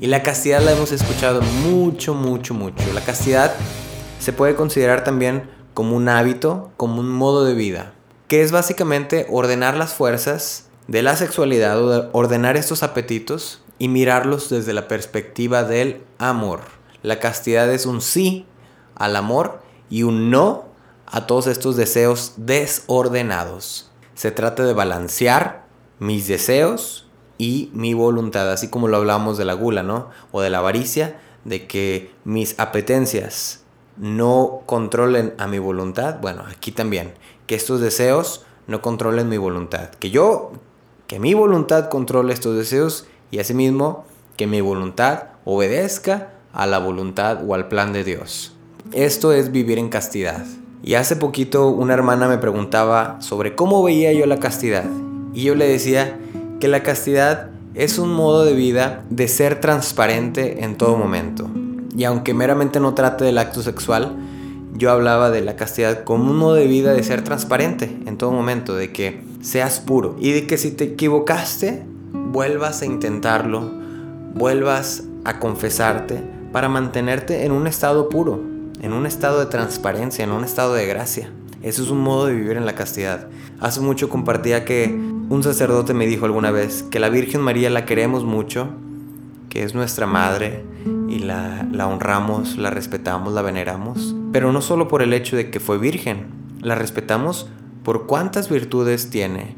Y 0.00 0.06
la 0.06 0.22
castidad 0.22 0.62
la 0.62 0.72
hemos 0.72 0.92
escuchado 0.92 1.42
mucho, 1.42 2.14
mucho, 2.14 2.54
mucho. 2.54 2.82
La 2.94 3.02
castidad 3.02 3.54
se 4.18 4.32
puede 4.32 4.54
considerar 4.54 5.04
también 5.04 5.50
como 5.74 5.96
un 5.96 6.08
hábito, 6.08 6.70
como 6.76 7.00
un 7.00 7.10
modo 7.10 7.44
de 7.44 7.54
vida 7.54 7.92
que 8.32 8.40
es 8.40 8.50
básicamente 8.50 9.26
ordenar 9.28 9.76
las 9.76 9.92
fuerzas 9.92 10.64
de 10.88 11.02
la 11.02 11.16
sexualidad, 11.16 12.10
ordenar 12.12 12.56
estos 12.56 12.82
apetitos 12.82 13.62
y 13.78 13.88
mirarlos 13.88 14.48
desde 14.48 14.72
la 14.72 14.88
perspectiva 14.88 15.64
del 15.64 16.02
amor. 16.18 16.60
La 17.02 17.18
castidad 17.18 17.70
es 17.72 17.86
un 17.86 18.00
sí 18.00 18.46
al 18.94 19.16
amor 19.16 19.60
y 19.90 20.02
un 20.02 20.30
no 20.30 20.66
a 21.06 21.26
todos 21.26 21.46
estos 21.46 21.76
deseos 21.76 22.34
desordenados. 22.36 23.90
Se 24.14 24.30
trata 24.30 24.64
de 24.64 24.72
balancear 24.72 25.66
mis 25.98 26.26
deseos 26.26 27.08
y 27.38 27.70
mi 27.74 27.94
voluntad, 27.94 28.50
así 28.50 28.68
como 28.68 28.88
lo 28.88 28.96
hablamos 28.96 29.36
de 29.38 29.44
la 29.44 29.54
gula, 29.54 29.82
¿no? 29.82 30.10
O 30.30 30.40
de 30.40 30.50
la 30.50 30.58
avaricia, 30.58 31.20
de 31.44 31.66
que 31.66 32.12
mis 32.24 32.58
apetencias 32.60 33.64
no 33.96 34.62
controlen 34.66 35.34
a 35.38 35.46
mi 35.46 35.58
voluntad. 35.58 36.18
Bueno, 36.20 36.44
aquí 36.48 36.72
también, 36.72 37.14
que 37.46 37.54
estos 37.54 37.80
deseos 37.80 38.44
no 38.66 38.80
controlen 38.80 39.28
mi 39.28 39.38
voluntad. 39.38 39.90
Que 39.90 40.10
yo, 40.10 40.52
que 41.12 41.20
mi 41.20 41.34
voluntad 41.34 41.90
controle 41.90 42.32
estos 42.32 42.56
deseos 42.56 43.04
y 43.30 43.38
asimismo 43.38 44.06
que 44.38 44.46
mi 44.46 44.62
voluntad 44.62 45.24
obedezca 45.44 46.30
a 46.54 46.66
la 46.66 46.78
voluntad 46.78 47.40
o 47.46 47.54
al 47.54 47.68
plan 47.68 47.92
de 47.92 48.02
Dios. 48.02 48.54
Esto 48.92 49.34
es 49.34 49.52
vivir 49.52 49.78
en 49.78 49.90
castidad. 49.90 50.46
Y 50.82 50.94
hace 50.94 51.16
poquito 51.16 51.68
una 51.68 51.92
hermana 51.92 52.28
me 52.28 52.38
preguntaba 52.38 53.20
sobre 53.20 53.54
cómo 53.54 53.82
veía 53.82 54.14
yo 54.14 54.24
la 54.24 54.40
castidad. 54.40 54.86
Y 55.34 55.42
yo 55.42 55.54
le 55.54 55.68
decía 55.68 56.18
que 56.60 56.68
la 56.68 56.82
castidad 56.82 57.50
es 57.74 57.98
un 57.98 58.14
modo 58.14 58.46
de 58.46 58.54
vida 58.54 59.04
de 59.10 59.28
ser 59.28 59.60
transparente 59.60 60.64
en 60.64 60.78
todo 60.78 60.96
momento. 60.96 61.50
Y 61.94 62.04
aunque 62.04 62.32
meramente 62.32 62.80
no 62.80 62.94
trate 62.94 63.26
del 63.26 63.36
acto 63.36 63.60
sexual, 63.60 64.16
yo 64.74 64.90
hablaba 64.90 65.30
de 65.30 65.42
la 65.42 65.56
castidad 65.56 66.04
como 66.04 66.30
un 66.30 66.38
modo 66.38 66.54
de 66.54 66.66
vida 66.66 66.92
de 66.92 67.02
ser 67.02 67.22
transparente 67.24 67.96
en 68.06 68.16
todo 68.16 68.32
momento, 68.32 68.74
de 68.74 68.92
que 68.92 69.20
seas 69.42 69.80
puro 69.80 70.16
y 70.18 70.32
de 70.32 70.46
que 70.46 70.56
si 70.56 70.70
te 70.70 70.84
equivocaste, 70.84 71.82
vuelvas 72.12 72.82
a 72.82 72.86
intentarlo, 72.86 73.70
vuelvas 74.34 75.04
a 75.24 75.38
confesarte 75.38 76.22
para 76.52 76.68
mantenerte 76.68 77.44
en 77.44 77.52
un 77.52 77.66
estado 77.66 78.08
puro, 78.08 78.40
en 78.80 78.92
un 78.92 79.06
estado 79.06 79.40
de 79.40 79.46
transparencia, 79.46 80.24
en 80.24 80.32
un 80.32 80.44
estado 80.44 80.74
de 80.74 80.86
gracia. 80.86 81.30
Eso 81.62 81.82
es 81.82 81.90
un 81.90 82.00
modo 82.00 82.26
de 82.26 82.34
vivir 82.34 82.56
en 82.56 82.66
la 82.66 82.74
castidad. 82.74 83.28
Hace 83.60 83.80
mucho 83.80 84.08
compartía 84.08 84.64
que 84.64 84.86
un 84.86 85.42
sacerdote 85.42 85.94
me 85.94 86.06
dijo 86.06 86.24
alguna 86.24 86.50
vez 86.50 86.82
que 86.82 86.98
la 86.98 87.08
Virgen 87.08 87.40
María 87.40 87.70
la 87.70 87.84
queremos 87.84 88.24
mucho, 88.24 88.68
que 89.48 89.62
es 89.62 89.74
nuestra 89.74 90.06
madre 90.06 90.64
y 91.08 91.20
la, 91.20 91.68
la 91.70 91.86
honramos, 91.86 92.56
la 92.56 92.70
respetamos, 92.70 93.32
la 93.32 93.42
veneramos, 93.42 94.14
pero 94.32 94.50
no 94.50 94.62
solo 94.62 94.88
por 94.88 95.02
el 95.02 95.12
hecho 95.12 95.36
de 95.36 95.50
que 95.50 95.60
fue 95.60 95.78
virgen, 95.78 96.28
la 96.60 96.74
respetamos 96.74 97.48
por 97.84 98.06
cuántas 98.06 98.48
virtudes 98.48 99.10
tiene, 99.10 99.54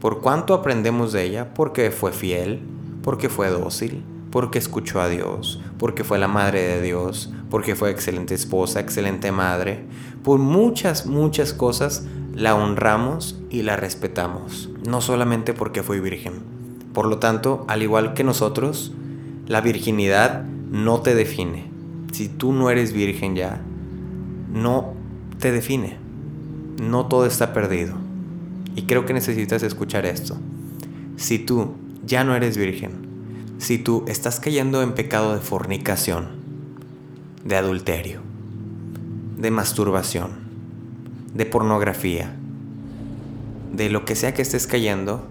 por 0.00 0.20
cuánto 0.20 0.52
aprendemos 0.52 1.12
de 1.12 1.22
ella, 1.22 1.54
porque 1.54 1.90
fue 1.90 2.12
fiel, 2.12 2.60
porque 3.02 3.28
fue 3.28 3.48
dócil, 3.50 4.02
porque 4.30 4.58
escuchó 4.58 5.00
a 5.00 5.08
Dios, 5.08 5.60
porque 5.78 6.02
fue 6.02 6.18
la 6.18 6.28
madre 6.28 6.62
de 6.62 6.82
Dios, 6.82 7.32
porque 7.50 7.76
fue 7.76 7.90
excelente 7.90 8.34
esposa, 8.34 8.80
excelente 8.80 9.30
madre. 9.30 9.84
Por 10.24 10.38
muchas, 10.40 11.06
muchas 11.06 11.52
cosas 11.52 12.06
la 12.34 12.54
honramos 12.54 13.40
y 13.48 13.62
la 13.62 13.76
respetamos, 13.76 14.70
no 14.86 15.00
solamente 15.00 15.54
porque 15.54 15.82
fue 15.82 16.00
virgen. 16.00 16.34
Por 16.92 17.06
lo 17.06 17.18
tanto, 17.18 17.64
al 17.68 17.82
igual 17.82 18.14
que 18.14 18.24
nosotros, 18.24 18.92
la 19.46 19.60
virginidad 19.60 20.44
no 20.44 21.00
te 21.00 21.14
define. 21.14 21.70
Si 22.12 22.28
tú 22.28 22.52
no 22.52 22.70
eres 22.70 22.92
virgen 22.92 23.36
ya, 23.36 23.62
no 24.52 24.94
te 25.38 25.52
define. 25.52 25.98
No 26.80 27.06
todo 27.06 27.26
está 27.26 27.52
perdido. 27.52 27.94
Y 28.74 28.82
creo 28.82 29.06
que 29.06 29.14
necesitas 29.14 29.62
escuchar 29.62 30.06
esto. 30.06 30.36
Si 31.16 31.38
tú 31.38 31.74
ya 32.04 32.24
no 32.24 32.34
eres 32.34 32.56
virgen, 32.56 32.92
si 33.58 33.78
tú 33.78 34.04
estás 34.06 34.38
cayendo 34.38 34.82
en 34.82 34.92
pecado 34.92 35.34
de 35.34 35.40
fornicación, 35.40 36.26
de 37.44 37.56
adulterio, 37.56 38.20
de 39.38 39.50
masturbación, 39.50 40.30
de 41.34 41.46
pornografía, 41.46 42.34
de 43.72 43.90
lo 43.90 44.04
que 44.04 44.14
sea 44.14 44.34
que 44.34 44.42
estés 44.42 44.66
cayendo, 44.66 45.26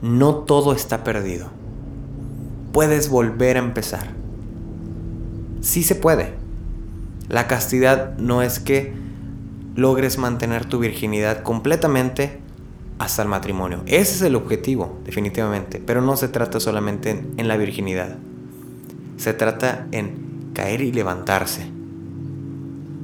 no 0.00 0.34
todo 0.36 0.72
está 0.72 1.04
perdido. 1.04 1.48
Puedes 2.72 3.08
volver 3.08 3.56
a 3.56 3.60
empezar. 3.60 4.08
Sí 5.60 5.82
se 5.82 5.94
puede. 5.94 6.41
La 7.32 7.46
castidad 7.46 8.18
no 8.18 8.42
es 8.42 8.60
que 8.60 8.92
logres 9.74 10.18
mantener 10.18 10.66
tu 10.66 10.78
virginidad 10.78 11.42
completamente 11.42 12.40
hasta 12.98 13.22
el 13.22 13.28
matrimonio. 13.28 13.80
Ese 13.86 14.16
es 14.16 14.20
el 14.20 14.36
objetivo, 14.36 15.00
definitivamente. 15.06 15.82
Pero 15.84 16.02
no 16.02 16.18
se 16.18 16.28
trata 16.28 16.60
solamente 16.60 17.24
en, 17.38 17.48
la 17.48 17.56
virginidad. 17.56 18.18
Se 19.16 19.32
trata 19.32 19.86
en 19.92 20.50
caer 20.52 20.82
y 20.82 20.92
levantarse. 20.92 21.70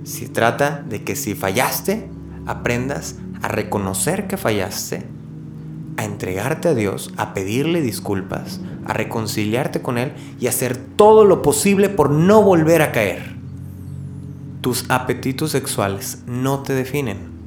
Se 0.04 0.28
trata 0.28 0.84
de 0.86 1.04
que 1.04 1.16
si 1.16 1.34
fallaste, 1.34 2.06
aprendas 2.44 3.16
a 3.40 3.48
reconocer 3.48 4.26
que 4.26 4.36
fallaste, 4.36 5.06
a 5.96 6.04
entregarte 6.04 6.68
a 6.68 6.74
Dios, 6.74 7.14
a 7.16 7.32
pedirle 7.32 7.80
disculpas, 7.80 8.60
a 8.84 8.92
reconciliarte 8.92 9.80
con 9.80 9.96
Él 9.96 10.12
y 10.38 10.48
hacer 10.48 10.76
todo 10.76 11.24
lo 11.24 11.40
posible 11.40 11.88
por 11.88 12.10
no 12.10 12.42
volver 12.42 12.82
a 12.82 12.92
caer. 12.92 13.37
Tus 14.60 14.84
apetitos 14.88 15.52
sexuales 15.52 16.22
no 16.26 16.62
te 16.62 16.74
definen 16.74 17.38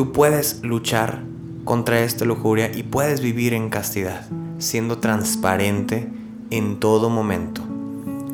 Tú 0.00 0.12
puedes 0.12 0.62
luchar 0.62 1.24
contra 1.64 2.00
esta 2.00 2.24
lujuria 2.24 2.70
y 2.74 2.84
puedes 2.84 3.20
vivir 3.20 3.52
en 3.52 3.70
castidad, 3.70 4.24
siendo 4.58 4.98
transparente 4.98 6.08
en 6.50 6.80
todo 6.80 7.10
momento. 7.10 7.62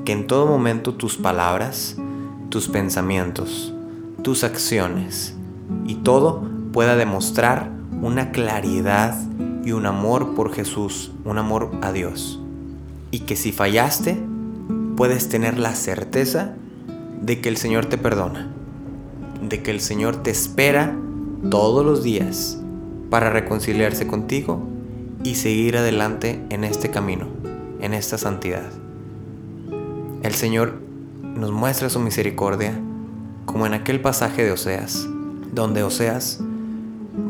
Que 0.04 0.12
en 0.12 0.26
todo 0.26 0.46
momento 0.46 0.94
tus 0.94 1.16
palabras, 1.16 1.96
tus 2.50 2.68
pensamientos, 2.68 3.74
tus 4.22 4.44
acciones 4.44 5.34
y 5.86 5.96
todo 5.96 6.48
pueda 6.72 6.94
demostrar 6.94 7.72
una 8.02 8.30
claridad 8.32 9.18
y 9.64 9.72
un 9.72 9.86
amor 9.86 10.34
por 10.34 10.52
Jesús, 10.52 11.10
un 11.24 11.38
amor 11.38 11.72
a 11.80 11.90
Dios. 11.90 12.38
Y 13.10 13.20
que 13.20 13.34
si 13.34 13.50
fallaste, 13.50 14.22
puedes 14.96 15.28
tener 15.30 15.58
la 15.58 15.74
certeza 15.74 16.54
de 17.26 17.40
que 17.40 17.48
el 17.48 17.56
Señor 17.56 17.86
te 17.86 17.98
perdona, 17.98 18.48
de 19.42 19.60
que 19.60 19.72
el 19.72 19.80
Señor 19.80 20.22
te 20.22 20.30
espera 20.30 20.96
todos 21.50 21.84
los 21.84 22.04
días 22.04 22.62
para 23.10 23.30
reconciliarse 23.30 24.06
contigo 24.06 24.62
y 25.24 25.34
seguir 25.34 25.76
adelante 25.76 26.40
en 26.50 26.62
este 26.62 26.92
camino, 26.92 27.26
en 27.80 27.94
esta 27.94 28.16
santidad. 28.16 28.70
El 30.22 30.34
Señor 30.34 30.80
nos 31.34 31.50
muestra 31.50 31.90
su 31.90 31.98
misericordia 31.98 32.80
como 33.44 33.66
en 33.66 33.74
aquel 33.74 34.00
pasaje 34.00 34.44
de 34.44 34.52
Oseas, 34.52 35.08
donde 35.52 35.82
Oseas 35.82 36.38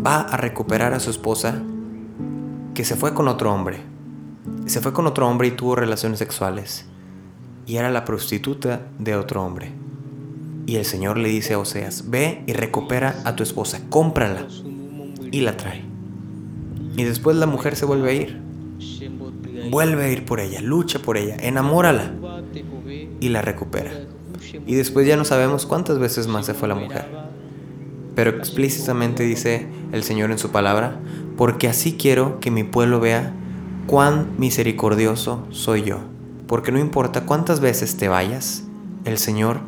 va 0.06 0.20
a 0.20 0.36
recuperar 0.36 0.92
a 0.92 1.00
su 1.00 1.08
esposa 1.08 1.62
que 2.74 2.84
se 2.84 2.96
fue 2.96 3.14
con 3.14 3.28
otro 3.28 3.50
hombre. 3.50 3.80
Se 4.66 4.82
fue 4.82 4.92
con 4.92 5.06
otro 5.06 5.26
hombre 5.26 5.48
y 5.48 5.52
tuvo 5.52 5.74
relaciones 5.74 6.18
sexuales. 6.18 6.84
Y 7.64 7.76
era 7.76 7.90
la 7.90 8.04
prostituta 8.04 8.88
de 8.98 9.16
otro 9.16 9.42
hombre. 9.42 9.85
Y 10.66 10.76
el 10.76 10.84
Señor 10.84 11.16
le 11.16 11.28
dice 11.28 11.54
a 11.54 11.60
Oseas, 11.60 12.10
ve 12.10 12.42
y 12.46 12.52
recupera 12.52 13.20
a 13.24 13.36
tu 13.36 13.44
esposa, 13.44 13.80
cómprala. 13.88 14.48
Y 15.30 15.40
la 15.40 15.56
trae. 15.56 15.82
Y 16.96 17.04
después 17.04 17.36
la 17.36 17.46
mujer 17.46 17.76
se 17.76 17.86
vuelve 17.86 18.10
a 18.10 18.14
ir. 18.14 18.40
Vuelve 19.70 20.04
a 20.04 20.10
ir 20.10 20.24
por 20.24 20.40
ella, 20.40 20.60
lucha 20.60 20.98
por 20.98 21.16
ella, 21.16 21.36
enamórala. 21.40 22.12
Y 23.20 23.28
la 23.28 23.42
recupera. 23.42 23.92
Y 24.66 24.74
después 24.74 25.06
ya 25.06 25.16
no 25.16 25.24
sabemos 25.24 25.66
cuántas 25.66 26.00
veces 26.00 26.26
más 26.26 26.46
se 26.46 26.54
fue 26.54 26.68
la 26.68 26.74
mujer. 26.74 27.06
Pero 28.16 28.30
explícitamente 28.30 29.22
dice 29.22 29.68
el 29.92 30.02
Señor 30.02 30.32
en 30.32 30.38
su 30.38 30.50
palabra, 30.50 30.98
porque 31.36 31.68
así 31.68 31.96
quiero 31.96 32.40
que 32.40 32.50
mi 32.50 32.64
pueblo 32.64 32.98
vea 32.98 33.32
cuán 33.86 34.30
misericordioso 34.38 35.46
soy 35.50 35.82
yo. 35.82 36.00
Porque 36.48 36.72
no 36.72 36.78
importa 36.78 37.24
cuántas 37.24 37.60
veces 37.60 37.96
te 37.96 38.08
vayas, 38.08 38.64
el 39.04 39.18
Señor 39.18 39.60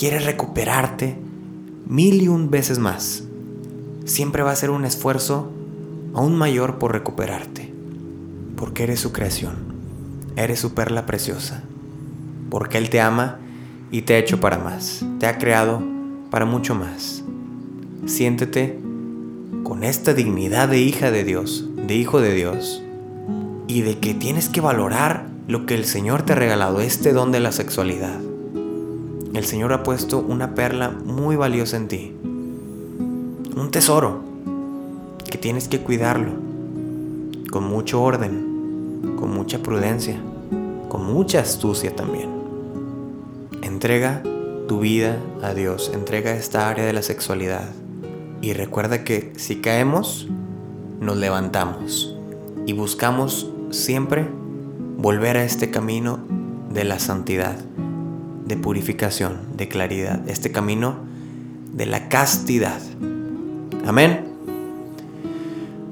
quiere 0.00 0.18
recuperarte 0.18 1.14
mil 1.86 2.22
y 2.22 2.28
un 2.28 2.50
veces 2.50 2.78
más. 2.78 3.24
Siempre 4.06 4.42
va 4.42 4.50
a 4.50 4.56
ser 4.56 4.70
un 4.70 4.86
esfuerzo 4.86 5.52
aún 6.14 6.38
mayor 6.38 6.78
por 6.78 6.92
recuperarte, 6.92 7.70
porque 8.56 8.84
eres 8.84 9.00
su 9.00 9.12
creación, 9.12 9.56
eres 10.36 10.58
su 10.58 10.72
perla 10.72 11.04
preciosa, 11.04 11.64
porque 12.48 12.78
Él 12.78 12.88
te 12.88 13.02
ama 13.02 13.40
y 13.90 14.00
te 14.00 14.14
ha 14.14 14.18
hecho 14.18 14.40
para 14.40 14.56
más, 14.56 15.04
te 15.18 15.26
ha 15.26 15.36
creado 15.36 15.82
para 16.30 16.46
mucho 16.46 16.74
más. 16.74 17.22
Siéntete 18.06 18.78
con 19.64 19.84
esta 19.84 20.14
dignidad 20.14 20.70
de 20.70 20.80
hija 20.80 21.10
de 21.10 21.24
Dios, 21.24 21.68
de 21.76 21.94
hijo 21.94 22.22
de 22.22 22.34
Dios, 22.34 22.82
y 23.68 23.82
de 23.82 23.98
que 23.98 24.14
tienes 24.14 24.48
que 24.48 24.62
valorar 24.62 25.26
lo 25.46 25.66
que 25.66 25.74
el 25.74 25.84
Señor 25.84 26.22
te 26.22 26.32
ha 26.32 26.36
regalado, 26.36 26.80
este 26.80 27.12
don 27.12 27.32
de 27.32 27.40
la 27.40 27.52
sexualidad. 27.52 28.29
El 29.34 29.44
Señor 29.44 29.72
ha 29.72 29.82
puesto 29.82 30.18
una 30.18 30.54
perla 30.54 30.90
muy 30.90 31.36
valiosa 31.36 31.76
en 31.76 31.88
ti. 31.88 32.12
Un 33.56 33.68
tesoro 33.70 34.20
que 35.30 35.38
tienes 35.38 35.68
que 35.68 35.80
cuidarlo 35.80 36.32
con 37.50 37.64
mucho 37.64 38.02
orden, 38.02 39.14
con 39.16 39.32
mucha 39.32 39.60
prudencia, 39.60 40.20
con 40.88 41.04
mucha 41.12 41.40
astucia 41.40 41.94
también. 41.94 42.30
Entrega 43.62 44.22
tu 44.68 44.80
vida 44.80 45.18
a 45.42 45.54
Dios, 45.54 45.90
entrega 45.94 46.32
esta 46.32 46.68
área 46.68 46.84
de 46.84 46.92
la 46.92 47.02
sexualidad. 47.02 47.68
Y 48.42 48.52
recuerda 48.52 49.04
que 49.04 49.32
si 49.36 49.56
caemos, 49.56 50.28
nos 51.00 51.16
levantamos 51.16 52.16
y 52.66 52.72
buscamos 52.72 53.50
siempre 53.70 54.26
volver 54.96 55.36
a 55.36 55.44
este 55.44 55.70
camino 55.70 56.18
de 56.72 56.84
la 56.84 56.98
santidad, 56.98 57.56
de 58.50 58.56
purificación, 58.56 59.38
de 59.56 59.68
claridad, 59.68 60.28
este 60.28 60.50
camino 60.50 60.96
de 61.72 61.86
la 61.86 62.08
castidad. 62.08 62.80
Amén. 63.86 64.26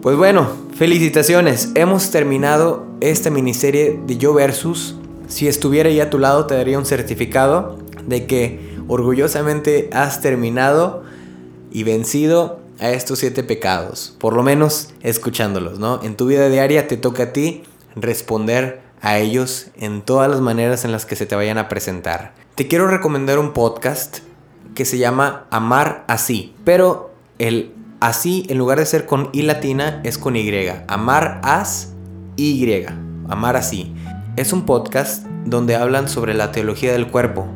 Pues 0.02 0.16
bueno, 0.16 0.48
felicitaciones. 0.74 1.70
Hemos 1.76 2.10
terminado 2.10 2.84
esta 3.00 3.30
miniserie 3.30 4.00
de 4.04 4.18
Yo 4.18 4.34
Versus. 4.34 4.96
Si 5.28 5.46
estuviera 5.46 5.88
ahí 5.88 6.00
a 6.00 6.10
tu 6.10 6.18
lado 6.18 6.46
te 6.46 6.56
daría 6.56 6.78
un 6.78 6.84
certificado 6.84 7.78
de 8.06 8.26
que 8.26 8.58
orgullosamente 8.88 9.88
has 9.92 10.20
terminado 10.20 11.04
y 11.70 11.84
vencido 11.84 12.58
a 12.80 12.90
estos 12.90 13.20
siete 13.20 13.44
pecados. 13.44 14.16
Por 14.18 14.34
lo 14.34 14.42
menos 14.42 14.88
escuchándolos, 15.02 15.78
¿no? 15.78 16.02
En 16.02 16.16
tu 16.16 16.26
vida 16.26 16.48
diaria 16.48 16.88
te 16.88 16.96
toca 16.96 17.24
a 17.24 17.32
ti 17.32 17.62
responder 17.94 18.80
a 19.00 19.18
ellos 19.18 19.68
en 19.76 20.02
todas 20.02 20.28
las 20.28 20.40
maneras 20.40 20.84
en 20.84 20.90
las 20.90 21.06
que 21.06 21.14
se 21.14 21.26
te 21.26 21.36
vayan 21.36 21.58
a 21.58 21.68
presentar. 21.68 22.47
Te 22.58 22.66
quiero 22.66 22.88
recomendar 22.88 23.38
un 23.38 23.52
podcast 23.52 24.18
que 24.74 24.84
se 24.84 24.98
llama 24.98 25.46
Amar 25.52 26.04
Así, 26.08 26.56
pero 26.64 27.12
el 27.38 27.72
así 28.00 28.46
en 28.48 28.58
lugar 28.58 28.80
de 28.80 28.86
ser 28.86 29.06
con 29.06 29.28
I 29.32 29.42
latina 29.42 30.00
es 30.02 30.18
con 30.18 30.34
Y. 30.34 30.66
Amar 30.88 31.40
As 31.44 31.92
Y. 32.34 32.84
Amar 33.28 33.54
Así. 33.54 33.94
Es 34.34 34.52
un 34.52 34.66
podcast 34.66 35.24
donde 35.44 35.76
hablan 35.76 36.08
sobre 36.08 36.34
la 36.34 36.50
teología 36.50 36.90
del 36.90 37.06
cuerpo. 37.06 37.46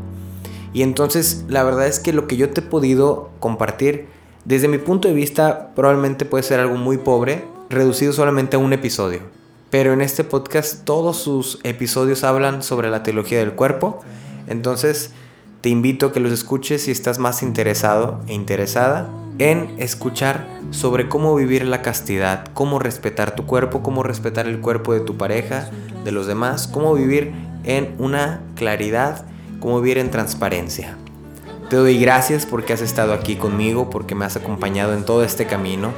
Y 0.73 0.83
entonces 0.83 1.47
la 1.49 1.65
verdad 1.65 1.89
es 1.89 1.99
que 1.99 2.13
lo 2.13 2.29
que 2.29 2.37
yo 2.37 2.51
te 2.51 2.61
he 2.61 2.65
podido 2.65 3.31
compartir 3.41 4.07
desde 4.45 4.69
mi 4.69 4.79
punto 4.79 5.09
de 5.09 5.15
vista 5.15 5.75
probablemente 5.75 6.27
puede 6.27 6.45
ser 6.45 6.61
algo 6.61 6.77
muy 6.77 6.99
pobre, 6.99 7.45
reducido 7.71 8.13
solamente 8.13 8.55
a 8.55 8.61
un 8.61 8.73
episodio. 8.73 9.23
Pero 9.69 9.95
en 9.95 10.01
este 10.01 10.23
podcast 10.23 10.85
todos 10.85 11.17
sus 11.17 11.59
episodios 11.65 12.23
hablan 12.23 12.63
sobre 12.63 12.89
la 12.89 13.03
teología 13.03 13.41
del 13.41 13.55
cuerpo. 13.55 14.05
Entonces 14.47 15.13
te 15.61 15.69
invito 15.69 16.07
a 16.07 16.13
que 16.13 16.21
los 16.21 16.33
escuches 16.33 16.83
si 16.83 16.91
estás 16.91 17.19
más 17.19 17.43
interesado 17.43 18.21
e 18.27 18.35
interesada 18.35 19.09
en 19.39 19.75
escuchar 19.79 20.47
sobre 20.71 21.09
cómo 21.09 21.35
vivir 21.35 21.65
la 21.67 21.83
castidad, 21.83 22.47
cómo 22.53 22.79
respetar 22.79 23.35
tu 23.35 23.47
cuerpo, 23.47 23.83
cómo 23.83 24.03
respetar 24.03 24.47
el 24.47 24.61
cuerpo 24.61 24.93
de 24.93 25.01
tu 25.01 25.17
pareja, 25.17 25.71
de 26.05 26.13
los 26.13 26.27
demás, 26.27 26.67
cómo 26.69 26.95
vivir 26.95 27.33
en 27.65 27.95
una 27.99 28.41
claridad, 28.57 29.25
cómo 29.61 29.81
vivir 29.81 29.99
en 29.99 30.11
transparencia. 30.11 30.97
Te 31.71 31.77
doy 31.77 31.99
gracias 31.99 32.45
porque 32.45 32.73
has 32.73 32.83
estado 32.83 33.13
aquí 33.13 33.37
conmigo, 33.37 33.89
porque 33.89 34.15
me 34.15 34.25
has 34.25 34.37
acompañado 34.37 34.95
en 34.95 35.05
todo 35.05 35.25
este 35.25 35.47
camino. 35.47 35.93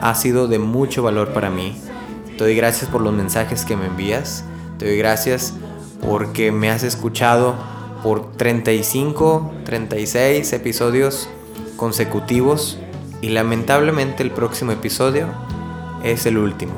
Ha 0.00 0.14
sido 0.14 0.48
de 0.48 0.58
mucho 0.58 1.02
valor 1.02 1.32
para 1.32 1.50
mí. 1.50 1.80
Te 2.36 2.44
doy 2.44 2.56
gracias 2.56 2.90
por 2.90 3.02
los 3.02 3.12
mensajes 3.12 3.64
que 3.64 3.76
me 3.76 3.86
envías. 3.86 4.44
Te 4.78 4.86
doy 4.86 4.98
gracias 4.98 5.54
porque 6.06 6.52
me 6.52 6.70
has 6.70 6.82
escuchado 6.82 7.54
por 8.02 8.32
35, 8.32 9.52
36 9.64 10.52
episodios 10.52 11.28
consecutivos 11.76 12.78
y 13.20 13.30
lamentablemente 13.30 14.22
el 14.22 14.30
próximo 14.30 14.72
episodio 14.72 15.26
es 16.04 16.24
el 16.24 16.38
último. 16.38 16.74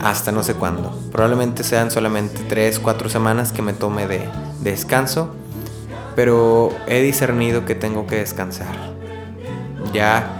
Hasta 0.00 0.32
no 0.32 0.42
sé 0.42 0.54
cuándo. 0.54 0.92
Probablemente 1.10 1.64
sean 1.64 1.90
solamente 1.90 2.40
3, 2.48 2.80
4 2.80 3.08
semanas 3.08 3.52
que 3.52 3.62
me 3.62 3.72
tome 3.72 4.06
de 4.06 4.28
descanso. 4.60 5.30
Pero 6.14 6.72
he 6.86 7.00
discernido 7.00 7.64
que 7.64 7.74
tengo 7.74 8.06
que 8.06 8.16
descansar. 8.16 8.74
Ya 9.92 10.38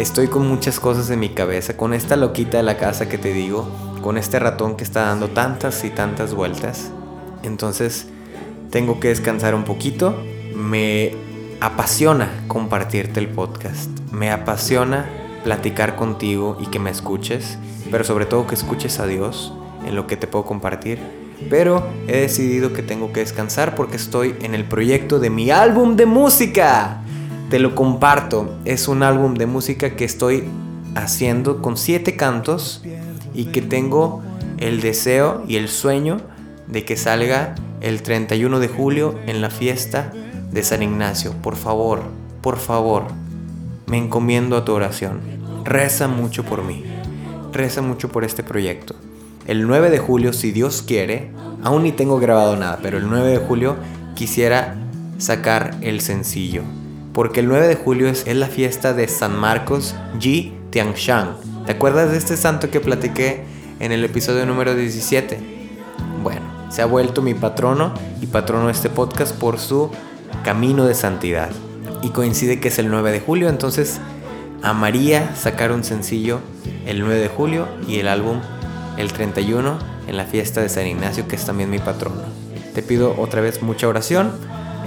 Estoy 0.00 0.28
con 0.28 0.48
muchas 0.48 0.80
cosas 0.80 1.10
en 1.10 1.20
mi 1.20 1.28
cabeza, 1.28 1.76
con 1.76 1.92
esta 1.92 2.16
loquita 2.16 2.56
de 2.56 2.62
la 2.62 2.78
casa 2.78 3.06
que 3.08 3.18
te 3.18 3.34
digo, 3.34 3.68
con 4.00 4.16
este 4.16 4.38
ratón 4.38 4.76
que 4.76 4.84
está 4.84 5.02
dando 5.02 5.28
tantas 5.28 5.84
y 5.84 5.90
tantas 5.90 6.32
vueltas. 6.32 6.90
Entonces, 7.42 8.06
tengo 8.70 9.00
que 9.00 9.08
descansar 9.08 9.54
un 9.54 9.64
poquito. 9.64 10.16
Me 10.54 11.14
apasiona 11.60 12.30
compartirte 12.48 13.20
el 13.20 13.28
podcast. 13.28 13.90
Me 14.12 14.30
apasiona 14.30 15.06
platicar 15.44 15.96
contigo 15.96 16.58
y 16.60 16.66
que 16.66 16.78
me 16.78 16.90
escuches, 16.90 17.58
pero 17.90 18.04
sobre 18.04 18.26
todo 18.26 18.46
que 18.46 18.54
escuches 18.54 19.00
a 19.00 19.06
Dios 19.06 19.52
en 19.86 19.94
lo 19.94 20.06
que 20.06 20.16
te 20.16 20.26
puedo 20.26 20.44
compartir. 20.44 20.98
Pero 21.48 21.86
he 22.06 22.18
decidido 22.18 22.72
que 22.72 22.82
tengo 22.82 23.12
que 23.12 23.20
descansar 23.20 23.74
porque 23.74 23.96
estoy 23.96 24.36
en 24.42 24.54
el 24.54 24.64
proyecto 24.64 25.18
de 25.18 25.30
mi 25.30 25.50
álbum 25.50 25.96
de 25.96 26.04
música 26.06 27.00
te 27.50 27.58
lo 27.58 27.74
comparto. 27.74 28.54
Es 28.64 28.88
un 28.88 29.02
álbum 29.02 29.34
de 29.34 29.46
música 29.46 29.96
que 29.96 30.04
estoy 30.04 30.44
haciendo 30.94 31.60
con 31.60 31.76
siete 31.76 32.16
cantos 32.16 32.82
y 33.34 33.46
que 33.46 33.60
tengo 33.60 34.22
el 34.58 34.80
deseo 34.80 35.42
y 35.48 35.56
el 35.56 35.68
sueño 35.68 36.18
de 36.70 36.84
que 36.84 36.96
salga 36.96 37.54
el 37.80 38.02
31 38.02 38.60
de 38.60 38.68
julio 38.68 39.18
en 39.26 39.40
la 39.40 39.50
fiesta 39.50 40.12
de 40.50 40.62
San 40.62 40.82
Ignacio. 40.82 41.32
Por 41.42 41.56
favor, 41.56 42.02
por 42.42 42.58
favor, 42.58 43.04
me 43.86 43.98
encomiendo 43.98 44.56
a 44.56 44.64
tu 44.64 44.72
oración. 44.72 45.20
Reza 45.64 46.08
mucho 46.08 46.44
por 46.44 46.64
mí. 46.64 46.84
Reza 47.52 47.82
mucho 47.82 48.08
por 48.08 48.24
este 48.24 48.42
proyecto. 48.42 48.94
El 49.46 49.66
9 49.66 49.90
de 49.90 49.98
julio, 49.98 50.32
si 50.32 50.52
Dios 50.52 50.82
quiere, 50.82 51.30
aún 51.62 51.82
ni 51.82 51.92
tengo 51.92 52.18
grabado 52.18 52.56
nada, 52.56 52.78
pero 52.82 52.98
el 52.98 53.08
9 53.08 53.28
de 53.30 53.38
julio 53.38 53.76
quisiera 54.14 54.76
sacar 55.18 55.76
el 55.80 56.00
sencillo 56.00 56.62
porque 57.12 57.40
el 57.40 57.48
9 57.48 57.66
de 57.66 57.74
julio 57.74 58.08
es, 58.08 58.26
la 58.26 58.46
fiesta 58.46 58.92
de 58.92 59.08
San 59.08 59.36
Marcos 59.36 59.94
Ji 60.18 60.54
Tiangshan. 60.70 61.36
¿Te 61.66 61.72
acuerdas 61.72 62.12
de 62.12 62.18
este 62.18 62.36
santo 62.36 62.70
que 62.70 62.80
platiqué 62.80 63.42
en 63.80 63.92
el 63.92 64.04
episodio 64.04 64.46
número 64.46 64.74
17? 64.74 65.59
Se 66.70 66.80
ha 66.82 66.86
vuelto 66.86 67.20
mi 67.20 67.34
patrono 67.34 67.92
y 68.22 68.26
patrono 68.26 68.70
este 68.70 68.88
podcast 68.88 69.34
por 69.36 69.58
su 69.58 69.90
camino 70.42 70.86
de 70.86 70.94
santidad. 70.94 71.50
Y 72.02 72.08
coincide 72.10 72.60
que 72.60 72.68
es 72.68 72.78
el 72.78 72.90
9 72.90 73.12
de 73.12 73.20
julio, 73.20 73.48
entonces 73.50 74.00
amaría 74.62 75.34
sacar 75.36 75.72
un 75.72 75.84
sencillo 75.84 76.40
el 76.86 77.00
9 77.00 77.16
de 77.16 77.28
julio 77.28 77.68
y 77.86 77.98
el 77.98 78.08
álbum 78.08 78.40
el 78.96 79.12
31 79.12 79.78
en 80.06 80.16
la 80.16 80.24
fiesta 80.24 80.62
de 80.62 80.68
San 80.68 80.86
Ignacio, 80.86 81.28
que 81.28 81.36
es 81.36 81.44
también 81.44 81.68
mi 81.68 81.78
patrono. 81.78 82.22
Te 82.74 82.82
pido 82.82 83.14
otra 83.18 83.42
vez 83.42 83.62
mucha 83.62 83.86
oración 83.86 84.32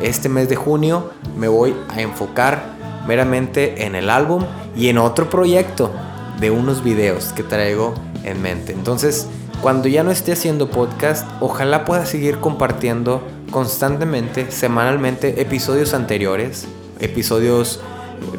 este 0.02 0.28
mes 0.28 0.50
de 0.50 0.56
junio 0.56 1.12
me 1.38 1.48
voy 1.48 1.76
a 1.90 2.02
enfocar 2.02 2.74
meramente 3.08 3.86
en 3.86 3.96
el 3.96 4.10
álbum 4.10 4.44
y 4.76 4.90
en 4.90 4.98
otro 4.98 5.30
proyecto 5.30 5.92
de 6.40 6.52
unos 6.52 6.84
videos 6.84 7.32
que 7.34 7.44
traigo 7.44 7.94
en 8.24 8.42
mente. 8.42 8.74
Entonces, 8.74 9.28
cuando 9.64 9.88
ya 9.88 10.03
no 10.03 10.11
esté 10.11 10.34
haciendo 10.34 10.70
podcast, 10.70 11.26
ojalá 11.39 11.86
pueda 11.86 12.05
seguir 12.05 12.39
compartiendo 12.39 13.26
constantemente, 13.49 14.51
semanalmente, 14.51 15.41
episodios 15.41 15.93
anteriores, 15.93 16.66
episodios 16.99 17.80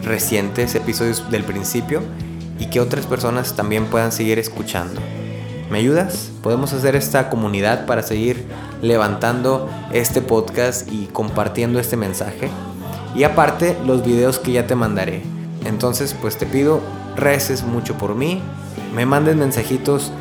recientes, 0.03 0.75
episodios 0.75 1.31
del 1.31 1.43
principio, 1.45 2.03
y 2.59 2.67
que 2.67 2.79
otras 2.79 3.07
personas 3.07 3.57
también 3.57 3.87
puedan 3.87 4.13
seguir 4.13 4.39
escuchando. 4.39 5.01
¿Me 5.71 5.79
ayudas? 5.79 6.31
Podemos 6.43 6.75
hacer 6.75 6.95
esta 6.95 7.31
comunidad 7.31 7.87
para 7.87 8.03
seguir 8.03 8.45
levantando 8.83 9.71
este 9.95 10.21
podcast 10.21 10.93
y 10.93 11.07
compartiendo 11.07 11.81
este 11.81 11.97
mensaje. 11.97 12.51
Y 13.15 13.25
aparte, 13.25 13.79
los 13.87 14.05
videos 14.05 14.39
que 14.39 14.53
ya 14.53 14.67
te 14.67 14.75
mandaré. 14.75 15.23
Entonces, 15.65 16.15
pues 16.21 16.37
te 16.37 16.45
pido, 16.45 16.83
reces 17.17 17.63
mucho 17.63 17.97
por 17.97 18.15
mí, 18.15 18.43
me 18.95 19.07
mandes 19.07 19.37
mensajitos 19.37 20.13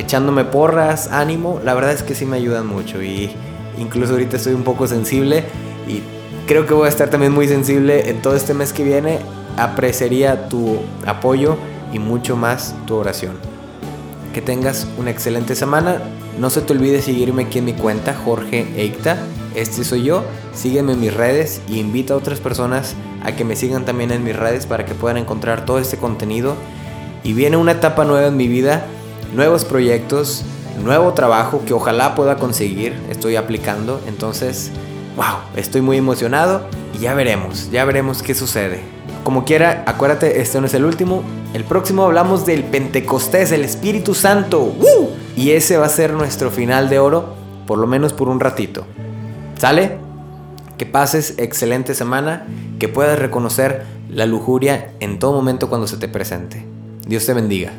echándome 0.00 0.44
porras, 0.44 1.08
ánimo. 1.12 1.60
La 1.64 1.74
verdad 1.74 1.92
es 1.92 2.02
que 2.02 2.14
sí 2.14 2.26
me 2.26 2.36
ayudan 2.36 2.66
mucho 2.66 3.02
y 3.02 3.30
incluso 3.78 4.12
ahorita 4.12 4.36
estoy 4.36 4.54
un 4.54 4.64
poco 4.64 4.86
sensible 4.86 5.44
y 5.86 6.02
creo 6.46 6.66
que 6.66 6.74
voy 6.74 6.86
a 6.86 6.88
estar 6.88 7.10
también 7.10 7.32
muy 7.32 7.46
sensible 7.46 8.10
en 8.10 8.22
todo 8.22 8.34
este 8.34 8.54
mes 8.54 8.72
que 8.72 8.82
viene. 8.82 9.18
Apreciaría 9.56 10.48
tu 10.48 10.78
apoyo 11.06 11.56
y 11.92 11.98
mucho 11.98 12.36
más 12.36 12.74
tu 12.86 12.96
oración. 12.96 13.38
Que 14.32 14.40
tengas 14.40 14.86
una 14.96 15.10
excelente 15.10 15.54
semana. 15.54 16.00
No 16.38 16.50
se 16.50 16.62
te 16.62 16.72
olvide 16.72 17.02
seguirme 17.02 17.44
aquí 17.44 17.58
en 17.58 17.66
mi 17.66 17.74
cuenta, 17.74 18.14
Jorge 18.14 18.66
Eicta. 18.76 19.18
Este 19.54 19.84
soy 19.84 20.04
yo. 20.04 20.24
Sígueme 20.54 20.92
en 20.92 21.00
mis 21.00 21.12
redes 21.12 21.60
y 21.68 21.78
invita 21.78 22.14
a 22.14 22.16
otras 22.16 22.40
personas 22.40 22.94
a 23.22 23.32
que 23.32 23.44
me 23.44 23.56
sigan 23.56 23.84
también 23.84 24.12
en 24.12 24.24
mis 24.24 24.36
redes 24.36 24.66
para 24.66 24.84
que 24.84 24.94
puedan 24.94 25.18
encontrar 25.18 25.66
todo 25.66 25.78
este 25.78 25.98
contenido. 25.98 26.54
Y 27.22 27.34
viene 27.34 27.56
una 27.56 27.72
etapa 27.72 28.04
nueva 28.04 28.28
en 28.28 28.36
mi 28.36 28.48
vida, 28.48 28.86
nuevos 29.34 29.64
proyectos, 29.64 30.44
nuevo 30.82 31.12
trabajo 31.12 31.62
que 31.66 31.74
ojalá 31.74 32.14
pueda 32.14 32.36
conseguir. 32.36 32.94
Estoy 33.10 33.36
aplicando. 33.36 34.00
Entonces, 34.06 34.70
wow, 35.16 35.40
estoy 35.56 35.80
muy 35.80 35.96
emocionado 35.96 36.62
y 36.94 36.98
ya 36.98 37.14
veremos, 37.14 37.70
ya 37.70 37.84
veremos 37.84 38.22
qué 38.22 38.34
sucede. 38.34 38.80
Como 39.24 39.44
quiera, 39.44 39.84
acuérdate, 39.86 40.40
este 40.40 40.60
no 40.60 40.66
es 40.66 40.74
el 40.74 40.84
último. 40.84 41.22
El 41.52 41.64
próximo 41.64 42.04
hablamos 42.04 42.46
del 42.46 42.64
Pentecostés, 42.64 43.52
el 43.52 43.64
Espíritu 43.64 44.14
Santo. 44.14 44.72
Y 45.36 45.50
ese 45.50 45.76
va 45.76 45.86
a 45.86 45.90
ser 45.90 46.12
nuestro 46.12 46.50
final 46.50 46.88
de 46.88 46.98
oro, 46.98 47.34
por 47.66 47.78
lo 47.78 47.86
menos 47.86 48.12
por 48.12 48.28
un 48.28 48.40
ratito. 48.40 48.86
¿Sale? 49.58 49.98
Que 50.78 50.86
pases 50.86 51.34
excelente 51.36 51.94
semana, 51.94 52.46
que 52.78 52.88
puedas 52.88 53.18
reconocer 53.18 53.84
la 54.08 54.24
lujuria 54.24 54.92
en 55.00 55.18
todo 55.18 55.32
momento 55.32 55.68
cuando 55.68 55.86
se 55.86 55.98
te 55.98 56.08
presente. 56.08 56.64
Dios 57.06 57.26
te 57.26 57.34
bendiga. 57.34 57.72